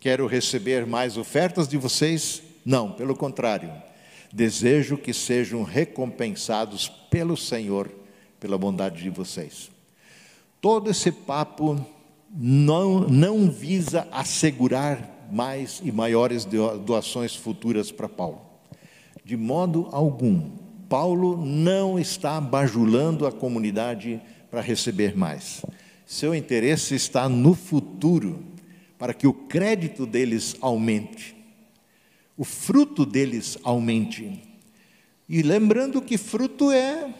quero 0.00 0.26
receber 0.26 0.86
mais 0.86 1.16
ofertas 1.16 1.68
de 1.68 1.76
vocês. 1.76 2.42
Não, 2.64 2.92
pelo 2.92 3.14
contrário. 3.14 3.70
Desejo 4.32 4.98
que 4.98 5.14
sejam 5.14 5.62
recompensados 5.62 6.88
pelo 7.10 7.36
Senhor, 7.36 7.90
pela 8.40 8.58
bondade 8.58 9.02
de 9.02 9.10
vocês. 9.10 9.70
Todo 10.60 10.90
esse 10.90 11.12
papo 11.12 11.80
não, 12.34 13.00
não 13.00 13.50
visa 13.50 14.06
assegurar 14.10 15.17
mais 15.30 15.80
e 15.84 15.92
maiores 15.92 16.44
doações 16.44 17.34
futuras 17.34 17.90
para 17.90 18.08
Paulo. 18.08 18.40
De 19.24 19.36
modo 19.36 19.88
algum. 19.92 20.50
Paulo 20.88 21.44
não 21.44 21.98
está 21.98 22.40
bajulando 22.40 23.26
a 23.26 23.32
comunidade 23.32 24.20
para 24.50 24.60
receber 24.60 25.16
mais. 25.16 25.62
Seu 26.06 26.34
interesse 26.34 26.94
está 26.94 27.28
no 27.28 27.54
futuro, 27.54 28.42
para 28.98 29.12
que 29.12 29.26
o 29.26 29.32
crédito 29.32 30.06
deles 30.06 30.56
aumente, 30.60 31.36
o 32.36 32.44
fruto 32.44 33.04
deles 33.04 33.58
aumente. 33.62 34.42
E 35.28 35.42
lembrando 35.42 36.00
que 36.00 36.16
fruto 36.16 36.72
é 36.72 37.12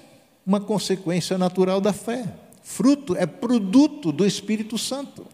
uma 0.47 0.61
consequência 0.61 1.37
natural 1.37 1.79
da 1.79 1.93
fé. 1.93 2.27
Fruto 2.63 3.15
é 3.15 3.27
produto 3.27 4.11
do 4.11 4.25
Espírito 4.25 4.79
Santo. 4.79 5.27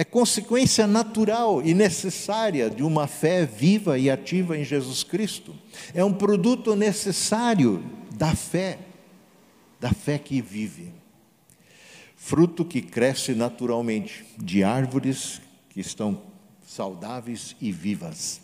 É 0.00 0.04
consequência 0.04 0.86
natural 0.86 1.60
e 1.60 1.74
necessária 1.74 2.70
de 2.70 2.82
uma 2.82 3.06
fé 3.06 3.44
viva 3.44 3.98
e 3.98 4.08
ativa 4.08 4.56
em 4.56 4.64
Jesus 4.64 5.04
Cristo. 5.04 5.54
É 5.92 6.02
um 6.02 6.14
produto 6.14 6.74
necessário 6.74 7.84
da 8.16 8.34
fé, 8.34 8.78
da 9.78 9.92
fé 9.92 10.18
que 10.18 10.40
vive. 10.40 10.94
Fruto 12.16 12.64
que 12.64 12.80
cresce 12.80 13.34
naturalmente 13.34 14.24
de 14.38 14.64
árvores 14.64 15.42
que 15.68 15.80
estão 15.80 16.22
saudáveis 16.66 17.54
e 17.60 17.70
vivas. 17.70 18.40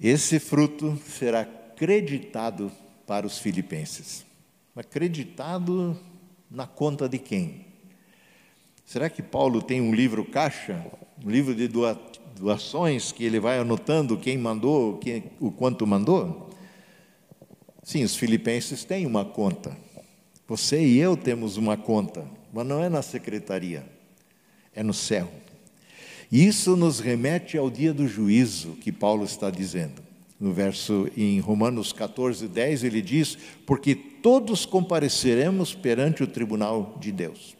Esse 0.00 0.40
fruto 0.40 0.98
será 1.06 1.42
acreditado 1.42 2.72
para 3.06 3.26
os 3.26 3.36
filipenses. 3.36 4.24
Acreditado 4.74 5.94
na 6.50 6.66
conta 6.66 7.06
de 7.06 7.18
quem? 7.18 7.67
Será 8.88 9.10
que 9.10 9.20
Paulo 9.22 9.60
tem 9.60 9.82
um 9.82 9.94
livro 9.94 10.24
caixa, 10.24 10.82
um 11.22 11.28
livro 11.28 11.54
de 11.54 11.68
doações 12.40 13.12
que 13.12 13.22
ele 13.22 13.38
vai 13.38 13.58
anotando 13.58 14.16
quem 14.16 14.38
mandou, 14.38 14.96
quem, 14.96 15.24
o 15.38 15.50
quanto 15.50 15.86
mandou? 15.86 16.48
Sim, 17.82 18.02
os 18.02 18.16
filipenses 18.16 18.84
têm 18.84 19.04
uma 19.04 19.26
conta. 19.26 19.76
Você 20.46 20.82
e 20.82 20.96
eu 20.96 21.18
temos 21.18 21.58
uma 21.58 21.76
conta, 21.76 22.24
mas 22.50 22.66
não 22.66 22.82
é 22.82 22.88
na 22.88 23.02
secretaria, 23.02 23.84
é 24.74 24.82
no 24.82 24.94
céu. 24.94 25.30
Isso 26.32 26.74
nos 26.74 26.98
remete 26.98 27.58
ao 27.58 27.70
dia 27.70 27.92
do 27.92 28.08
juízo 28.08 28.70
que 28.80 28.90
Paulo 28.90 29.24
está 29.24 29.50
dizendo. 29.50 30.02
No 30.40 30.50
verso 30.50 31.10
em 31.14 31.40
Romanos 31.40 31.92
14, 31.92 32.48
10, 32.48 32.84
ele 32.84 33.02
diz: 33.02 33.36
Porque 33.66 33.94
todos 33.94 34.64
compareceremos 34.64 35.74
perante 35.74 36.22
o 36.22 36.26
tribunal 36.26 36.96
de 36.98 37.12
Deus. 37.12 37.57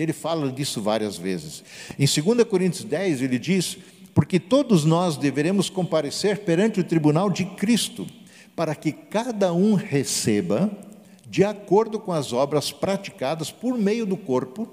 Ele 0.00 0.14
fala 0.14 0.50
disso 0.50 0.80
várias 0.80 1.18
vezes. 1.18 1.62
Em 1.98 2.06
2 2.06 2.44
Coríntios 2.44 2.84
10, 2.84 3.20
ele 3.20 3.38
diz: 3.38 3.76
Porque 4.14 4.40
todos 4.40 4.82
nós 4.86 5.18
deveremos 5.18 5.68
comparecer 5.68 6.38
perante 6.38 6.80
o 6.80 6.84
tribunal 6.84 7.28
de 7.28 7.44
Cristo, 7.44 8.06
para 8.56 8.74
que 8.74 8.92
cada 8.92 9.52
um 9.52 9.74
receba 9.74 10.70
de 11.28 11.44
acordo 11.44 12.00
com 12.00 12.12
as 12.12 12.32
obras 12.32 12.72
praticadas 12.72 13.50
por 13.50 13.76
meio 13.76 14.06
do 14.06 14.16
corpo, 14.16 14.66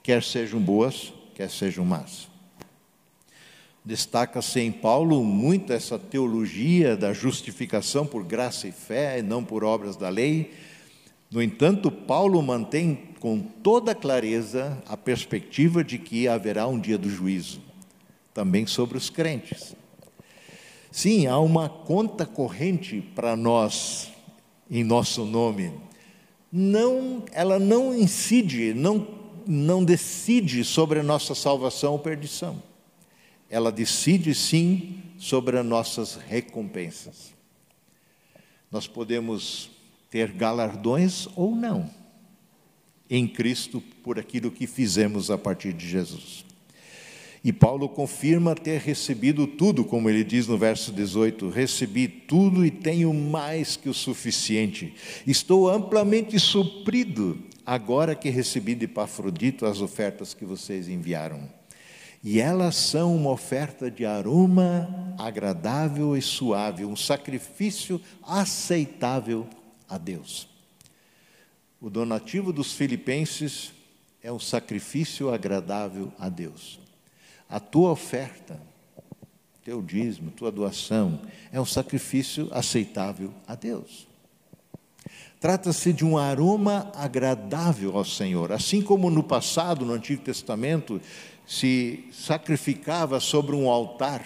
quer 0.00 0.22
sejam 0.22 0.60
boas, 0.60 1.12
quer 1.34 1.50
sejam 1.50 1.84
más. 1.84 2.28
Destaca-se 3.84 4.60
em 4.60 4.70
Paulo 4.70 5.24
muito 5.24 5.72
essa 5.72 5.98
teologia 5.98 6.96
da 6.96 7.12
justificação 7.12 8.06
por 8.06 8.22
graça 8.22 8.68
e 8.68 8.72
fé, 8.72 9.18
e 9.18 9.22
não 9.22 9.42
por 9.42 9.64
obras 9.64 9.96
da 9.96 10.08
lei. 10.08 10.52
No 11.28 11.42
entanto, 11.42 11.90
Paulo 11.90 12.40
mantém 12.40 13.11
com 13.22 13.38
toda 13.38 13.94
clareza 13.94 14.82
a 14.84 14.96
perspectiva 14.96 15.84
de 15.84 15.96
que 15.96 16.26
haverá 16.26 16.66
um 16.66 16.76
dia 16.76 16.98
do 16.98 17.08
juízo, 17.08 17.60
também 18.34 18.66
sobre 18.66 18.98
os 18.98 19.08
crentes. 19.08 19.76
Sim, 20.90 21.28
há 21.28 21.38
uma 21.38 21.68
conta 21.68 22.26
corrente 22.26 23.00
para 23.14 23.36
nós 23.36 24.10
em 24.68 24.82
nosso 24.82 25.24
nome. 25.24 25.72
Não, 26.50 27.22
ela 27.30 27.60
não 27.60 27.94
incide, 27.94 28.74
não, 28.74 29.06
não 29.46 29.84
decide 29.84 30.64
sobre 30.64 30.98
a 30.98 31.04
nossa 31.04 31.32
salvação 31.32 31.92
ou 31.92 32.00
perdição 32.00 32.60
ela 33.48 33.70
decide 33.70 34.34
sim 34.34 35.02
sobre 35.18 35.58
as 35.58 35.64
nossas 35.64 36.14
recompensas. 36.16 37.34
Nós 38.70 38.86
podemos 38.86 39.70
ter 40.10 40.32
galardões 40.32 41.28
ou 41.36 41.54
não 41.54 42.01
em 43.08 43.26
Cristo 43.26 43.82
por 44.02 44.18
aquilo 44.18 44.50
que 44.50 44.66
fizemos 44.66 45.30
a 45.30 45.38
partir 45.38 45.72
de 45.72 45.88
Jesus. 45.88 46.44
E 47.44 47.52
Paulo 47.52 47.88
confirma 47.88 48.54
ter 48.54 48.80
recebido 48.80 49.46
tudo, 49.46 49.84
como 49.84 50.08
ele 50.08 50.22
diz 50.22 50.46
no 50.46 50.56
verso 50.56 50.92
18: 50.92 51.48
Recebi 51.48 52.06
tudo 52.06 52.64
e 52.64 52.70
tenho 52.70 53.12
mais 53.12 53.76
que 53.76 53.88
o 53.88 53.94
suficiente. 53.94 54.94
Estou 55.26 55.68
amplamente 55.68 56.38
suprido 56.38 57.38
agora 57.66 58.14
que 58.14 58.30
recebi 58.30 58.74
de 58.74 58.84
Epafrodito 58.84 59.66
as 59.66 59.80
ofertas 59.80 60.34
que 60.34 60.44
vocês 60.44 60.88
enviaram 60.88 61.48
e 62.22 62.38
elas 62.38 62.76
são 62.76 63.16
uma 63.16 63.30
oferta 63.30 63.90
de 63.90 64.06
aroma 64.06 65.14
agradável 65.18 66.16
e 66.16 66.22
suave, 66.22 66.84
um 66.84 66.94
sacrifício 66.94 68.00
aceitável 68.22 69.48
a 69.88 69.98
Deus. 69.98 70.51
O 71.82 71.90
donativo 71.90 72.52
dos 72.52 72.74
filipenses 72.74 73.72
é 74.22 74.30
um 74.30 74.38
sacrifício 74.38 75.34
agradável 75.34 76.12
a 76.16 76.28
Deus. 76.28 76.78
A 77.48 77.58
tua 77.58 77.90
oferta, 77.90 78.62
teu 79.64 79.82
dízimo, 79.82 80.30
tua 80.30 80.52
doação, 80.52 81.20
é 81.50 81.60
um 81.60 81.64
sacrifício 81.64 82.48
aceitável 82.52 83.34
a 83.48 83.56
Deus. 83.56 84.06
Trata-se 85.40 85.92
de 85.92 86.04
um 86.04 86.16
aroma 86.16 86.92
agradável 86.94 87.96
ao 87.96 88.04
Senhor, 88.04 88.52
assim 88.52 88.80
como 88.80 89.10
no 89.10 89.24
passado, 89.24 89.84
no 89.84 89.92
Antigo 89.92 90.22
Testamento, 90.22 91.00
se 91.44 92.04
sacrificava 92.12 93.18
sobre 93.18 93.56
um 93.56 93.68
altar 93.68 94.24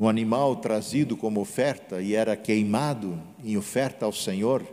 um 0.00 0.08
animal 0.08 0.56
trazido 0.56 1.16
como 1.16 1.40
oferta 1.40 2.02
e 2.02 2.14
era 2.14 2.34
queimado 2.34 3.22
em 3.44 3.56
oferta 3.56 4.04
ao 4.04 4.12
Senhor, 4.12 4.66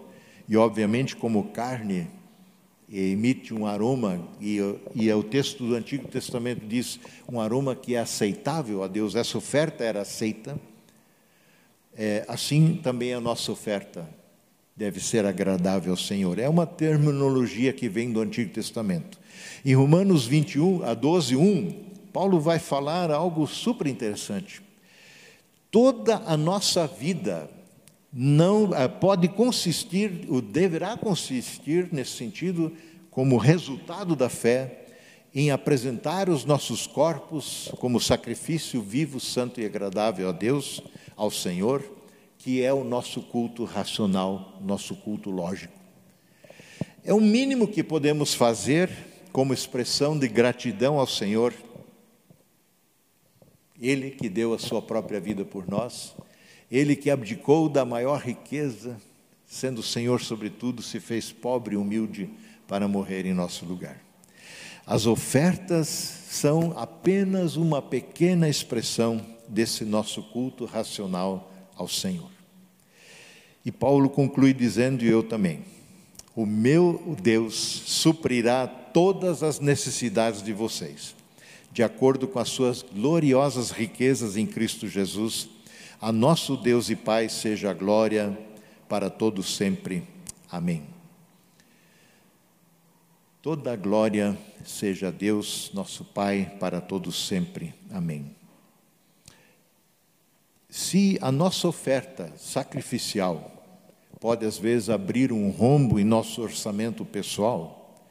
e 0.49 0.57
obviamente 0.57 1.15
como 1.15 1.49
carne 1.49 2.09
emite 2.91 3.53
um 3.53 3.67
aroma, 3.67 4.27
e, 4.41 4.57
e 4.95 5.13
o 5.13 5.21
texto 5.21 5.63
do 5.63 5.75
Antigo 5.75 6.07
Testamento 6.07 6.65
diz 6.65 6.99
um 7.31 7.39
aroma 7.39 7.75
que 7.75 7.93
é 7.93 7.99
aceitável 7.99 8.83
a 8.83 8.87
Deus, 8.87 9.13
essa 9.13 9.37
oferta 9.37 9.83
era 9.83 10.01
aceita, 10.01 10.59
é, 11.95 12.25
assim 12.27 12.79
também 12.81 13.13
a 13.13 13.21
nossa 13.21 13.51
oferta 13.51 14.09
deve 14.75 14.99
ser 14.99 15.25
agradável 15.25 15.91
ao 15.91 15.97
Senhor. 15.97 16.39
É 16.39 16.49
uma 16.49 16.65
terminologia 16.65 17.71
que 17.71 17.87
vem 17.87 18.11
do 18.11 18.21
Antigo 18.21 18.51
Testamento. 18.51 19.19
Em 19.63 19.75
Romanos 19.75 20.25
21 20.25 20.83
a 20.83 20.93
12, 20.93 21.35
1, 21.35 21.83
Paulo 22.11 22.39
vai 22.39 22.57
falar 22.57 23.11
algo 23.11 23.45
super 23.45 23.85
interessante. 23.85 24.61
Toda 25.69 26.23
a 26.25 26.35
nossa 26.35 26.87
vida 26.87 27.49
não 28.11 28.73
eh, 28.73 28.87
pode 28.87 29.27
consistir, 29.27 30.25
ou 30.29 30.41
deverá 30.41 30.97
consistir 30.97 31.89
nesse 31.91 32.11
sentido, 32.11 32.71
como 33.11 33.37
resultado 33.37 34.15
da 34.15 34.29
fé, 34.29 34.85
em 35.33 35.51
apresentar 35.51 36.29
os 36.29 36.45
nossos 36.45 36.87
corpos 36.87 37.71
como 37.79 37.99
sacrifício 37.99 38.81
vivo, 38.81 39.19
santo 39.19 39.61
e 39.61 39.65
agradável 39.65 40.29
a 40.29 40.31
Deus, 40.31 40.81
ao 41.15 41.29
Senhor 41.29 41.83
que 42.39 42.63
é 42.63 42.73
o 42.73 42.85
nosso 42.85 43.21
culto 43.21 43.65
racional, 43.65 44.57
nosso 44.61 44.95
culto 44.95 45.29
lógico. 45.29 45.77
É 47.03 47.13
o 47.13 47.19
mínimo 47.19 47.67
que 47.67 47.83
podemos 47.83 48.33
fazer 48.33 48.89
como 49.33 49.53
expressão 49.53 50.17
de 50.17 50.27
gratidão 50.27 50.97
ao 50.97 51.05
Senhor, 51.05 51.53
Ele 53.79 54.11
que 54.11 54.29
deu 54.29 54.53
a 54.53 54.57
sua 54.57 54.81
própria 54.81 55.19
vida 55.19 55.43
por 55.43 55.67
nós, 55.67 56.15
Ele 56.71 56.95
que 56.95 57.09
abdicou 57.09 57.67
da 57.67 57.83
maior 57.83 58.21
riqueza, 58.21 58.97
sendo 59.45 59.81
Senhor 59.81 60.21
sobre 60.21 60.49
tudo, 60.49 60.81
se 60.81 60.99
fez 60.99 61.31
pobre 61.31 61.73
e 61.73 61.77
humilde 61.77 62.29
para 62.67 62.87
morrer 62.87 63.25
em 63.25 63.33
nosso 63.33 63.65
lugar. 63.65 63.99
As 64.85 65.05
ofertas 65.05 65.87
são 65.87 66.73
apenas 66.77 67.55
uma 67.55 67.81
pequena 67.81 68.47
expressão 68.47 69.25
desse 69.47 69.83
nosso 69.83 70.21
culto 70.21 70.65
racional 70.65 71.51
ao 71.75 71.87
Senhor. 71.87 72.29
E 73.65 73.71
Paulo 73.71 74.09
conclui 74.09 74.53
dizendo, 74.53 75.03
e 75.03 75.07
eu 75.07 75.23
também: 75.23 75.61
O 76.35 76.45
meu 76.45 77.15
Deus 77.21 77.55
suprirá 77.55 78.67
todas 78.67 79.43
as 79.43 79.59
necessidades 79.59 80.41
de 80.41 80.53
vocês, 80.53 81.15
de 81.71 81.83
acordo 81.83 82.27
com 82.27 82.39
as 82.39 82.49
suas 82.49 82.81
gloriosas 82.83 83.71
riquezas 83.71 84.37
em 84.37 84.45
Cristo 84.45 84.87
Jesus. 84.87 85.49
A 86.01 86.13
nosso 86.13 86.55
Deus 86.55 86.89
e 86.89 86.95
Pai 86.95 87.27
seja 87.27 87.71
a 87.71 87.73
glória 87.73 88.37
para 88.87 89.09
todos 89.09 89.57
sempre. 89.57 90.07
Amém. 90.49 90.87
Toda 93.41 93.73
a 93.73 93.75
glória 93.75 94.37
seja 94.63 95.09
a 95.09 95.11
Deus, 95.11 95.71
nosso 95.73 96.05
Pai, 96.05 96.55
para 96.57 96.79
todos 96.79 97.27
sempre. 97.27 97.73
Amém. 97.91 98.33
Se 100.69 101.17
a 101.21 101.33
nossa 101.33 101.67
oferta 101.67 102.31
sacrificial 102.37 103.51
pode 104.21 104.45
às 104.45 104.57
vezes 104.57 104.89
abrir 104.89 105.33
um 105.33 105.49
rombo 105.49 105.99
em 105.99 106.05
nosso 106.05 106.41
orçamento 106.41 107.03
pessoal, 107.03 108.05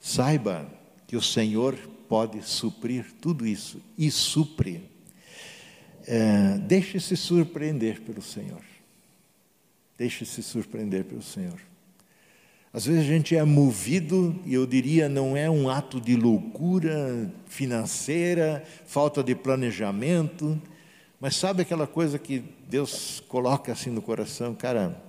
saiba 0.00 0.66
que 1.06 1.16
o 1.16 1.22
Senhor 1.22 1.76
pode 2.08 2.42
suprir 2.42 3.12
tudo 3.20 3.46
isso 3.46 3.80
e 3.96 4.10
supre. 4.10 4.91
É, 6.06 6.58
Deixe-se 6.58 7.16
surpreender 7.16 8.00
pelo 8.00 8.22
Senhor. 8.22 8.62
Deixe-se 9.96 10.42
surpreender 10.42 11.04
pelo 11.04 11.22
Senhor. 11.22 11.60
Às 12.72 12.86
vezes 12.86 13.02
a 13.02 13.06
gente 13.06 13.36
é 13.36 13.44
movido, 13.44 14.40
e 14.46 14.54
eu 14.54 14.66
diria, 14.66 15.06
não 15.06 15.36
é 15.36 15.50
um 15.50 15.68
ato 15.68 16.00
de 16.00 16.16
loucura 16.16 17.30
financeira, 17.46 18.64
falta 18.86 19.22
de 19.22 19.34
planejamento, 19.34 20.60
mas 21.20 21.36
sabe 21.36 21.62
aquela 21.62 21.86
coisa 21.86 22.18
que 22.18 22.42
Deus 22.68 23.22
coloca 23.28 23.70
assim 23.72 23.90
no 23.90 24.00
coração, 24.00 24.54
cara, 24.54 25.00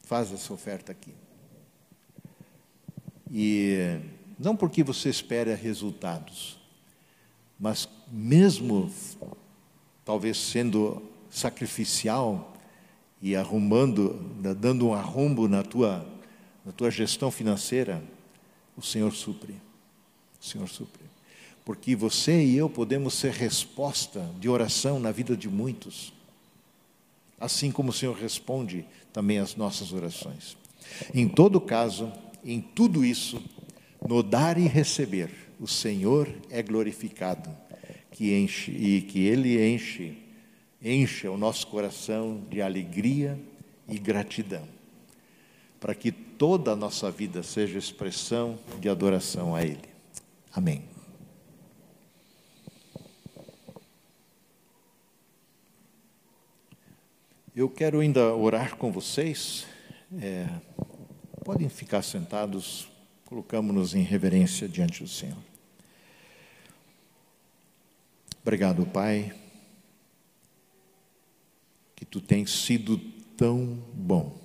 faz 0.00 0.32
essa 0.32 0.52
oferta 0.52 0.90
aqui. 0.90 1.14
E 3.30 3.98
não 4.38 4.56
porque 4.56 4.82
você 4.82 5.10
espera 5.10 5.54
resultados, 5.54 6.58
mas 7.60 7.86
mesmo 8.12 8.92
talvez 10.04 10.36
sendo 10.36 11.02
sacrificial 11.30 12.54
e 13.22 13.34
arrumando, 13.34 14.14
dando 14.60 14.88
um 14.88 14.94
arrumbo 14.94 15.48
na 15.48 15.62
tua, 15.62 16.06
na 16.64 16.72
tua 16.72 16.90
gestão 16.90 17.30
financeira, 17.30 18.02
o 18.76 18.82
Senhor 18.82 19.12
supre. 19.12 19.54
O 20.40 20.44
Senhor 20.44 20.68
supre 20.68 21.02
porque 21.64 21.94
você 21.94 22.44
e 22.44 22.56
eu 22.56 22.68
podemos 22.68 23.14
ser 23.14 23.32
resposta 23.32 24.28
de 24.40 24.48
oração 24.48 24.98
na 24.98 25.12
vida 25.12 25.36
de 25.36 25.48
muitos, 25.48 26.12
assim 27.38 27.70
como 27.70 27.90
o 27.90 27.92
Senhor 27.92 28.16
responde 28.16 28.84
também 29.12 29.38
às 29.38 29.54
nossas 29.54 29.92
orações. 29.92 30.56
Em 31.14 31.28
todo 31.28 31.60
caso, 31.60 32.12
em 32.44 32.60
tudo 32.60 33.04
isso, 33.04 33.40
no 34.06 34.22
dar 34.22 34.58
e 34.58 34.66
receber, 34.66 35.30
o 35.60 35.68
Senhor 35.68 36.28
é 36.50 36.62
glorificado, 36.62 37.48
que 38.12 38.34
enche 38.34 38.70
e 38.70 39.00
que 39.02 39.26
Ele 39.26 39.60
enche, 39.66 40.16
enche 40.80 41.26
o 41.26 41.36
nosso 41.36 41.66
coração 41.66 42.44
de 42.48 42.62
alegria 42.62 43.38
e 43.88 43.98
gratidão, 43.98 44.68
para 45.80 45.94
que 45.94 46.12
toda 46.12 46.72
a 46.72 46.76
nossa 46.76 47.10
vida 47.10 47.42
seja 47.42 47.78
expressão 47.78 48.58
de 48.80 48.88
adoração 48.88 49.54
a 49.54 49.62
Ele. 49.62 49.88
Amém. 50.52 50.84
Eu 57.54 57.68
quero 57.68 58.00
ainda 58.00 58.34
orar 58.34 58.76
com 58.76 58.90
vocês. 58.90 59.66
É, 60.20 60.48
podem 61.44 61.68
ficar 61.68 62.02
sentados, 62.02 62.88
colocamos-nos 63.26 63.94
em 63.94 64.02
reverência 64.02 64.68
diante 64.68 65.02
do 65.02 65.08
Senhor. 65.08 65.51
Obrigado, 68.42 68.84
Pai, 68.84 69.32
que 71.94 72.04
tu 72.04 72.20
tens 72.20 72.50
sido 72.50 72.98
tão 73.36 73.78
bom, 73.94 74.36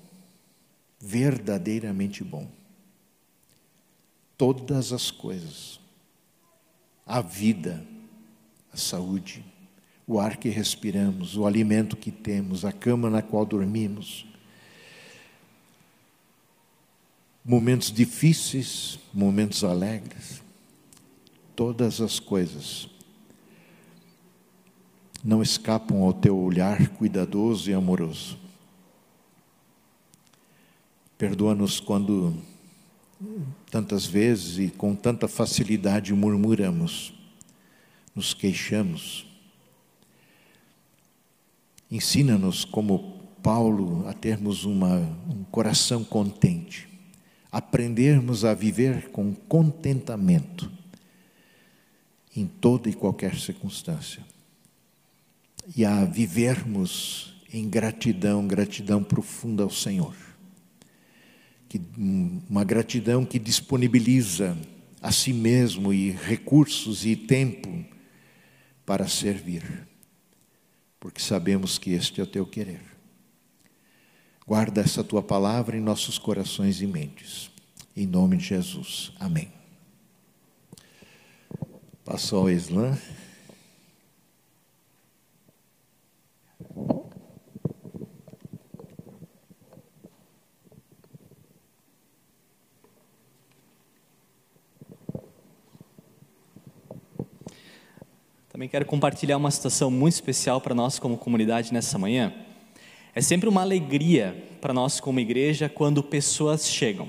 verdadeiramente 0.99 2.23
bom. 2.23 2.47
Todas 4.37 4.93
as 4.93 5.09
coisas, 5.09 5.79
a 7.07 7.21
vida, 7.21 7.83
a 8.71 8.77
saúde, 8.77 9.43
o 10.05 10.19
ar 10.19 10.37
que 10.37 10.49
respiramos, 10.49 11.35
o 11.35 11.47
alimento 11.47 11.97
que 11.97 12.11
temos, 12.11 12.63
a 12.63 12.71
cama 12.71 13.09
na 13.09 13.23
qual 13.23 13.47
dormimos. 13.47 14.27
Momentos 17.43 17.91
difíceis, 17.91 18.99
momentos 19.11 19.63
alegres, 19.63 20.43
todas 21.55 21.99
as 21.99 22.19
coisas 22.19 22.95
não 25.27 25.43
escapam 25.43 26.01
ao 26.03 26.13
teu 26.13 26.37
olhar 26.37 26.87
cuidadoso 26.87 27.69
e 27.69 27.73
amoroso. 27.73 28.37
Perdoa-nos 31.17 31.81
quando 31.81 32.33
tantas 33.69 34.05
vezes 34.05 34.57
e 34.57 34.71
com 34.71 34.95
tanta 34.95 35.27
facilidade 35.27 36.13
murmuramos, 36.13 37.13
nos 38.15 38.33
queixamos, 38.33 39.27
Ensina-nos, 41.89 42.65
como 42.65 43.17
Paulo, 43.41 44.05
a 44.09 44.13
termos 44.13 44.65
uma, 44.65 44.97
um 45.29 45.45
coração 45.45 46.03
contente, 46.03 46.87
aprendermos 47.49 48.43
a 48.43 48.53
viver 48.53 49.09
com 49.09 49.33
contentamento 49.33 50.69
em 52.35 52.45
toda 52.45 52.89
e 52.89 52.93
qualquer 52.93 53.35
circunstância, 53.35 54.21
e 55.75 55.85
a 55.85 56.05
vivermos 56.05 57.33
em 57.51 57.69
gratidão, 57.69 58.47
gratidão 58.47 59.03
profunda 59.03 59.63
ao 59.63 59.69
Senhor. 59.69 60.15
Que, 61.69 61.81
uma 61.97 62.63
gratidão 62.63 63.25
que 63.25 63.37
disponibiliza 63.37 64.57
a 65.01 65.11
si 65.11 65.33
mesmo 65.33 65.93
e 65.93 66.11
recursos 66.11 67.05
e 67.05 67.15
tempo 67.15 67.85
para 68.85 69.07
servir 69.07 69.87
porque 70.99 71.21
sabemos 71.21 71.77
que 71.77 71.91
este 71.91 72.19
é 72.19 72.23
o 72.23 72.27
teu 72.27 72.45
querer. 72.45 72.81
Guarda 74.45 74.81
essa 74.81 75.03
tua 75.03 75.21
palavra 75.21 75.77
em 75.77 75.81
nossos 75.81 76.17
corações 76.17 76.81
e 76.81 76.87
mentes. 76.87 77.51
Em 77.95 78.05
nome 78.05 78.37
de 78.37 78.45
Jesus. 78.45 79.11
Amém. 79.19 79.51
Passou 82.03 82.41
ao 82.41 82.49
Islã. 82.49 82.97
Também 98.57 98.67
quero 98.67 98.85
compartilhar 98.85 99.37
uma 99.37 99.51
situação 99.51 99.91
muito 99.91 100.13
especial 100.15 100.59
para 100.59 100.73
nós 100.73 100.97
como 100.97 101.15
comunidade 101.15 101.71
nessa 101.71 101.97
manhã. 101.99 102.33
É 103.13 103.21
sempre 103.21 103.47
uma 103.47 103.61
alegria 103.61 104.35
para 104.59 104.73
nós 104.73 104.99
como 104.99 105.19
igreja 105.19 105.69
quando 105.69 106.01
pessoas 106.01 106.67
chegam. 106.67 107.07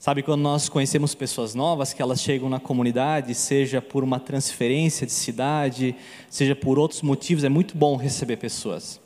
Sabe 0.00 0.22
quando 0.22 0.40
nós 0.40 0.66
conhecemos 0.66 1.14
pessoas 1.14 1.54
novas 1.54 1.92
que 1.92 2.00
elas 2.00 2.22
chegam 2.22 2.48
na 2.48 2.58
comunidade, 2.58 3.34
seja 3.34 3.82
por 3.82 4.02
uma 4.02 4.18
transferência 4.18 5.06
de 5.06 5.12
cidade, 5.12 5.94
seja 6.30 6.56
por 6.56 6.78
outros 6.78 7.02
motivos, 7.02 7.44
é 7.44 7.50
muito 7.50 7.76
bom 7.76 7.96
receber 7.96 8.38
pessoas. 8.38 8.98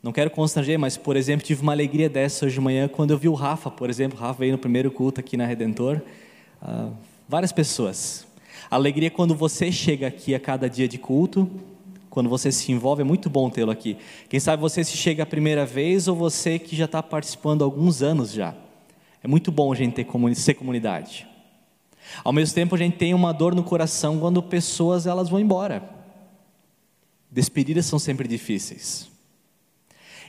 Não 0.00 0.12
quero 0.12 0.30
constranger, 0.30 0.78
mas 0.78 0.96
por 0.96 1.16
exemplo, 1.16 1.44
tive 1.44 1.60
uma 1.60 1.72
alegria 1.72 2.08
dessa 2.08 2.46
hoje 2.46 2.54
de 2.54 2.60
manhã 2.60 2.86
quando 2.86 3.10
eu 3.10 3.18
vi 3.18 3.28
o 3.28 3.34
Rafa, 3.34 3.68
por 3.68 3.90
exemplo, 3.90 4.16
o 4.16 4.20
Rafa 4.20 4.38
veio 4.38 4.52
no 4.52 4.58
primeiro 4.58 4.92
culto 4.92 5.18
aqui 5.18 5.36
na 5.36 5.44
Redentor. 5.44 6.00
Uh, 6.62 6.92
várias 7.28 7.50
pessoas, 7.50 8.24
Alegria 8.70 9.10
quando 9.10 9.34
você 9.34 9.72
chega 9.72 10.06
aqui 10.06 10.36
a 10.36 10.38
cada 10.38 10.70
dia 10.70 10.86
de 10.86 10.98
culto, 10.98 11.50
quando 12.08 12.28
você 12.28 12.52
se 12.52 12.70
envolve, 12.70 13.02
é 13.02 13.04
muito 13.04 13.28
bom 13.28 13.50
tê-lo 13.50 13.72
aqui. 13.72 13.96
Quem 14.28 14.38
sabe 14.38 14.62
você 14.62 14.84
se 14.84 14.96
chega 14.96 15.24
a 15.24 15.26
primeira 15.26 15.66
vez 15.66 16.06
ou 16.06 16.14
você 16.14 16.60
que 16.60 16.76
já 16.76 16.84
está 16.84 17.02
participando 17.02 17.62
há 17.62 17.64
alguns 17.64 18.04
anos 18.04 18.30
já. 18.30 18.54
É 19.24 19.26
muito 19.26 19.50
bom 19.50 19.72
a 19.72 19.74
gente 19.74 19.94
ter 19.94 20.06
ser 20.34 20.52
comunidade. 20.52 21.26
Ao 22.22 22.30
mesmo 22.30 22.54
tempo, 22.54 22.74
a 22.74 22.78
gente 22.78 22.98
tem 22.98 23.14
uma 23.14 23.32
dor 23.32 23.54
no 23.54 23.64
coração 23.64 24.18
quando 24.18 24.42
pessoas 24.42 25.06
elas 25.06 25.30
vão 25.30 25.40
embora. 25.40 25.82
Despedidas 27.30 27.86
são 27.86 27.98
sempre 27.98 28.28
difíceis. 28.28 29.10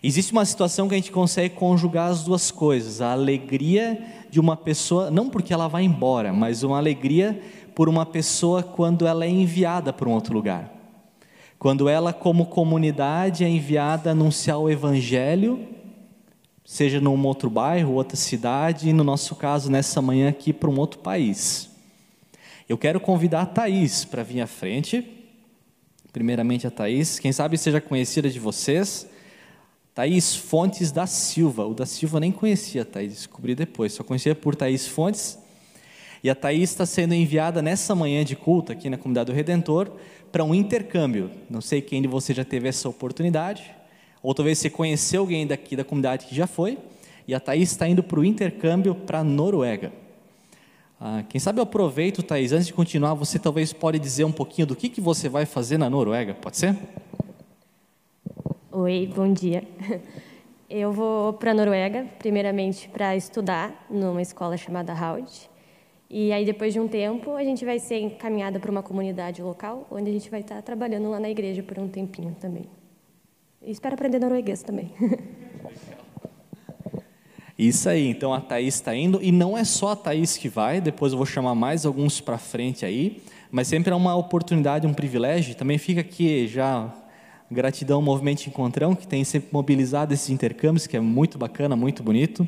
Existe 0.02 0.32
uma 0.32 0.46
situação 0.46 0.88
que 0.88 0.94
a 0.94 0.98
gente 0.98 1.12
consegue 1.12 1.56
conjugar 1.56 2.10
as 2.10 2.24
duas 2.24 2.52
coisas: 2.52 3.02
a 3.02 3.12
alegria 3.12 4.02
de 4.32 4.40
uma 4.40 4.56
pessoa, 4.56 5.12
não 5.12 5.30
porque 5.30 5.54
ela 5.54 5.68
vai 5.68 5.84
embora, 5.84 6.32
mas 6.32 6.64
uma 6.64 6.78
alegria 6.78 7.42
por 7.76 7.90
uma 7.90 8.06
pessoa 8.06 8.64
quando 8.64 9.06
ela 9.06 9.26
é 9.26 9.30
enviada 9.30 9.92
para 9.92 10.08
um 10.08 10.14
outro 10.14 10.34
lugar. 10.34 10.72
quando 11.60 11.90
ela, 11.90 12.14
como 12.14 12.46
comunidade, 12.46 13.44
é 13.44 13.50
enviada 13.50 14.10
a 14.10 14.14
anunciar 14.14 14.58
o 14.58 14.70
Evangelho, 14.70 15.76
seja 16.66 17.00
num 17.00 17.24
outro 17.26 17.50
bairro, 17.50 17.94
outra 17.94 18.18
cidade, 18.18 18.90
e 18.90 18.94
no 18.94 19.04
nosso 19.04 19.36
caso, 19.36 19.70
nessa 19.70 20.02
manhã 20.02 20.28
aqui, 20.28 20.52
para 20.52 20.70
um 20.70 20.80
outro 20.80 21.00
país. 21.00 21.70
Eu 22.68 22.80
quero 22.80 23.00
convidar 23.00 23.42
a 23.42 23.46
Thaís 23.46 24.04
para 24.04 24.24
vir 24.24 24.42
à 24.42 24.48
frente. 24.48 25.08
Primeiramente 26.12 26.66
a 26.66 26.72
Thaís, 26.72 27.20
quem 27.20 27.32
sabe 27.32 27.58
seja 27.60 27.80
conhecida 27.80 28.28
de 28.28 28.40
vocês. 28.40 29.08
Thaís 29.94 30.36
Fontes 30.36 30.92
da 30.92 31.06
Silva. 31.06 31.66
O 31.68 31.76
da 31.76 31.86
Silva 31.86 32.20
nem 32.20 32.32
conhecia 32.32 32.84
Thaís, 32.84 33.14
descobri 33.14 33.54
depois, 33.54 33.94
só 33.94 34.04
conhecia 34.04 34.34
por 34.34 34.56
Thaís 34.56 34.88
Fontes. 34.88 35.38
E 36.24 36.30
a 36.30 36.34
Thaís 36.34 36.72
está 36.72 36.88
sendo 36.88 37.14
enviada 37.14 37.62
nessa 37.62 37.94
manhã 37.94 38.26
de 38.26 38.36
culto 38.36 38.72
aqui 38.72 38.90
na 38.90 38.98
comunidade 38.98 39.32
do 39.32 39.36
Redentor 39.36 39.92
para 40.32 40.44
um 40.44 40.56
intercâmbio. 40.56 41.30
Não 41.48 41.62
sei 41.62 41.82
quem 41.82 42.02
de 42.02 42.08
vocês 42.08 42.36
já 42.36 42.44
teve 42.44 42.68
essa 42.68 42.90
oportunidade, 42.90 43.75
ou 44.26 44.34
talvez 44.34 44.58
você 44.58 44.72
conheceu 44.72 45.22
alguém 45.22 45.46
daqui 45.46 45.76
da 45.76 45.84
comunidade 45.84 46.26
que 46.26 46.34
já 46.34 46.48
foi. 46.48 46.80
E 47.28 47.36
a 47.36 47.40
Thaís 47.40 47.70
está 47.72 47.88
indo 47.88 48.02
para 48.02 48.20
o 48.20 48.26
intercâmbio 48.26 48.96
para 48.96 49.20
a 49.20 49.24
Noruega. 49.24 49.94
Ah, 51.00 51.24
quem 51.30 51.40
sabe 51.40 51.60
eu 51.60 51.64
aproveito, 51.64 52.24
Thaís, 52.24 52.52
antes 52.52 52.66
de 52.66 52.74
continuar, 52.74 53.14
você 53.14 53.38
talvez 53.38 53.72
pode 53.72 54.00
dizer 54.00 54.24
um 54.24 54.32
pouquinho 54.32 54.66
do 54.66 54.76
que, 54.76 54.90
que 54.90 55.00
você 55.00 55.30
vai 55.30 55.46
fazer 55.46 55.78
na 55.78 55.92
Noruega, 55.92 56.34
pode 56.34 56.58
ser? 56.58 56.76
Oi, 58.72 59.12
bom 59.16 59.32
dia. 59.32 59.64
Eu 60.68 60.92
vou 60.92 61.34
para 61.34 61.52
a 61.52 61.54
Noruega, 61.54 62.08
primeiramente 62.18 62.90
para 62.90 63.16
estudar 63.16 63.86
numa 63.88 64.24
escola 64.24 64.58
chamada 64.58 64.92
Haud. 64.92 65.30
E 66.10 66.32
aí, 66.32 66.44
depois 66.44 66.74
de 66.74 66.80
um 66.80 66.88
tempo, 66.88 67.36
a 67.36 67.44
gente 67.44 67.64
vai 67.64 67.78
ser 67.78 68.00
encaminhada 68.00 68.60
para 68.60 68.72
uma 68.72 68.82
comunidade 68.82 69.44
local, 69.44 69.86
onde 69.92 70.10
a 70.10 70.14
gente 70.14 70.32
vai 70.32 70.40
estar 70.40 70.60
trabalhando 70.64 71.12
lá 71.12 71.20
na 71.20 71.30
igreja 71.30 71.62
por 71.62 71.78
um 71.78 71.88
tempinho 71.88 72.36
também. 72.42 72.66
E 73.66 73.72
espero 73.72 73.96
aprender 73.96 74.20
norueguês 74.20 74.62
também. 74.62 74.92
Isso 77.58 77.90
aí, 77.90 78.08
então 78.08 78.32
a 78.32 78.40
Thaís 78.40 78.76
está 78.76 78.96
indo, 78.96 79.20
e 79.24 79.32
não 79.32 79.58
é 79.58 79.64
só 79.64 79.94
a 79.94 79.96
Thaís 79.96 80.38
que 80.38 80.48
vai, 80.48 80.80
depois 80.80 81.14
eu 81.14 81.18
vou 81.18 81.26
chamar 81.26 81.56
mais 81.56 81.84
alguns 81.84 82.22
para 82.22 82.38
frente 82.38 82.86
aí, 82.86 83.24
mas 83.50 83.68
sempre 83.68 83.92
é 83.92 83.96
uma 83.96 84.16
oportunidade, 84.16 84.86
um 84.86 84.94
privilégio, 84.94 85.56
também 85.56 85.80
fica 85.80 86.02
aqui 86.02 86.48
já 86.48 86.94
Gratidão 87.50 87.98
ao 87.98 88.04
Movimento 88.04 88.46
Encontrão, 88.46 88.94
que 88.94 89.08
tem 89.08 89.24
sempre 89.24 89.50
mobilizado 89.52 90.14
esses 90.14 90.30
intercâmbios, 90.30 90.86
que 90.86 90.96
é 90.96 91.00
muito 91.00 91.40
bacana, 91.40 91.76
muito 91.76 92.04
bonito. 92.04 92.48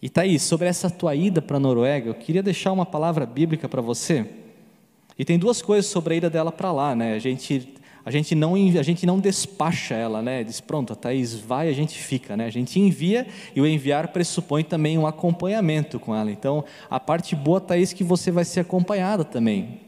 E 0.00 0.08
Thaís, 0.08 0.42
sobre 0.42 0.68
essa 0.68 0.88
tua 0.88 1.16
ida 1.16 1.42
para 1.42 1.56
a 1.56 1.60
Noruega, 1.60 2.10
eu 2.10 2.14
queria 2.14 2.44
deixar 2.44 2.70
uma 2.70 2.86
palavra 2.86 3.26
bíblica 3.26 3.68
para 3.68 3.82
você. 3.82 4.24
E 5.18 5.24
tem 5.24 5.38
duas 5.38 5.60
coisas 5.60 5.90
sobre 5.90 6.14
a 6.14 6.16
ida 6.18 6.30
dela 6.30 6.52
para 6.52 6.70
lá, 6.70 6.94
né? 6.94 7.14
A 7.14 7.18
gente, 7.18 7.79
a 8.04 8.10
gente 8.10 8.34
não 8.34 8.54
a 8.54 8.82
gente 8.82 9.04
não 9.06 9.18
despacha 9.18 9.94
ela, 9.94 10.22
né? 10.22 10.42
Diz 10.42 10.60
pronto, 10.60 10.92
a 10.92 10.96
Thaís 10.96 11.34
vai, 11.34 11.68
a 11.68 11.72
gente 11.72 11.98
fica, 11.98 12.36
né? 12.36 12.46
A 12.46 12.50
gente 12.50 12.78
envia 12.78 13.26
e 13.54 13.60
o 13.60 13.66
enviar 13.66 14.08
pressupõe 14.08 14.64
também 14.64 14.96
um 14.98 15.06
acompanhamento 15.06 15.98
com 15.98 16.14
ela. 16.14 16.30
Então, 16.30 16.64
a 16.88 16.98
parte 16.98 17.36
boa, 17.36 17.60
Thaís, 17.60 17.92
que 17.92 18.04
você 18.04 18.30
vai 18.30 18.44
ser 18.44 18.60
acompanhada 18.60 19.24
também 19.24 19.80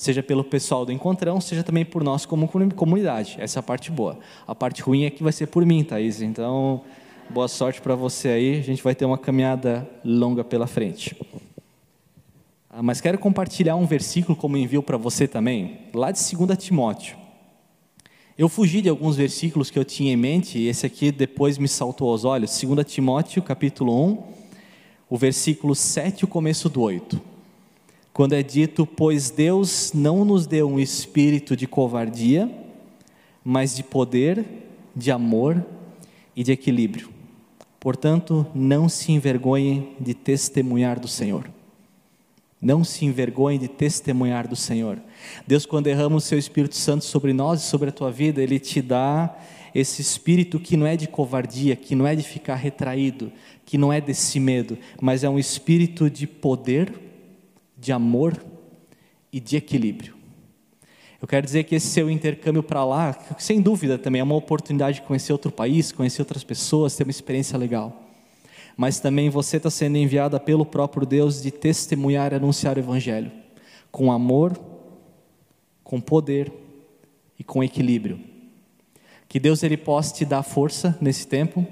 seja 0.00 0.22
pelo 0.22 0.42
pessoal 0.42 0.86
do 0.86 0.92
Encontrão, 0.92 1.42
seja 1.42 1.62
também 1.62 1.84
por 1.84 2.02
nós 2.02 2.24
como 2.24 2.48
comunidade. 2.48 3.36
Essa 3.38 3.58
é 3.58 3.60
a 3.60 3.62
parte 3.62 3.90
boa. 3.90 4.18
A 4.46 4.54
parte 4.54 4.80
ruim 4.80 5.04
é 5.04 5.10
que 5.10 5.22
vai 5.22 5.30
ser 5.30 5.48
por 5.48 5.66
mim, 5.66 5.84
Thaís. 5.84 6.22
Então, 6.22 6.80
boa 7.28 7.46
sorte 7.46 7.82
para 7.82 7.94
você 7.94 8.28
aí. 8.28 8.58
A 8.58 8.62
gente 8.62 8.82
vai 8.82 8.94
ter 8.94 9.04
uma 9.04 9.18
caminhada 9.18 9.86
longa 10.02 10.42
pela 10.42 10.66
frente. 10.66 11.14
Ah, 12.70 12.82
mas 12.82 12.98
quero 12.98 13.18
compartilhar 13.18 13.76
um 13.76 13.84
versículo 13.84 14.34
como 14.34 14.56
envio 14.56 14.82
para 14.82 14.96
você 14.96 15.28
também, 15.28 15.80
lá 15.92 16.10
de 16.10 16.18
2 16.34 16.56
Timóteo. 16.56 17.19
Eu 18.40 18.48
fugi 18.48 18.80
de 18.80 18.88
alguns 18.88 19.16
versículos 19.16 19.68
que 19.68 19.78
eu 19.78 19.84
tinha 19.84 20.14
em 20.14 20.16
mente, 20.16 20.58
e 20.58 20.66
esse 20.66 20.86
aqui 20.86 21.12
depois 21.12 21.58
me 21.58 21.68
saltou 21.68 22.08
aos 22.08 22.24
olhos. 22.24 22.58
2 22.58 22.90
Timóteo, 22.90 23.42
capítulo 23.42 24.02
1, 24.02 24.22
o 25.10 25.18
versículo 25.18 25.74
7 25.74 26.20
e 26.20 26.24
o 26.24 26.26
começo 26.26 26.70
do 26.70 26.80
8 26.80 27.20
quando 28.14 28.32
é 28.32 28.42
dito: 28.42 28.86
Pois 28.86 29.28
Deus 29.28 29.92
não 29.92 30.24
nos 30.24 30.46
deu 30.46 30.66
um 30.66 30.80
espírito 30.80 31.54
de 31.54 31.66
covardia, 31.66 32.50
mas 33.44 33.76
de 33.76 33.82
poder, 33.82 34.42
de 34.96 35.10
amor 35.10 35.62
e 36.34 36.42
de 36.42 36.50
equilíbrio. 36.50 37.10
Portanto, 37.78 38.46
não 38.54 38.88
se 38.88 39.12
envergonhem 39.12 39.94
de 40.00 40.14
testemunhar 40.14 40.98
do 40.98 41.08
Senhor. 41.08 41.50
Não 42.58 42.84
se 42.84 43.04
envergonhe 43.04 43.58
de 43.58 43.68
testemunhar 43.68 44.48
do 44.48 44.56
Senhor. 44.56 44.98
Deus, 45.46 45.66
quando 45.66 45.84
derrama 45.84 46.16
o 46.16 46.20
seu 46.20 46.38
Espírito 46.38 46.76
Santo 46.76 47.04
sobre 47.04 47.32
nós 47.32 47.62
e 47.62 47.66
sobre 47.66 47.88
a 47.88 47.92
tua 47.92 48.10
vida, 48.10 48.42
Ele 48.42 48.58
te 48.58 48.80
dá 48.80 49.36
esse 49.74 50.02
espírito 50.02 50.58
que 50.58 50.76
não 50.76 50.86
é 50.86 50.96
de 50.96 51.06
covardia, 51.06 51.76
que 51.76 51.94
não 51.94 52.06
é 52.06 52.14
de 52.14 52.22
ficar 52.22 52.56
retraído, 52.56 53.32
que 53.64 53.78
não 53.78 53.92
é 53.92 54.00
desse 54.00 54.40
medo, 54.40 54.76
mas 55.00 55.22
é 55.22 55.28
um 55.28 55.38
espírito 55.38 56.10
de 56.10 56.26
poder, 56.26 56.92
de 57.78 57.92
amor 57.92 58.36
e 59.32 59.38
de 59.38 59.56
equilíbrio. 59.56 60.14
Eu 61.20 61.28
quero 61.28 61.44
dizer 61.44 61.64
que 61.64 61.74
esse 61.74 61.86
seu 61.86 62.10
intercâmbio 62.10 62.62
para 62.62 62.84
lá, 62.84 63.16
sem 63.38 63.60
dúvida 63.60 63.98
também 63.98 64.20
é 64.20 64.24
uma 64.24 64.34
oportunidade 64.34 65.00
de 65.00 65.06
conhecer 65.06 65.32
outro 65.32 65.52
país, 65.52 65.92
conhecer 65.92 66.22
outras 66.22 66.42
pessoas, 66.42 66.96
ter 66.96 67.04
uma 67.04 67.10
experiência 67.10 67.58
legal. 67.58 68.06
Mas 68.76 69.00
também 69.00 69.28
você 69.28 69.58
está 69.58 69.68
sendo 69.70 69.98
enviada 69.98 70.40
pelo 70.40 70.64
próprio 70.64 71.06
Deus 71.06 71.42
de 71.42 71.50
testemunhar 71.50 72.32
e 72.32 72.36
anunciar 72.36 72.76
o 72.76 72.80
Evangelho, 72.80 73.30
com 73.92 74.10
amor, 74.10 74.58
com 75.90 76.00
poder 76.00 76.52
e 77.36 77.42
com 77.42 77.64
equilíbrio. 77.64 78.20
Que 79.28 79.40
Deus 79.40 79.64
ele 79.64 79.76
possa 79.76 80.14
te 80.14 80.24
dar 80.24 80.44
força 80.44 80.96
nesse 81.00 81.26
tempo, 81.26 81.66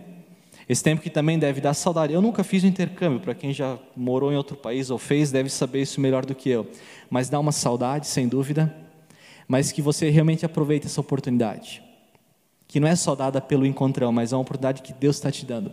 esse 0.68 0.82
tempo 0.82 1.00
que 1.00 1.08
também 1.08 1.38
deve 1.38 1.60
dar 1.60 1.72
saudade. 1.72 2.12
Eu 2.12 2.20
nunca 2.20 2.42
fiz 2.42 2.64
o 2.64 2.66
intercâmbio, 2.66 3.20
para 3.20 3.32
quem 3.32 3.52
já 3.52 3.78
morou 3.94 4.32
em 4.32 4.36
outro 4.36 4.56
país 4.56 4.90
ou 4.90 4.98
fez, 4.98 5.30
deve 5.30 5.48
saber 5.48 5.82
isso 5.82 6.00
melhor 6.00 6.26
do 6.26 6.34
que 6.34 6.50
eu. 6.50 6.66
Mas 7.08 7.28
dá 7.28 7.38
uma 7.38 7.52
saudade, 7.52 8.08
sem 8.08 8.26
dúvida. 8.26 8.74
Mas 9.46 9.70
que 9.70 9.80
você 9.80 10.10
realmente 10.10 10.44
aproveite 10.44 10.86
essa 10.86 11.00
oportunidade. 11.00 11.80
Que 12.66 12.80
não 12.80 12.88
é 12.88 12.96
só 12.96 13.14
dada 13.14 13.40
pelo 13.40 13.64
encontrão, 13.64 14.10
mas 14.10 14.32
é 14.32 14.34
uma 14.34 14.42
oportunidade 14.42 14.82
que 14.82 14.92
Deus 14.92 15.14
está 15.14 15.30
te 15.30 15.46
dando. 15.46 15.70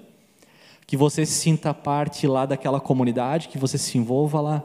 Que 0.86 0.96
você 0.96 1.26
se 1.26 1.34
sinta 1.34 1.74
parte 1.74 2.28
lá 2.28 2.46
daquela 2.46 2.80
comunidade, 2.80 3.48
que 3.48 3.58
você 3.58 3.80
se 3.80 3.98
envolva 3.98 4.39
lá. 4.39 4.64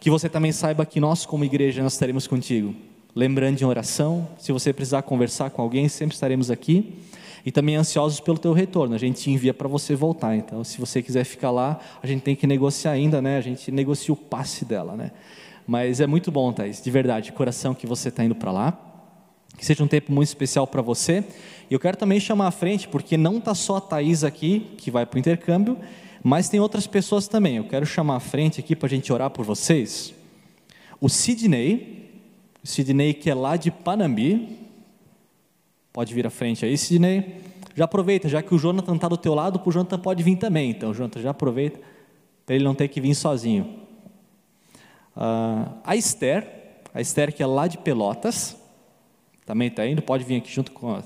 Que 0.00 0.10
você 0.10 0.28
também 0.28 0.52
saiba 0.52 0.84
que 0.84 1.00
nós, 1.00 1.24
como 1.24 1.46
igreja, 1.46 1.82
nós 1.82 1.94
estaremos 1.94 2.26
contigo. 2.26 2.91
Lembrando 3.14 3.56
de 3.56 3.64
oração, 3.64 4.26
se 4.38 4.52
você 4.52 4.72
precisar 4.72 5.02
conversar 5.02 5.50
com 5.50 5.60
alguém, 5.60 5.86
sempre 5.86 6.14
estaremos 6.14 6.50
aqui 6.50 6.94
e 7.44 7.52
também 7.52 7.76
ansiosos 7.76 8.20
pelo 8.20 8.38
teu 8.38 8.52
retorno. 8.52 8.94
A 8.94 8.98
gente 8.98 9.30
envia 9.30 9.52
para 9.52 9.68
você 9.68 9.94
voltar. 9.94 10.34
Então, 10.34 10.64
se 10.64 10.78
você 10.78 11.02
quiser 11.02 11.24
ficar 11.24 11.50
lá, 11.50 11.78
a 12.02 12.06
gente 12.06 12.22
tem 12.22 12.34
que 12.34 12.46
negociar 12.46 12.92
ainda, 12.92 13.20
né? 13.20 13.36
A 13.36 13.40
gente 13.40 13.70
negocia 13.70 14.14
o 14.14 14.16
passe 14.16 14.64
dela, 14.64 14.96
né? 14.96 15.10
Mas 15.66 16.00
é 16.00 16.06
muito 16.06 16.30
bom, 16.30 16.52
Thais, 16.52 16.82
de 16.82 16.90
verdade, 16.90 17.32
coração 17.32 17.74
que 17.74 17.86
você 17.86 18.08
está 18.08 18.24
indo 18.24 18.34
para 18.34 18.50
lá. 18.50 18.78
Que 19.58 19.66
seja 19.66 19.84
um 19.84 19.88
tempo 19.88 20.10
muito 20.10 20.28
especial 20.28 20.66
para 20.66 20.80
você. 20.80 21.22
E 21.70 21.74
eu 21.74 21.78
quero 21.78 21.96
também 21.96 22.18
chamar 22.18 22.46
à 22.46 22.50
frente, 22.50 22.88
porque 22.88 23.18
não 23.18 23.36
está 23.36 23.54
só 23.54 23.76
a 23.76 23.80
Thaís 23.80 24.24
aqui, 24.24 24.72
que 24.78 24.90
vai 24.90 25.04
para 25.04 25.16
o 25.16 25.20
intercâmbio, 25.20 25.76
mas 26.22 26.48
tem 26.48 26.58
outras 26.58 26.86
pessoas 26.86 27.28
também. 27.28 27.58
Eu 27.58 27.64
quero 27.64 27.84
chamar 27.84 28.16
à 28.16 28.20
frente 28.20 28.58
aqui 28.58 28.74
para 28.74 28.86
a 28.86 28.90
gente 28.90 29.12
orar 29.12 29.28
por 29.28 29.44
vocês. 29.44 30.14
O 30.98 31.08
Sidney, 31.08 32.01
Sidney 32.64 33.14
que 33.14 33.30
é 33.30 33.34
lá 33.34 33.56
de 33.56 33.70
Panambi, 33.70 34.62
Pode 35.92 36.14
vir 36.14 36.26
à 36.26 36.30
frente 36.30 36.64
aí, 36.64 36.78
Sidney. 36.78 37.42
Já 37.74 37.84
aproveita, 37.84 38.26
já 38.26 38.42
que 38.42 38.54
o 38.54 38.58
Jonathan 38.58 38.96
está 38.96 39.08
do 39.08 39.16
teu 39.16 39.34
lado, 39.34 39.60
o 39.62 39.70
Jonathan 39.70 39.98
pode 39.98 40.22
vir 40.22 40.36
também. 40.36 40.70
Então, 40.70 40.94
Jonathan, 40.94 41.20
já 41.20 41.30
aproveita 41.30 41.78
para 42.46 42.54
ele 42.54 42.64
não 42.64 42.74
ter 42.74 42.88
que 42.88 42.98
vir 42.98 43.14
sozinho. 43.14 43.78
Uh, 45.14 45.70
a 45.84 45.94
Esther, 45.94 46.46
a 46.94 47.00
Esther 47.02 47.34
que 47.34 47.42
é 47.42 47.46
lá 47.46 47.66
de 47.66 47.76
Pelotas, 47.76 48.56
também 49.44 49.68
está 49.68 49.86
indo, 49.86 50.00
pode 50.00 50.24
vir 50.24 50.36
aqui 50.36 50.50
junto 50.50 50.72
com 50.72 50.94
a, 50.94 51.02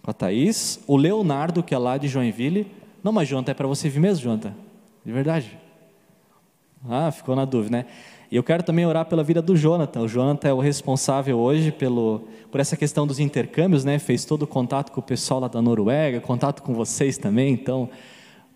com 0.00 0.10
a 0.10 0.14
Thaís. 0.14 0.78
O 0.86 0.96
Leonardo, 0.96 1.60
que 1.60 1.74
é 1.74 1.78
lá 1.78 1.98
de 1.98 2.06
Joinville. 2.06 2.70
Não, 3.02 3.10
mas 3.10 3.28
Jonathan, 3.28 3.50
é 3.50 3.54
para 3.54 3.66
você 3.66 3.88
vir 3.88 3.98
mesmo, 3.98 4.22
Jonathan? 4.22 4.54
De 5.04 5.10
verdade? 5.10 5.58
Ah, 6.88 7.10
ficou 7.10 7.34
na 7.34 7.44
dúvida, 7.44 7.78
né? 7.78 7.86
E 8.32 8.36
eu 8.36 8.42
quero 8.42 8.62
também 8.62 8.86
orar 8.86 9.04
pela 9.04 9.22
vida 9.22 9.42
do 9.42 9.54
Jonathan. 9.54 10.00
O 10.00 10.08
Jonathan 10.08 10.48
é 10.48 10.54
o 10.54 10.58
responsável 10.58 11.38
hoje 11.38 11.70
pelo, 11.70 12.22
por 12.50 12.60
essa 12.60 12.78
questão 12.78 13.06
dos 13.06 13.20
intercâmbios, 13.20 13.84
né? 13.84 13.98
Fez 13.98 14.24
todo 14.24 14.44
o 14.44 14.46
contato 14.46 14.90
com 14.90 15.00
o 15.00 15.02
pessoal 15.02 15.38
lá 15.38 15.48
da 15.48 15.60
Noruega, 15.60 16.18
contato 16.18 16.62
com 16.62 16.72
vocês 16.72 17.18
também. 17.18 17.52
Então, 17.52 17.90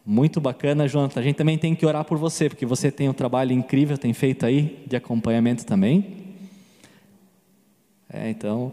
muito 0.03 0.41
bacana, 0.41 0.89
Jonathan. 0.89 1.21
A 1.21 1.23
gente 1.23 1.37
também 1.37 1.59
tem 1.59 1.75
que 1.75 1.85
orar 1.85 2.07
por 2.07 2.17
você, 2.17 2.49
porque 2.49 2.65
você 2.65 2.91
tem 2.91 3.07
um 3.07 3.13
trabalho 3.13 3.53
incrível, 3.53 3.99
tem 3.99 4.15
feito 4.15 4.47
aí 4.47 4.83
de 4.87 4.97
acompanhamento 4.97 5.67
também. 5.67 6.25
É, 8.11 8.31
então, 8.31 8.73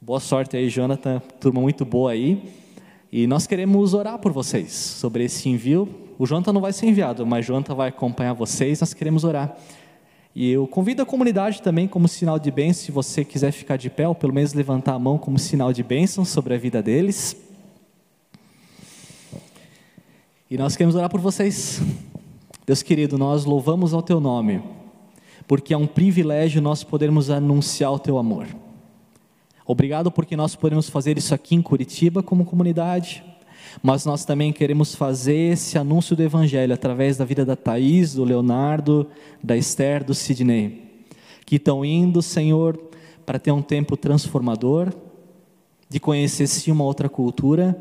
boa 0.00 0.18
sorte 0.18 0.56
aí, 0.56 0.68
Jonathan. 0.68 1.22
Turma 1.38 1.60
muito 1.60 1.84
boa 1.84 2.10
aí. 2.10 2.42
E 3.12 3.24
nós 3.28 3.46
queremos 3.46 3.94
orar 3.94 4.18
por 4.18 4.32
vocês 4.32 4.72
sobre 4.72 5.22
esse 5.22 5.48
envio. 5.48 5.88
O 6.18 6.26
Jonathan 6.26 6.52
não 6.52 6.60
vai 6.60 6.72
ser 6.72 6.86
enviado, 6.86 7.24
mas 7.24 7.46
Jonathan 7.46 7.76
vai 7.76 7.90
acompanhar 7.90 8.32
vocês. 8.32 8.80
Nós 8.80 8.92
queremos 8.92 9.22
orar. 9.22 9.56
E 10.34 10.48
eu 10.50 10.66
convido 10.66 11.02
a 11.02 11.06
comunidade 11.06 11.60
também 11.60 11.88
como 11.88 12.06
sinal 12.06 12.38
de 12.38 12.50
bênção, 12.50 12.84
se 12.84 12.92
você 12.92 13.24
quiser 13.24 13.50
ficar 13.50 13.76
de 13.76 13.90
pé, 13.90 14.06
ou 14.06 14.14
pelo 14.14 14.32
menos 14.32 14.52
levantar 14.54 14.94
a 14.94 14.98
mão 14.98 15.18
como 15.18 15.38
sinal 15.38 15.72
de 15.72 15.82
bênção 15.82 16.24
sobre 16.24 16.54
a 16.54 16.58
vida 16.58 16.80
deles. 16.80 17.36
E 20.48 20.56
nós 20.56 20.76
queremos 20.76 20.94
orar 20.94 21.10
por 21.10 21.20
vocês. 21.20 21.80
Deus 22.64 22.82
querido, 22.82 23.18
nós 23.18 23.44
louvamos 23.44 23.92
ao 23.92 24.02
teu 24.02 24.20
nome, 24.20 24.62
porque 25.48 25.74
é 25.74 25.76
um 25.76 25.86
privilégio 25.86 26.62
nós 26.62 26.84
podermos 26.84 27.28
anunciar 27.28 27.92
o 27.92 27.98
teu 27.98 28.16
amor. 28.16 28.46
Obrigado 29.66 30.10
porque 30.10 30.36
nós 30.36 30.54
podemos 30.54 30.88
fazer 30.88 31.18
isso 31.18 31.34
aqui 31.34 31.56
em 31.56 31.62
Curitiba 31.62 32.22
como 32.22 32.44
comunidade, 32.44 33.24
mas 33.82 34.04
nós 34.04 34.24
também 34.24 34.52
queremos 34.52 34.94
fazer 34.94 35.52
esse 35.52 35.78
anúncio 35.78 36.16
do 36.16 36.22
Evangelho 36.22 36.74
através 36.74 37.16
da 37.16 37.24
vida 37.24 37.44
da 37.44 37.56
Thaís, 37.56 38.14
do 38.14 38.24
Leonardo, 38.24 39.06
da 39.42 39.56
Esther, 39.56 40.04
do 40.04 40.14
Sidney, 40.14 41.04
que 41.44 41.56
estão 41.56 41.84
indo, 41.84 42.22
Senhor, 42.22 42.78
para 43.24 43.38
ter 43.38 43.52
um 43.52 43.62
tempo 43.62 43.96
transformador, 43.96 44.92
de 45.88 45.98
conhecer 46.00 46.46
sim 46.46 46.70
uma 46.70 46.84
outra 46.84 47.08
cultura, 47.08 47.80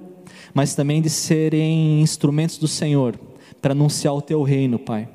mas 0.54 0.76
também 0.76 1.02
de 1.02 1.10
serem 1.10 2.02
instrumentos 2.02 2.58
do 2.58 2.68
Senhor 2.68 3.20
para 3.62 3.74
anunciar 3.74 4.14
o 4.14 4.22
teu 4.22 4.42
reino, 4.44 4.80
Pai, 4.80 5.10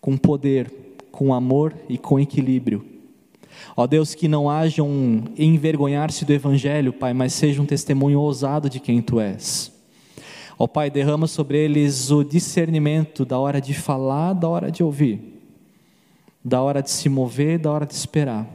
com 0.00 0.16
poder, 0.16 0.72
com 1.10 1.34
amor 1.34 1.74
e 1.88 1.98
com 1.98 2.18
equilíbrio. 2.18 2.89
Ó 3.76 3.86
Deus, 3.86 4.14
que 4.14 4.28
não 4.28 4.50
haja 4.50 4.82
um 4.82 5.24
envergonhar-se 5.36 6.24
do 6.24 6.32
Evangelho, 6.32 6.92
Pai, 6.92 7.12
mas 7.12 7.32
seja 7.32 7.60
um 7.62 7.66
testemunho 7.66 8.20
ousado 8.20 8.68
de 8.68 8.80
quem 8.80 9.00
Tu 9.00 9.20
és. 9.20 9.72
Ó 10.58 10.66
Pai, 10.66 10.90
derrama 10.90 11.26
sobre 11.26 11.58
eles 11.58 12.10
o 12.10 12.22
discernimento 12.22 13.24
da 13.24 13.38
hora 13.38 13.60
de 13.60 13.72
falar, 13.72 14.34
da 14.34 14.48
hora 14.48 14.70
de 14.70 14.82
ouvir, 14.82 15.42
da 16.44 16.60
hora 16.60 16.82
de 16.82 16.90
se 16.90 17.08
mover, 17.08 17.58
da 17.58 17.70
hora 17.70 17.86
de 17.86 17.94
esperar. 17.94 18.46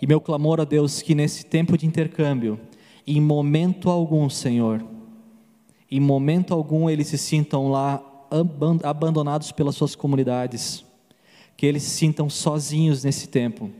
E 0.00 0.06
meu 0.06 0.20
clamor 0.20 0.60
a 0.60 0.64
Deus 0.64 1.02
que 1.02 1.14
nesse 1.14 1.44
tempo 1.44 1.76
de 1.76 1.86
intercâmbio, 1.86 2.58
em 3.06 3.20
momento 3.20 3.90
algum, 3.90 4.28
Senhor, 4.30 4.84
em 5.90 6.00
momento 6.00 6.54
algum 6.54 6.88
eles 6.88 7.08
se 7.08 7.18
sintam 7.18 7.70
lá 7.70 8.02
abandonados 8.84 9.50
pelas 9.52 9.74
suas 9.74 9.94
comunidades, 9.94 10.84
que 11.58 11.66
eles 11.66 11.82
se 11.82 11.90
sintam 11.90 12.30
sozinhos 12.30 13.04
nesse 13.04 13.28
tempo 13.28 13.70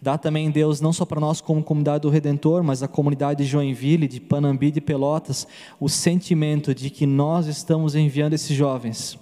Dá 0.00 0.16
também, 0.16 0.50
Deus, 0.50 0.80
não 0.80 0.92
só 0.92 1.04
para 1.04 1.20
nós 1.20 1.40
como 1.40 1.62
comunidade 1.62 2.02
do 2.02 2.10
Redentor, 2.10 2.62
mas 2.62 2.82
a 2.82 2.88
comunidade 2.88 3.44
de 3.44 3.50
Joinville, 3.50 4.08
de 4.08 4.20
Panambi, 4.20 4.70
de 4.70 4.80
Pelotas, 4.80 5.46
o 5.78 5.88
sentimento 5.88 6.74
de 6.74 6.90
que 6.90 7.06
nós 7.06 7.46
estamos 7.46 7.94
enviando 7.94 8.34
esses 8.34 8.56
jovens. 8.56 9.18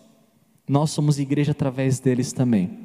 Nós 0.69 0.91
somos 0.91 1.19
igreja 1.19 1.53
através 1.53 2.01
deles 2.01 2.33
também. 2.33 2.79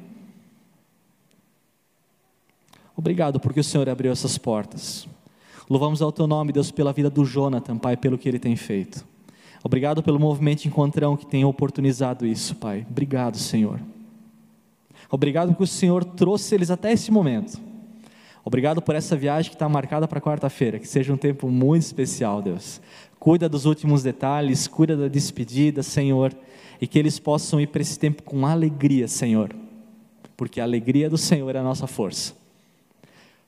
Obrigado 2.96 3.40
porque 3.40 3.60
o 3.60 3.64
Senhor 3.64 3.88
abriu 3.88 4.12
essas 4.12 4.38
portas. 4.38 5.06
Louvamos 5.68 6.02
ao 6.02 6.12
teu 6.12 6.26
nome, 6.26 6.52
Deus, 6.52 6.70
pela 6.70 6.92
vida 6.92 7.08
do 7.08 7.24
Jonathan, 7.24 7.78
Pai, 7.78 7.96
pelo 7.96 8.18
que 8.18 8.28
ele 8.28 8.38
tem 8.38 8.54
feito. 8.56 9.04
Obrigado 9.64 10.02
pelo 10.02 10.18
movimento 10.18 10.66
Encontrão 10.66 11.16
que 11.16 11.24
tem 11.24 11.44
oportunizado 11.44 12.26
isso, 12.26 12.56
Pai. 12.56 12.86
Obrigado, 12.88 13.38
Senhor. 13.38 13.80
Obrigado 15.12 15.48
porque 15.48 15.64
o 15.64 15.66
Senhor 15.66 16.02
trouxe 16.06 16.54
eles 16.54 16.70
até 16.70 16.90
esse 16.90 17.12
momento. 17.12 17.60
Obrigado 18.42 18.80
por 18.80 18.94
essa 18.94 19.14
viagem 19.14 19.50
que 19.50 19.54
está 19.54 19.68
marcada 19.68 20.08
para 20.08 20.22
quarta-feira. 20.22 20.78
Que 20.78 20.88
seja 20.88 21.12
um 21.12 21.18
tempo 21.18 21.50
muito 21.50 21.82
especial, 21.82 22.40
Deus. 22.40 22.80
Cuida 23.20 23.46
dos 23.46 23.66
últimos 23.66 24.02
detalhes, 24.02 24.66
cuida 24.66 24.96
da 24.96 25.08
despedida, 25.08 25.82
Senhor. 25.82 26.34
E 26.80 26.86
que 26.86 26.98
eles 26.98 27.18
possam 27.18 27.60
ir 27.60 27.66
para 27.66 27.82
esse 27.82 27.98
tempo 27.98 28.22
com 28.22 28.46
alegria, 28.46 29.06
Senhor. 29.06 29.54
Porque 30.34 30.62
a 30.62 30.64
alegria 30.64 31.10
do 31.10 31.18
Senhor 31.18 31.54
é 31.54 31.58
a 31.58 31.62
nossa 31.62 31.86
força. 31.86 32.32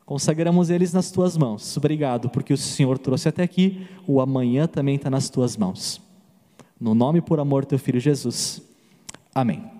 Consagramos 0.04 0.68
eles 0.68 0.92
nas 0.92 1.10
tuas 1.10 1.34
mãos. 1.34 1.78
Obrigado, 1.78 2.28
porque 2.28 2.52
o 2.52 2.58
Senhor 2.58 2.98
trouxe 2.98 3.26
até 3.26 3.42
aqui. 3.42 3.86
O 4.06 4.20
amanhã 4.20 4.66
também 4.66 4.96
está 4.96 5.08
nas 5.08 5.30
tuas 5.30 5.56
mãos. 5.56 5.98
No 6.78 6.94
nome 6.94 7.20
e 7.20 7.22
por 7.22 7.40
amor 7.40 7.64
do 7.64 7.68
teu 7.68 7.78
filho 7.78 7.98
Jesus. 7.98 8.60
Amém. 9.34 9.73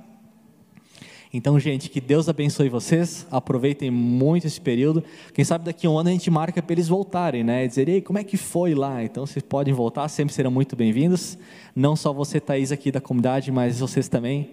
Então, 1.37 1.59
gente, 1.59 1.91
que 1.91 2.01
Deus 2.01 2.28
abençoe 2.28 2.68
vocês, 2.68 3.26
aproveitem 3.28 3.91
muito 3.91 4.47
esse 4.47 4.61
período. 4.61 5.03
Quem 5.35 5.45
sabe 5.45 5.64
daqui 5.64 5.85
a 5.85 5.91
um 5.91 5.99
ano 5.99 6.09
a 6.09 6.12
gente 6.12 6.30
marca 6.30 6.62
para 6.62 6.72
eles 6.72 6.87
voltarem, 6.87 7.43
né? 7.43 7.66
Dizer, 7.66 7.89
ei, 7.89 8.01
como 8.01 8.20
é 8.20 8.22
que 8.22 8.37
foi 8.37 8.72
lá? 8.72 9.03
Então, 9.03 9.26
vocês 9.26 9.43
podem 9.43 9.74
voltar, 9.74 10.07
sempre 10.07 10.32
serão 10.32 10.53
muito 10.53 10.76
bem-vindos. 10.76 11.37
Não 11.74 11.97
só 11.97 12.12
você, 12.12 12.39
Thaís, 12.39 12.70
aqui 12.70 12.93
da 12.93 13.01
comunidade, 13.01 13.51
mas 13.51 13.80
vocês 13.80 14.07
também. 14.07 14.53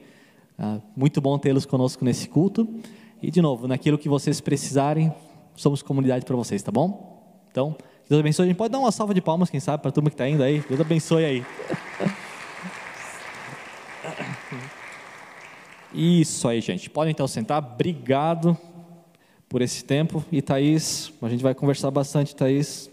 Ah, 0.58 0.80
muito 0.98 1.22
bom 1.22 1.38
tê-los 1.38 1.68
conosco 1.68 2.04
nesse 2.04 2.28
culto. 2.28 2.68
E, 3.22 3.30
de 3.30 3.44
novo, 3.44 3.68
naquilo 3.68 3.96
que 3.96 4.10
vocês 4.10 4.42
precisarem, 4.42 5.14
somos 5.56 5.84
comunidade 5.84 6.26
para 6.26 6.36
vocês, 6.36 6.64
tá 6.64 6.72
bom? 6.72 7.22
Então, 7.52 7.76
Deus 8.10 8.20
abençoe. 8.20 8.46
A 8.46 8.48
gente 8.48 8.58
pode 8.58 8.72
dar 8.72 8.80
uma 8.80 8.92
salva 8.92 9.14
de 9.14 9.22
palmas, 9.22 9.52
quem 9.52 9.60
sabe, 9.60 9.84
para 9.84 9.90
a 9.90 9.92
turma 9.92 10.10
que 10.10 10.16
está 10.16 10.28
indo 10.28 10.42
aí. 10.42 10.64
Deus 10.68 10.82
abençoe 10.82 11.26
aí. 11.26 11.46
Isso 15.94 16.48
aí, 16.48 16.62
gente. 16.62 16.90
Podem 16.90 17.12
então 17.12 17.28
sentar. 17.28 17.62
Obrigado 17.62 18.58
por 19.50 19.62
esse 19.62 19.84
tempo. 19.84 20.24
E 20.32 20.42
Thaís, 20.42 21.12
a 21.22 21.28
gente 21.28 21.44
vai 21.44 21.54
conversar 21.54 21.92
bastante, 21.92 22.34
Thaís. 22.34 22.90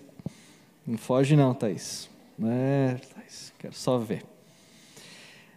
Não 0.84 0.98
foge 0.98 1.36
não, 1.36 1.54
Thaís. 1.54 2.10
É, 2.42 2.96
Thaís, 3.14 3.52
quero 3.56 3.74
só 3.74 3.98
ver. 3.98 4.24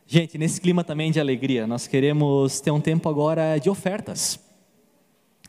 Gente, 0.05 0.37
nesse 0.37 0.61
clima 0.61 0.83
também 0.83 1.11
de 1.11 1.19
alegria, 1.19 1.65
nós 1.65 1.87
queremos 1.87 2.59
ter 2.59 2.69
um 2.69 2.79
tempo 2.79 3.09
agora 3.09 3.57
de 3.57 3.71
ofertas. 3.71 4.39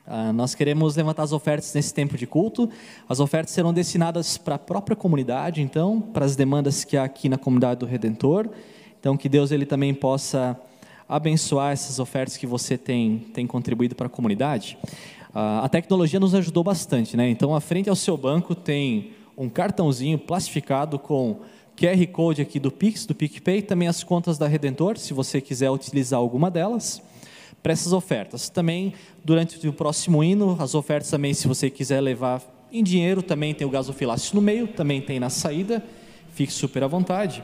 Ah, 0.07 0.33
nós 0.33 0.55
queremos 0.55 0.97
levantar 0.97 1.25
as 1.25 1.33
ofertas 1.33 1.75
nesse 1.75 1.93
tempo 1.93 2.17
de 2.17 2.27
culto. 2.27 2.71
As 3.07 3.21
ofertas 3.21 3.53
serão 3.53 3.73
destinadas 3.73 4.39
para 4.39 4.55
a 4.55 4.59
própria 4.59 4.97
comunidade, 4.97 5.61
então, 5.61 6.01
para 6.01 6.25
as 6.25 6.37
demandas 6.37 6.85
que 6.85 6.97
há 6.97 7.05
aqui 7.05 7.29
na 7.29 7.37
comunidade 7.37 7.81
do 7.81 7.87
Redentor. 7.87 8.49
Então, 8.99 9.15
que 9.15 9.29
Deus 9.29 9.51
ele 9.51 9.67
também 9.67 9.93
possa 9.93 10.59
abençoar 11.13 11.73
essas 11.73 11.99
ofertas 11.99 12.37
que 12.37 12.47
você 12.47 12.79
tem, 12.79 13.19
tem 13.35 13.47
contribuído 13.47 13.95
para 13.95 14.07
a 14.07 14.11
comunidade, 14.11 14.79
a 15.35 15.69
tecnologia 15.69 16.19
nos 16.19 16.35
ajudou 16.35 16.65
bastante, 16.65 17.17
né? 17.17 17.29
Então, 17.29 17.55
à 17.55 17.61
frente 17.61 17.89
ao 17.89 17.97
seu 17.97 18.17
banco 18.17 18.55
tem 18.55 19.13
um 19.37 19.49
cartãozinho 19.49 20.19
plastificado 20.19 20.99
com 20.99 21.41
QR 21.77 22.07
Code 22.13 22.43
aqui 22.43 22.59
do 22.59 22.71
Pix, 22.71 23.07
do 23.07 23.15
PicPay, 23.15 23.63
também 23.63 23.89
as 23.89 24.03
contas 24.03 24.37
da 24.39 24.47
Redentor, 24.47 24.99
se 24.99 25.15
você 25.15 25.41
quiser 25.41 25.71
utilizar 25.71 26.19
alguma 26.19 26.51
delas, 26.51 27.03
para 27.63 27.73
essas 27.73 27.93
ofertas. 27.93 28.49
Também, 28.49 28.93
durante 29.25 29.67
o 29.67 29.73
próximo 29.73 30.23
hino, 30.23 30.57
as 30.59 30.75
ofertas 30.75 31.11
também, 31.11 31.33
se 31.33 31.49
você 31.49 31.71
quiser 31.71 32.01
levar 32.01 32.43
em 32.71 32.83
dinheiro, 32.83 33.23
também 33.23 33.55
tem 33.55 33.67
o 33.67 33.71
gasofilácio 33.71 34.35
no 34.35 34.43
meio, 34.43 34.69
também 34.69 35.01
tem 35.01 35.21
na 35.21 35.31
saída, 35.31 35.83
fique 36.35 36.53
super 36.53 36.83
à 36.85 36.87
vontade. 36.87 37.43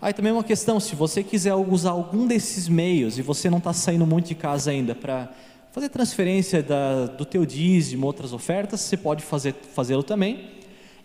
Aí 0.00 0.12
também 0.12 0.32
uma 0.32 0.44
questão, 0.44 0.78
se 0.78 0.94
você 0.94 1.22
quiser 1.22 1.54
usar 1.54 1.90
algum 1.90 2.26
desses 2.26 2.68
meios 2.68 3.18
e 3.18 3.22
você 3.22 3.48
não 3.48 3.58
está 3.58 3.72
saindo 3.72 4.06
muito 4.06 4.26
de 4.26 4.34
casa 4.34 4.70
ainda 4.70 4.94
para 4.94 5.30
fazer 5.72 5.88
transferência 5.88 6.62
da, 6.62 7.06
do 7.06 7.24
teu 7.24 7.46
dízimo, 7.46 8.06
outras 8.06 8.32
ofertas, 8.32 8.80
você 8.80 8.96
pode 8.96 9.22
fazê-lo 9.22 10.02
também 10.02 10.56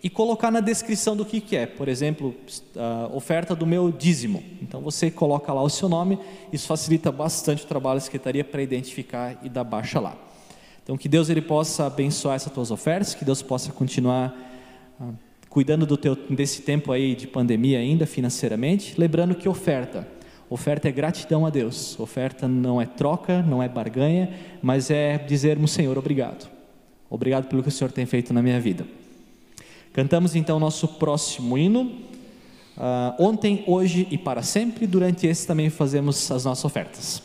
e 0.02 0.10
colocar 0.10 0.50
na 0.50 0.60
descrição 0.60 1.16
do 1.16 1.24
que, 1.24 1.40
que 1.40 1.56
é. 1.56 1.64
Por 1.64 1.88
exemplo, 1.88 2.34
oferta 3.12 3.54
do 3.54 3.64
meu 3.64 3.92
dízimo. 3.92 4.42
Então 4.60 4.80
você 4.80 5.10
coloca 5.10 5.52
lá 5.52 5.62
o 5.62 5.70
seu 5.70 5.88
nome, 5.88 6.18
isso 6.52 6.66
facilita 6.66 7.12
bastante 7.12 7.64
o 7.64 7.66
trabalho 7.66 7.98
da 7.98 8.04
secretaria 8.04 8.42
para 8.42 8.62
identificar 8.62 9.38
e 9.42 9.48
dar 9.48 9.64
baixa 9.64 10.00
lá. 10.00 10.16
Então 10.82 10.96
que 10.96 11.08
Deus 11.08 11.30
ele 11.30 11.40
possa 11.40 11.86
abençoar 11.86 12.34
essas 12.34 12.52
tuas 12.52 12.70
ofertas, 12.70 13.14
que 13.14 13.24
Deus 13.24 13.40
possa 13.40 13.72
continuar 13.72 14.34
ah, 15.00 15.10
cuidando 15.52 15.84
do 15.84 15.98
teu, 15.98 16.16
desse 16.30 16.62
tempo 16.62 16.90
aí 16.92 17.14
de 17.14 17.26
pandemia 17.26 17.78
ainda 17.78 18.06
financeiramente, 18.06 18.94
lembrando 18.96 19.34
que 19.34 19.46
oferta, 19.46 20.08
oferta 20.48 20.88
é 20.88 20.90
gratidão 20.90 21.44
a 21.44 21.50
Deus, 21.50 22.00
oferta 22.00 22.48
não 22.48 22.80
é 22.80 22.86
troca, 22.86 23.42
não 23.42 23.62
é 23.62 23.68
barganha, 23.68 24.30
mas 24.62 24.90
é 24.90 25.18
dizermos 25.18 25.72
Senhor, 25.72 25.98
obrigado, 25.98 26.50
obrigado 27.10 27.48
pelo 27.48 27.62
que 27.62 27.68
o 27.68 27.70
Senhor 27.70 27.92
tem 27.92 28.06
feito 28.06 28.32
na 28.32 28.40
minha 28.40 28.58
vida. 28.58 28.86
Cantamos 29.92 30.34
então 30.34 30.58
nosso 30.58 30.88
próximo 30.88 31.58
hino, 31.58 31.82
uh, 31.82 33.14
ontem, 33.22 33.62
hoje 33.66 34.08
e 34.10 34.16
para 34.16 34.42
sempre, 34.42 34.86
durante 34.86 35.26
esse 35.26 35.46
também 35.46 35.68
fazemos 35.68 36.30
as 36.30 36.46
nossas 36.46 36.64
ofertas. 36.64 37.22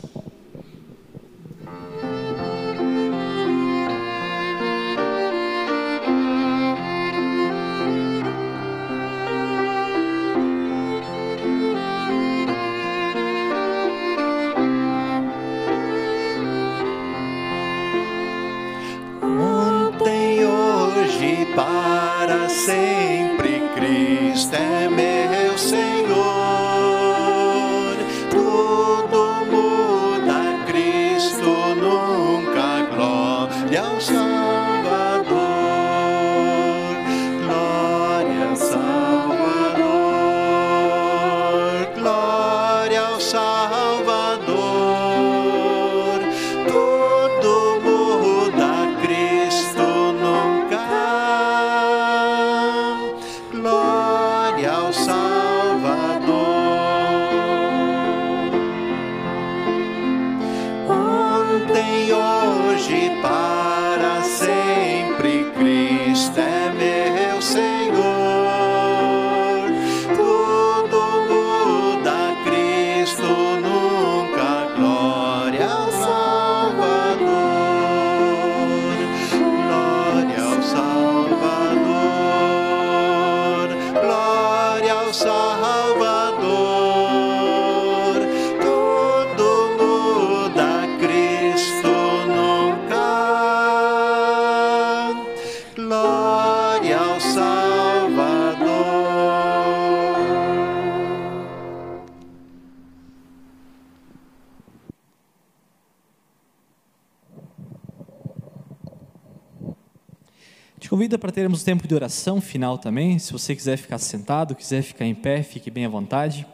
Para 111.28 111.34
termos 111.34 111.62
tempo 111.62 111.86
de 111.86 111.94
oração 111.94 112.40
final 112.40 112.78
também. 112.78 113.18
Se 113.18 113.34
você 113.34 113.54
quiser 113.54 113.76
ficar 113.76 113.98
sentado, 113.98 114.54
quiser 114.54 114.80
ficar 114.80 115.04
em 115.04 115.14
pé, 115.14 115.42
fique 115.42 115.70
bem 115.70 115.84
à 115.84 115.88
vontade. 115.90 116.46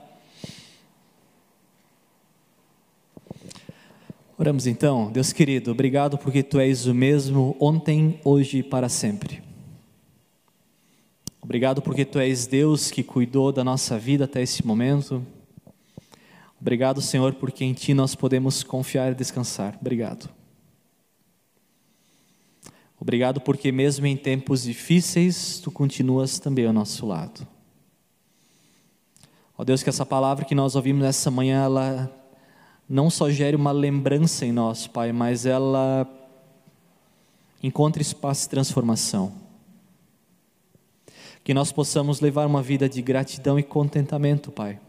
Oramos 4.36 4.66
então, 4.66 5.12
Deus 5.12 5.32
querido, 5.32 5.70
obrigado 5.70 6.18
porque 6.18 6.42
tu 6.42 6.58
és 6.58 6.86
o 6.86 6.92
mesmo 6.92 7.56
ontem, 7.60 8.18
hoje 8.24 8.58
e 8.58 8.62
para 8.64 8.88
sempre. 8.88 9.40
Obrigado 11.40 11.80
porque 11.80 12.04
tu 12.04 12.18
és 12.18 12.44
Deus 12.48 12.90
que 12.90 13.04
cuidou 13.04 13.52
da 13.52 13.62
nossa 13.62 13.96
vida 13.96 14.24
até 14.24 14.42
esse 14.42 14.66
momento. 14.66 15.24
Obrigado, 16.60 17.00
Senhor, 17.00 17.34
porque 17.34 17.64
em 17.64 17.74
ti 17.74 17.94
nós 17.94 18.16
podemos 18.16 18.64
confiar 18.64 19.12
e 19.12 19.14
descansar. 19.14 19.78
Obrigado. 19.80 20.33
Obrigado 23.04 23.38
porque, 23.38 23.70
mesmo 23.70 24.06
em 24.06 24.16
tempos 24.16 24.62
difíceis, 24.62 25.60
tu 25.62 25.70
continuas 25.70 26.38
também 26.38 26.64
ao 26.64 26.72
nosso 26.72 27.04
lado. 27.04 27.46
Ó 29.58 29.62
Deus, 29.62 29.82
que 29.82 29.90
essa 29.90 30.06
palavra 30.06 30.46
que 30.46 30.54
nós 30.54 30.74
ouvimos 30.74 31.02
nessa 31.02 31.30
manhã, 31.30 31.64
ela 31.64 32.10
não 32.88 33.10
só 33.10 33.28
gere 33.30 33.54
uma 33.54 33.72
lembrança 33.72 34.46
em 34.46 34.52
nós, 34.52 34.86
Pai, 34.86 35.12
mas 35.12 35.44
ela 35.44 36.08
encontre 37.62 38.00
espaço 38.00 38.44
de 38.44 38.48
transformação. 38.48 39.34
Que 41.44 41.52
nós 41.52 41.70
possamos 41.70 42.22
levar 42.22 42.46
uma 42.46 42.62
vida 42.62 42.88
de 42.88 43.02
gratidão 43.02 43.58
e 43.58 43.62
contentamento, 43.62 44.50
Pai. 44.50 44.80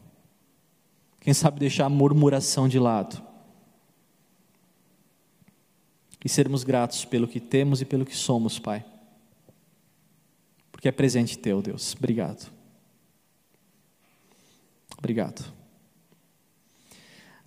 Quem 1.19 1.33
sabe 1.33 1.59
deixar 1.59 1.87
a 1.87 1.89
murmuração 1.89 2.69
de 2.69 2.79
lado 2.79 3.21
e 6.25 6.29
sermos 6.29 6.63
gratos 6.63 7.05
pelo 7.05 7.27
que 7.27 7.39
temos 7.39 7.81
e 7.81 7.85
pelo 7.85 8.03
que 8.03 8.17
somos, 8.17 8.57
Pai. 8.57 8.83
Porque 10.71 10.87
é 10.87 10.91
presente 10.91 11.37
teu, 11.37 11.61
Deus. 11.61 11.95
Obrigado. 11.95 12.51
Obrigado. 14.97 15.53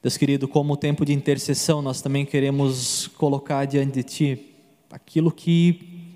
Deus 0.00 0.16
querido, 0.16 0.46
como 0.46 0.76
tempo 0.76 1.04
de 1.04 1.12
intercessão, 1.12 1.82
nós 1.82 2.00
também 2.00 2.24
queremos 2.24 3.08
colocar 3.08 3.64
diante 3.64 3.94
de 3.94 4.02
Ti 4.04 4.54
aquilo 4.92 5.32
que, 5.32 6.14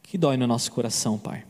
que 0.00 0.16
dói 0.16 0.36
no 0.36 0.46
nosso 0.46 0.70
coração, 0.70 1.18
Pai. 1.18 1.44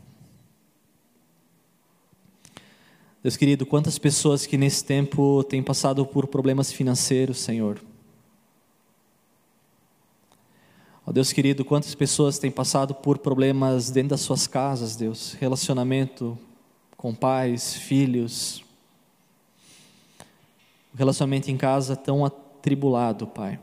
Deus 3.22 3.36
querido, 3.36 3.66
quantas 3.66 3.98
pessoas 3.98 4.46
que 4.46 4.56
nesse 4.56 4.82
tempo 4.82 5.44
têm 5.44 5.62
passado 5.62 6.06
por 6.06 6.26
problemas 6.26 6.72
financeiros, 6.72 7.40
Senhor 7.40 7.78
Ó 11.06 11.12
Deus 11.12 11.32
querido, 11.32 11.64
quantas 11.64 11.94
pessoas 11.94 12.36
têm 12.36 12.50
passado 12.50 12.92
por 12.92 13.18
problemas 13.18 13.90
dentro 13.90 14.10
das 14.10 14.22
suas 14.22 14.48
casas, 14.48 14.96
Deus, 14.96 15.34
relacionamento 15.34 16.36
com 16.96 17.14
pais, 17.14 17.74
filhos, 17.74 18.64
o 20.92 20.96
relacionamento 20.96 21.48
em 21.48 21.56
casa 21.56 21.94
tão 21.94 22.24
atribulado, 22.24 23.24
Pai. 23.24 23.60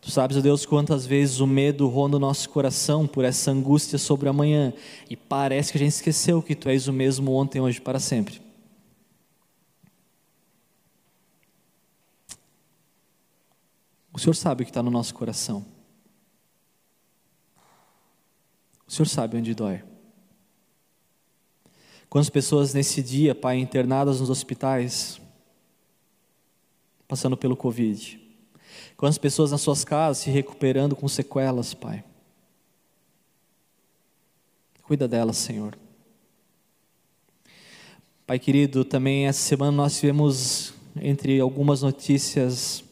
Tu 0.00 0.10
sabes, 0.10 0.36
ó 0.36 0.40
Deus, 0.40 0.66
quantas 0.66 1.06
vezes 1.06 1.38
o 1.38 1.46
medo 1.46 1.86
ronda 1.86 2.16
o 2.16 2.20
nosso 2.20 2.50
coração 2.50 3.06
por 3.06 3.24
essa 3.24 3.52
angústia 3.52 3.98
sobre 3.98 4.28
amanhã 4.28 4.74
e 5.08 5.16
parece 5.16 5.70
que 5.70 5.78
a 5.78 5.80
gente 5.80 5.92
esqueceu 5.92 6.42
que 6.42 6.56
Tu 6.56 6.68
és 6.68 6.88
o 6.88 6.92
mesmo 6.92 7.32
ontem, 7.32 7.60
hoje, 7.60 7.80
para 7.80 8.00
sempre. 8.00 8.43
O 14.14 14.18
Senhor 14.20 14.34
sabe 14.34 14.62
o 14.62 14.64
que 14.64 14.70
está 14.70 14.80
no 14.80 14.92
nosso 14.92 15.12
coração. 15.12 15.66
O 18.86 18.90
Senhor 18.90 19.08
sabe 19.08 19.36
onde 19.36 19.52
dói. 19.56 19.82
Quantas 22.08 22.30
pessoas 22.30 22.72
nesse 22.72 23.02
dia, 23.02 23.34
Pai, 23.34 23.58
internadas 23.58 24.20
nos 24.20 24.30
hospitais, 24.30 25.20
passando 27.08 27.36
pelo 27.36 27.56
Covid. 27.56 28.20
Quantas 28.96 29.18
pessoas 29.18 29.50
nas 29.50 29.62
suas 29.62 29.84
casas 29.84 30.18
se 30.18 30.30
recuperando 30.30 30.94
com 30.94 31.08
sequelas, 31.08 31.74
Pai. 31.74 32.04
Cuida 34.84 35.08
delas, 35.08 35.38
Senhor. 35.38 35.76
Pai 38.24 38.38
querido, 38.38 38.84
também 38.84 39.26
essa 39.26 39.40
semana 39.40 39.72
nós 39.72 39.98
tivemos, 39.98 40.72
entre 41.02 41.40
algumas 41.40 41.82
notícias 41.82 42.83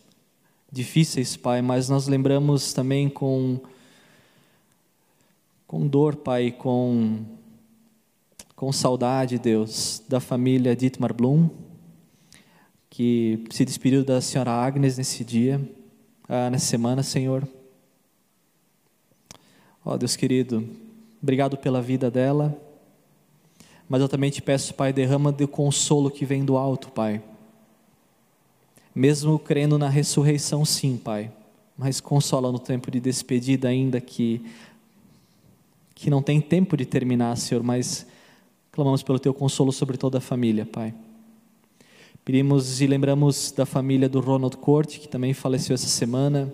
difíceis, 0.72 1.36
Pai, 1.36 1.60
mas 1.60 1.90
nós 1.90 2.08
lembramos 2.08 2.72
também 2.72 3.06
com, 3.06 3.60
com 5.66 5.86
dor, 5.86 6.16
Pai, 6.16 6.50
com, 6.50 7.18
com 8.56 8.72
saudade, 8.72 9.38
Deus, 9.38 10.02
da 10.08 10.18
família 10.18 10.74
Dietmar 10.74 11.12
Blum, 11.12 11.50
que 12.88 13.44
se 13.50 13.66
despediu 13.66 14.02
da 14.02 14.22
senhora 14.22 14.50
Agnes 14.50 14.96
nesse 14.96 15.22
dia, 15.22 15.60
ah, 16.26 16.48
nessa 16.48 16.66
semana, 16.66 17.02
Senhor. 17.02 17.46
Ó 19.84 19.92
oh, 19.92 19.98
Deus 19.98 20.16
querido, 20.16 20.66
obrigado 21.22 21.58
pela 21.58 21.82
vida 21.82 22.10
dela, 22.10 22.58
mas 23.86 24.00
eu 24.00 24.08
também 24.08 24.30
te 24.30 24.40
peço, 24.40 24.72
Pai, 24.72 24.90
derrama 24.90 25.30
do 25.30 25.46
consolo 25.46 26.10
que 26.10 26.24
vem 26.24 26.46
do 26.46 26.56
alto, 26.56 26.90
Pai 26.90 27.22
mesmo 28.94 29.38
crendo 29.38 29.78
na 29.78 29.88
ressurreição, 29.88 30.64
sim, 30.64 30.96
Pai, 30.96 31.30
mas 31.76 32.00
consola 32.00 32.52
no 32.52 32.58
tempo 32.58 32.90
de 32.90 33.00
despedida, 33.00 33.68
ainda 33.68 34.00
que, 34.00 34.44
que 35.94 36.10
não 36.10 36.22
tem 36.22 36.40
tempo 36.40 36.76
de 36.76 36.84
terminar, 36.84 37.36
Senhor, 37.36 37.62
mas 37.62 38.06
clamamos 38.70 39.02
pelo 39.02 39.18
Teu 39.18 39.32
consolo 39.32 39.72
sobre 39.72 39.96
toda 39.96 40.18
a 40.18 40.20
família, 40.20 40.66
Pai. 40.66 40.94
Pedimos 42.24 42.80
e 42.80 42.86
lembramos 42.86 43.50
da 43.50 43.66
família 43.66 44.08
do 44.08 44.20
Ronald 44.20 44.56
Corte, 44.58 45.00
que 45.00 45.08
também 45.08 45.34
faleceu 45.34 45.74
essa 45.74 45.88
semana. 45.88 46.52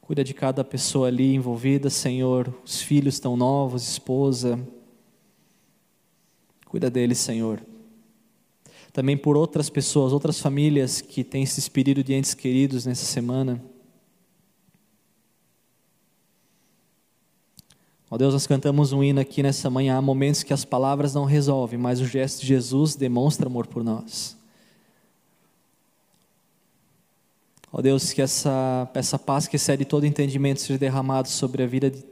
Cuida 0.00 0.22
de 0.22 0.32
cada 0.32 0.62
pessoa 0.62 1.08
ali 1.08 1.34
envolvida, 1.34 1.90
Senhor. 1.90 2.54
Os 2.64 2.80
filhos 2.80 3.14
estão 3.14 3.36
novos, 3.36 3.90
esposa. 3.90 4.60
Cuida 6.66 6.88
deles, 6.88 7.18
Senhor 7.18 7.60
também 8.98 9.16
por 9.16 9.36
outras 9.36 9.70
pessoas, 9.70 10.12
outras 10.12 10.40
famílias 10.40 11.00
que 11.00 11.22
têm 11.22 11.46
se 11.46 11.54
despedido 11.54 12.02
de 12.02 12.14
entes 12.14 12.34
queridos 12.34 12.84
nessa 12.84 13.04
semana. 13.04 13.62
Ó 18.10 18.18
Deus, 18.18 18.32
nós 18.32 18.44
cantamos 18.44 18.92
um 18.92 19.00
hino 19.00 19.20
aqui 19.20 19.40
nessa 19.40 19.70
manhã. 19.70 19.98
Há 19.98 20.02
momentos 20.02 20.42
que 20.42 20.52
as 20.52 20.64
palavras 20.64 21.14
não 21.14 21.24
resolvem, 21.24 21.78
mas 21.78 22.00
o 22.00 22.06
gesto 22.06 22.40
de 22.40 22.48
Jesus 22.48 22.96
demonstra 22.96 23.46
amor 23.46 23.68
por 23.68 23.84
nós. 23.84 24.36
Ó 27.72 27.80
Deus, 27.80 28.12
que 28.12 28.20
essa, 28.20 28.90
essa 28.94 29.16
paz 29.16 29.46
que 29.46 29.54
excede 29.54 29.84
todo 29.84 30.06
entendimento 30.06 30.60
seja 30.60 30.76
derramada 30.76 31.28
sobre 31.28 31.62
a 31.62 31.68
vida, 31.68 31.88
de, 31.88 32.04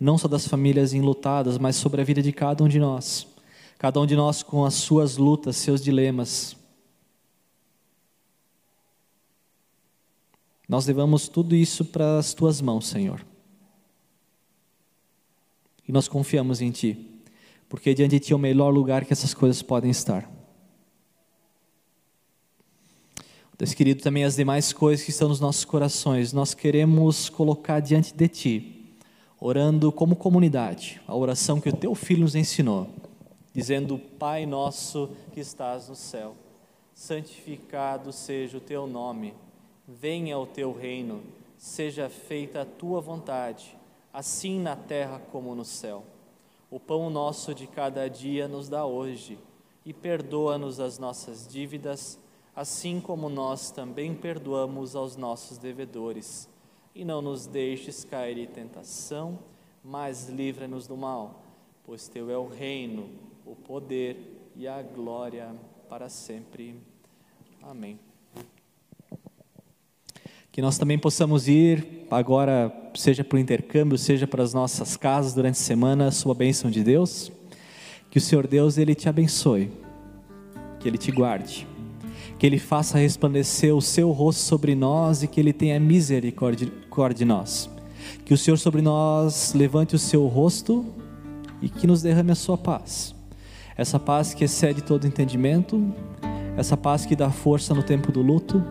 não 0.00 0.18
só 0.18 0.26
das 0.26 0.48
famílias 0.48 0.92
enlutadas, 0.92 1.56
mas 1.56 1.76
sobre 1.76 2.00
a 2.00 2.04
vida 2.04 2.20
de 2.20 2.32
cada 2.32 2.64
um 2.64 2.68
de 2.68 2.80
nós 2.80 3.35
cada 3.78 4.00
um 4.00 4.06
de 4.06 4.16
nós 4.16 4.42
com 4.42 4.64
as 4.64 4.74
suas 4.74 5.16
lutas, 5.16 5.56
seus 5.56 5.82
dilemas. 5.82 6.56
Nós 10.68 10.86
levamos 10.86 11.28
tudo 11.28 11.54
isso 11.54 11.84
para 11.84 12.18
as 12.18 12.34
tuas 12.34 12.60
mãos, 12.60 12.88
Senhor. 12.88 13.24
E 15.86 15.92
nós 15.92 16.08
confiamos 16.08 16.60
em 16.60 16.70
Ti, 16.70 17.22
porque 17.68 17.94
diante 17.94 18.12
de 18.12 18.20
Ti 18.20 18.32
é 18.32 18.36
o 18.36 18.38
melhor 18.38 18.70
lugar 18.70 19.04
que 19.04 19.12
essas 19.12 19.32
coisas 19.32 19.62
podem 19.62 19.90
estar. 19.90 20.28
Deus 23.58 23.72
querido, 23.72 24.02
também 24.02 24.24
as 24.24 24.36
demais 24.36 24.72
coisas 24.72 25.04
que 25.04 25.10
estão 25.10 25.28
nos 25.28 25.40
nossos 25.40 25.64
corações, 25.64 26.32
nós 26.32 26.52
queremos 26.52 27.30
colocar 27.30 27.80
diante 27.80 28.12
de 28.12 28.28
Ti, 28.28 28.96
orando 29.40 29.92
como 29.92 30.16
comunidade, 30.16 31.00
a 31.06 31.14
oração 31.14 31.60
que 31.60 31.68
o 31.68 31.76
Teu 31.76 31.94
Filho 31.94 32.22
nos 32.22 32.34
ensinou 32.34 33.05
dizendo: 33.56 33.98
Pai 33.98 34.44
nosso 34.44 35.08
que 35.32 35.40
estás 35.40 35.88
no 35.88 35.96
céu, 35.96 36.36
santificado 36.92 38.12
seja 38.12 38.58
o 38.58 38.60
teu 38.60 38.86
nome, 38.86 39.32
venha 39.88 40.38
o 40.38 40.46
teu 40.46 40.72
reino, 40.74 41.22
seja 41.56 42.10
feita 42.10 42.60
a 42.60 42.66
tua 42.66 43.00
vontade, 43.00 43.74
assim 44.12 44.60
na 44.60 44.76
terra 44.76 45.18
como 45.32 45.54
no 45.54 45.64
céu. 45.64 46.04
O 46.70 46.78
pão 46.78 47.08
nosso 47.08 47.54
de 47.54 47.66
cada 47.66 48.10
dia 48.10 48.46
nos 48.46 48.68
dá 48.68 48.84
hoje 48.84 49.38
e 49.86 49.92
perdoa-nos 49.94 50.78
as 50.78 50.98
nossas 50.98 51.48
dívidas, 51.48 52.18
assim 52.54 53.00
como 53.00 53.30
nós 53.30 53.70
também 53.70 54.14
perdoamos 54.14 54.94
aos 54.94 55.16
nossos 55.16 55.56
devedores. 55.56 56.46
E 56.94 57.06
não 57.06 57.22
nos 57.22 57.46
deixes 57.46 58.04
cair 58.04 58.36
em 58.36 58.46
tentação, 58.46 59.38
mas 59.82 60.28
livra-nos 60.28 60.86
do 60.86 60.96
mal, 60.96 61.40
pois 61.84 62.06
teu 62.06 62.30
é 62.30 62.36
o 62.36 62.48
reino, 62.48 63.08
o 63.46 63.54
poder 63.54 64.50
e 64.56 64.66
a 64.66 64.82
glória 64.82 65.54
para 65.88 66.08
sempre. 66.08 66.74
Amém. 67.62 67.98
Que 70.50 70.60
nós 70.60 70.78
também 70.78 70.98
possamos 70.98 71.46
ir 71.46 72.06
agora, 72.10 72.72
seja 72.94 73.22
para 73.22 73.36
o 73.36 73.38
intercâmbio, 73.38 73.96
seja 73.96 74.26
para 74.26 74.42
as 74.42 74.52
nossas 74.52 74.96
casas 74.96 75.32
durante 75.32 75.54
a 75.54 75.62
semana, 75.62 76.10
sua 76.10 76.34
bênção 76.34 76.70
de 76.70 76.82
Deus. 76.82 77.30
Que 78.10 78.18
o 78.18 78.20
Senhor 78.20 78.46
Deus 78.46 78.78
ele 78.78 78.94
te 78.94 79.08
abençoe, 79.08 79.70
que 80.80 80.88
ele 80.88 80.98
te 80.98 81.12
guarde, 81.12 81.68
que 82.38 82.46
ele 82.46 82.58
faça 82.58 82.98
resplandecer 82.98 83.76
o 83.76 83.82
seu 83.82 84.10
rosto 84.10 84.40
sobre 84.40 84.74
nós 84.74 85.22
e 85.22 85.28
que 85.28 85.38
ele 85.38 85.52
tenha 85.52 85.78
misericórdia 85.78 86.68
de 87.14 87.24
nós. 87.24 87.70
Que 88.24 88.34
o 88.34 88.38
Senhor 88.38 88.56
sobre 88.56 88.82
nós 88.82 89.52
levante 89.54 89.94
o 89.94 89.98
seu 89.98 90.26
rosto 90.26 90.84
e 91.60 91.68
que 91.68 91.86
nos 91.86 92.02
derrame 92.02 92.32
a 92.32 92.36
sua 92.36 92.56
paz. 92.56 93.15
Essa 93.76 94.00
paz 94.00 94.32
que 94.32 94.44
excede 94.44 94.82
todo 94.82 95.06
entendimento, 95.06 95.92
essa 96.56 96.76
paz 96.76 97.04
que 97.04 97.14
dá 97.14 97.30
força 97.30 97.74
no 97.74 97.82
tempo 97.82 98.10
do 98.10 98.22
luto, 98.22 98.64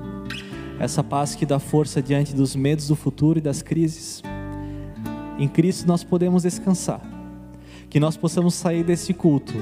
essa 0.79 1.03
paz 1.03 1.35
que 1.35 1.45
dá 1.45 1.59
força 1.59 2.01
diante 2.01 2.33
dos 2.33 2.55
medos 2.55 2.87
do 2.87 2.95
futuro 2.95 3.37
e 3.37 3.41
das 3.41 3.61
crises. 3.61 4.23
Em 5.37 5.47
Cristo 5.47 5.87
nós 5.87 6.03
podemos 6.03 6.43
descansar, 6.43 7.01
que 7.89 7.99
nós 7.99 8.17
possamos 8.17 8.55
sair 8.55 8.83
desse 8.83 9.13
culto 9.13 9.53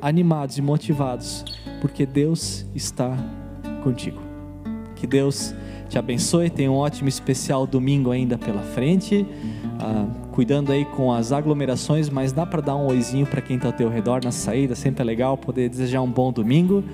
animados 0.00 0.58
e 0.58 0.62
motivados, 0.62 1.44
porque 1.80 2.04
Deus 2.04 2.66
está 2.74 3.16
contigo. 3.82 4.20
Que 4.94 5.06
Deus 5.06 5.54
te 5.88 5.98
abençoe, 5.98 6.50
tenha 6.50 6.70
um 6.70 6.76
ótimo 6.76 7.08
especial 7.08 7.66
domingo 7.66 8.10
ainda 8.10 8.36
pela 8.36 8.62
frente, 8.62 9.26
ah, 9.80 10.06
cuidando 10.32 10.72
aí 10.72 10.84
com 10.84 11.12
as 11.12 11.32
aglomerações, 11.32 12.08
mas 12.08 12.32
dá 12.32 12.46
para 12.46 12.60
dar 12.60 12.76
um 12.76 12.86
oizinho 12.86 13.26
para 13.26 13.40
quem 13.40 13.56
está 13.56 13.68
ao 13.68 13.72
teu 13.72 13.88
redor 13.88 14.22
na 14.24 14.30
saída, 14.30 14.74
sempre 14.74 15.02
é 15.02 15.04
legal 15.04 15.36
poder 15.36 15.68
desejar 15.68 16.00
um 16.00 16.10
bom 16.10 16.32
domingo. 16.32 16.84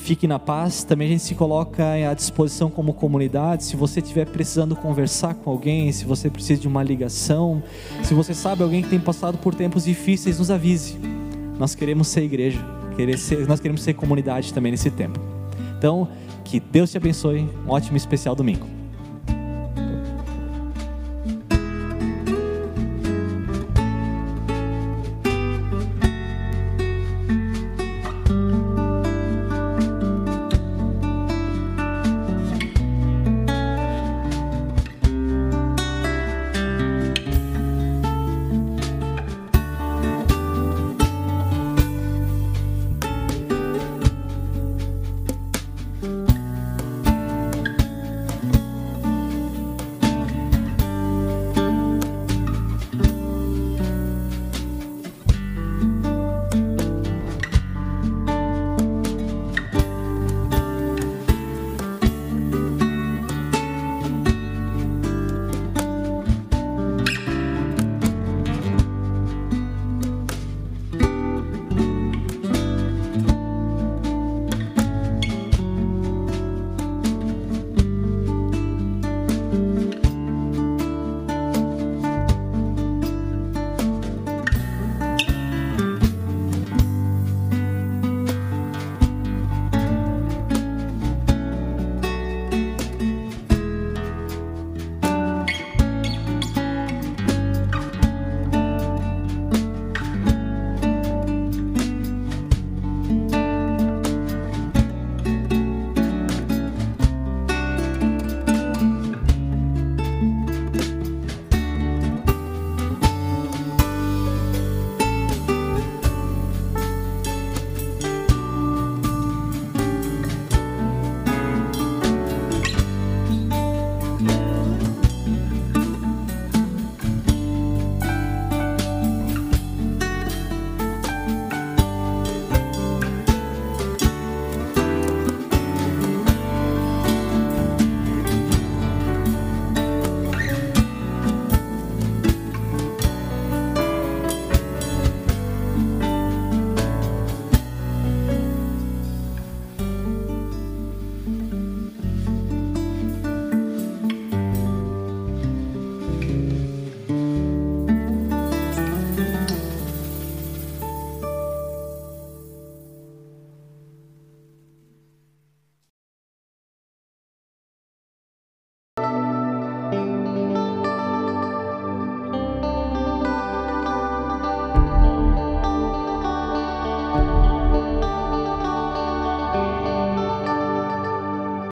Fique 0.00 0.26
na 0.26 0.38
paz. 0.38 0.82
Também 0.82 1.08
a 1.08 1.10
gente 1.10 1.22
se 1.22 1.34
coloca 1.34 1.84
à 2.10 2.14
disposição 2.14 2.70
como 2.70 2.94
comunidade. 2.94 3.64
Se 3.64 3.76
você 3.76 4.00
estiver 4.00 4.26
precisando 4.26 4.74
conversar 4.74 5.34
com 5.34 5.50
alguém, 5.50 5.92
se 5.92 6.04
você 6.06 6.30
precisa 6.30 6.60
de 6.60 6.66
uma 6.66 6.82
ligação, 6.82 7.62
se 8.02 8.14
você 8.14 8.32
sabe 8.32 8.62
alguém 8.62 8.82
que 8.82 8.88
tem 8.88 8.98
passado 8.98 9.36
por 9.38 9.54
tempos 9.54 9.84
difíceis, 9.84 10.38
nos 10.38 10.50
avise. 10.50 10.98
Nós 11.58 11.74
queremos 11.74 12.08
ser 12.08 12.22
igreja, 12.22 12.58
nós 13.46 13.60
queremos 13.60 13.82
ser 13.82 13.92
comunidade 13.94 14.54
também 14.54 14.72
nesse 14.72 14.90
tempo. 14.90 15.20
Então, 15.78 16.08
que 16.44 16.58
Deus 16.58 16.90
te 16.90 16.96
abençoe. 16.96 17.48
Um 17.66 17.70
ótimo 17.70 17.96
especial 17.96 18.34
domingo. 18.34 18.79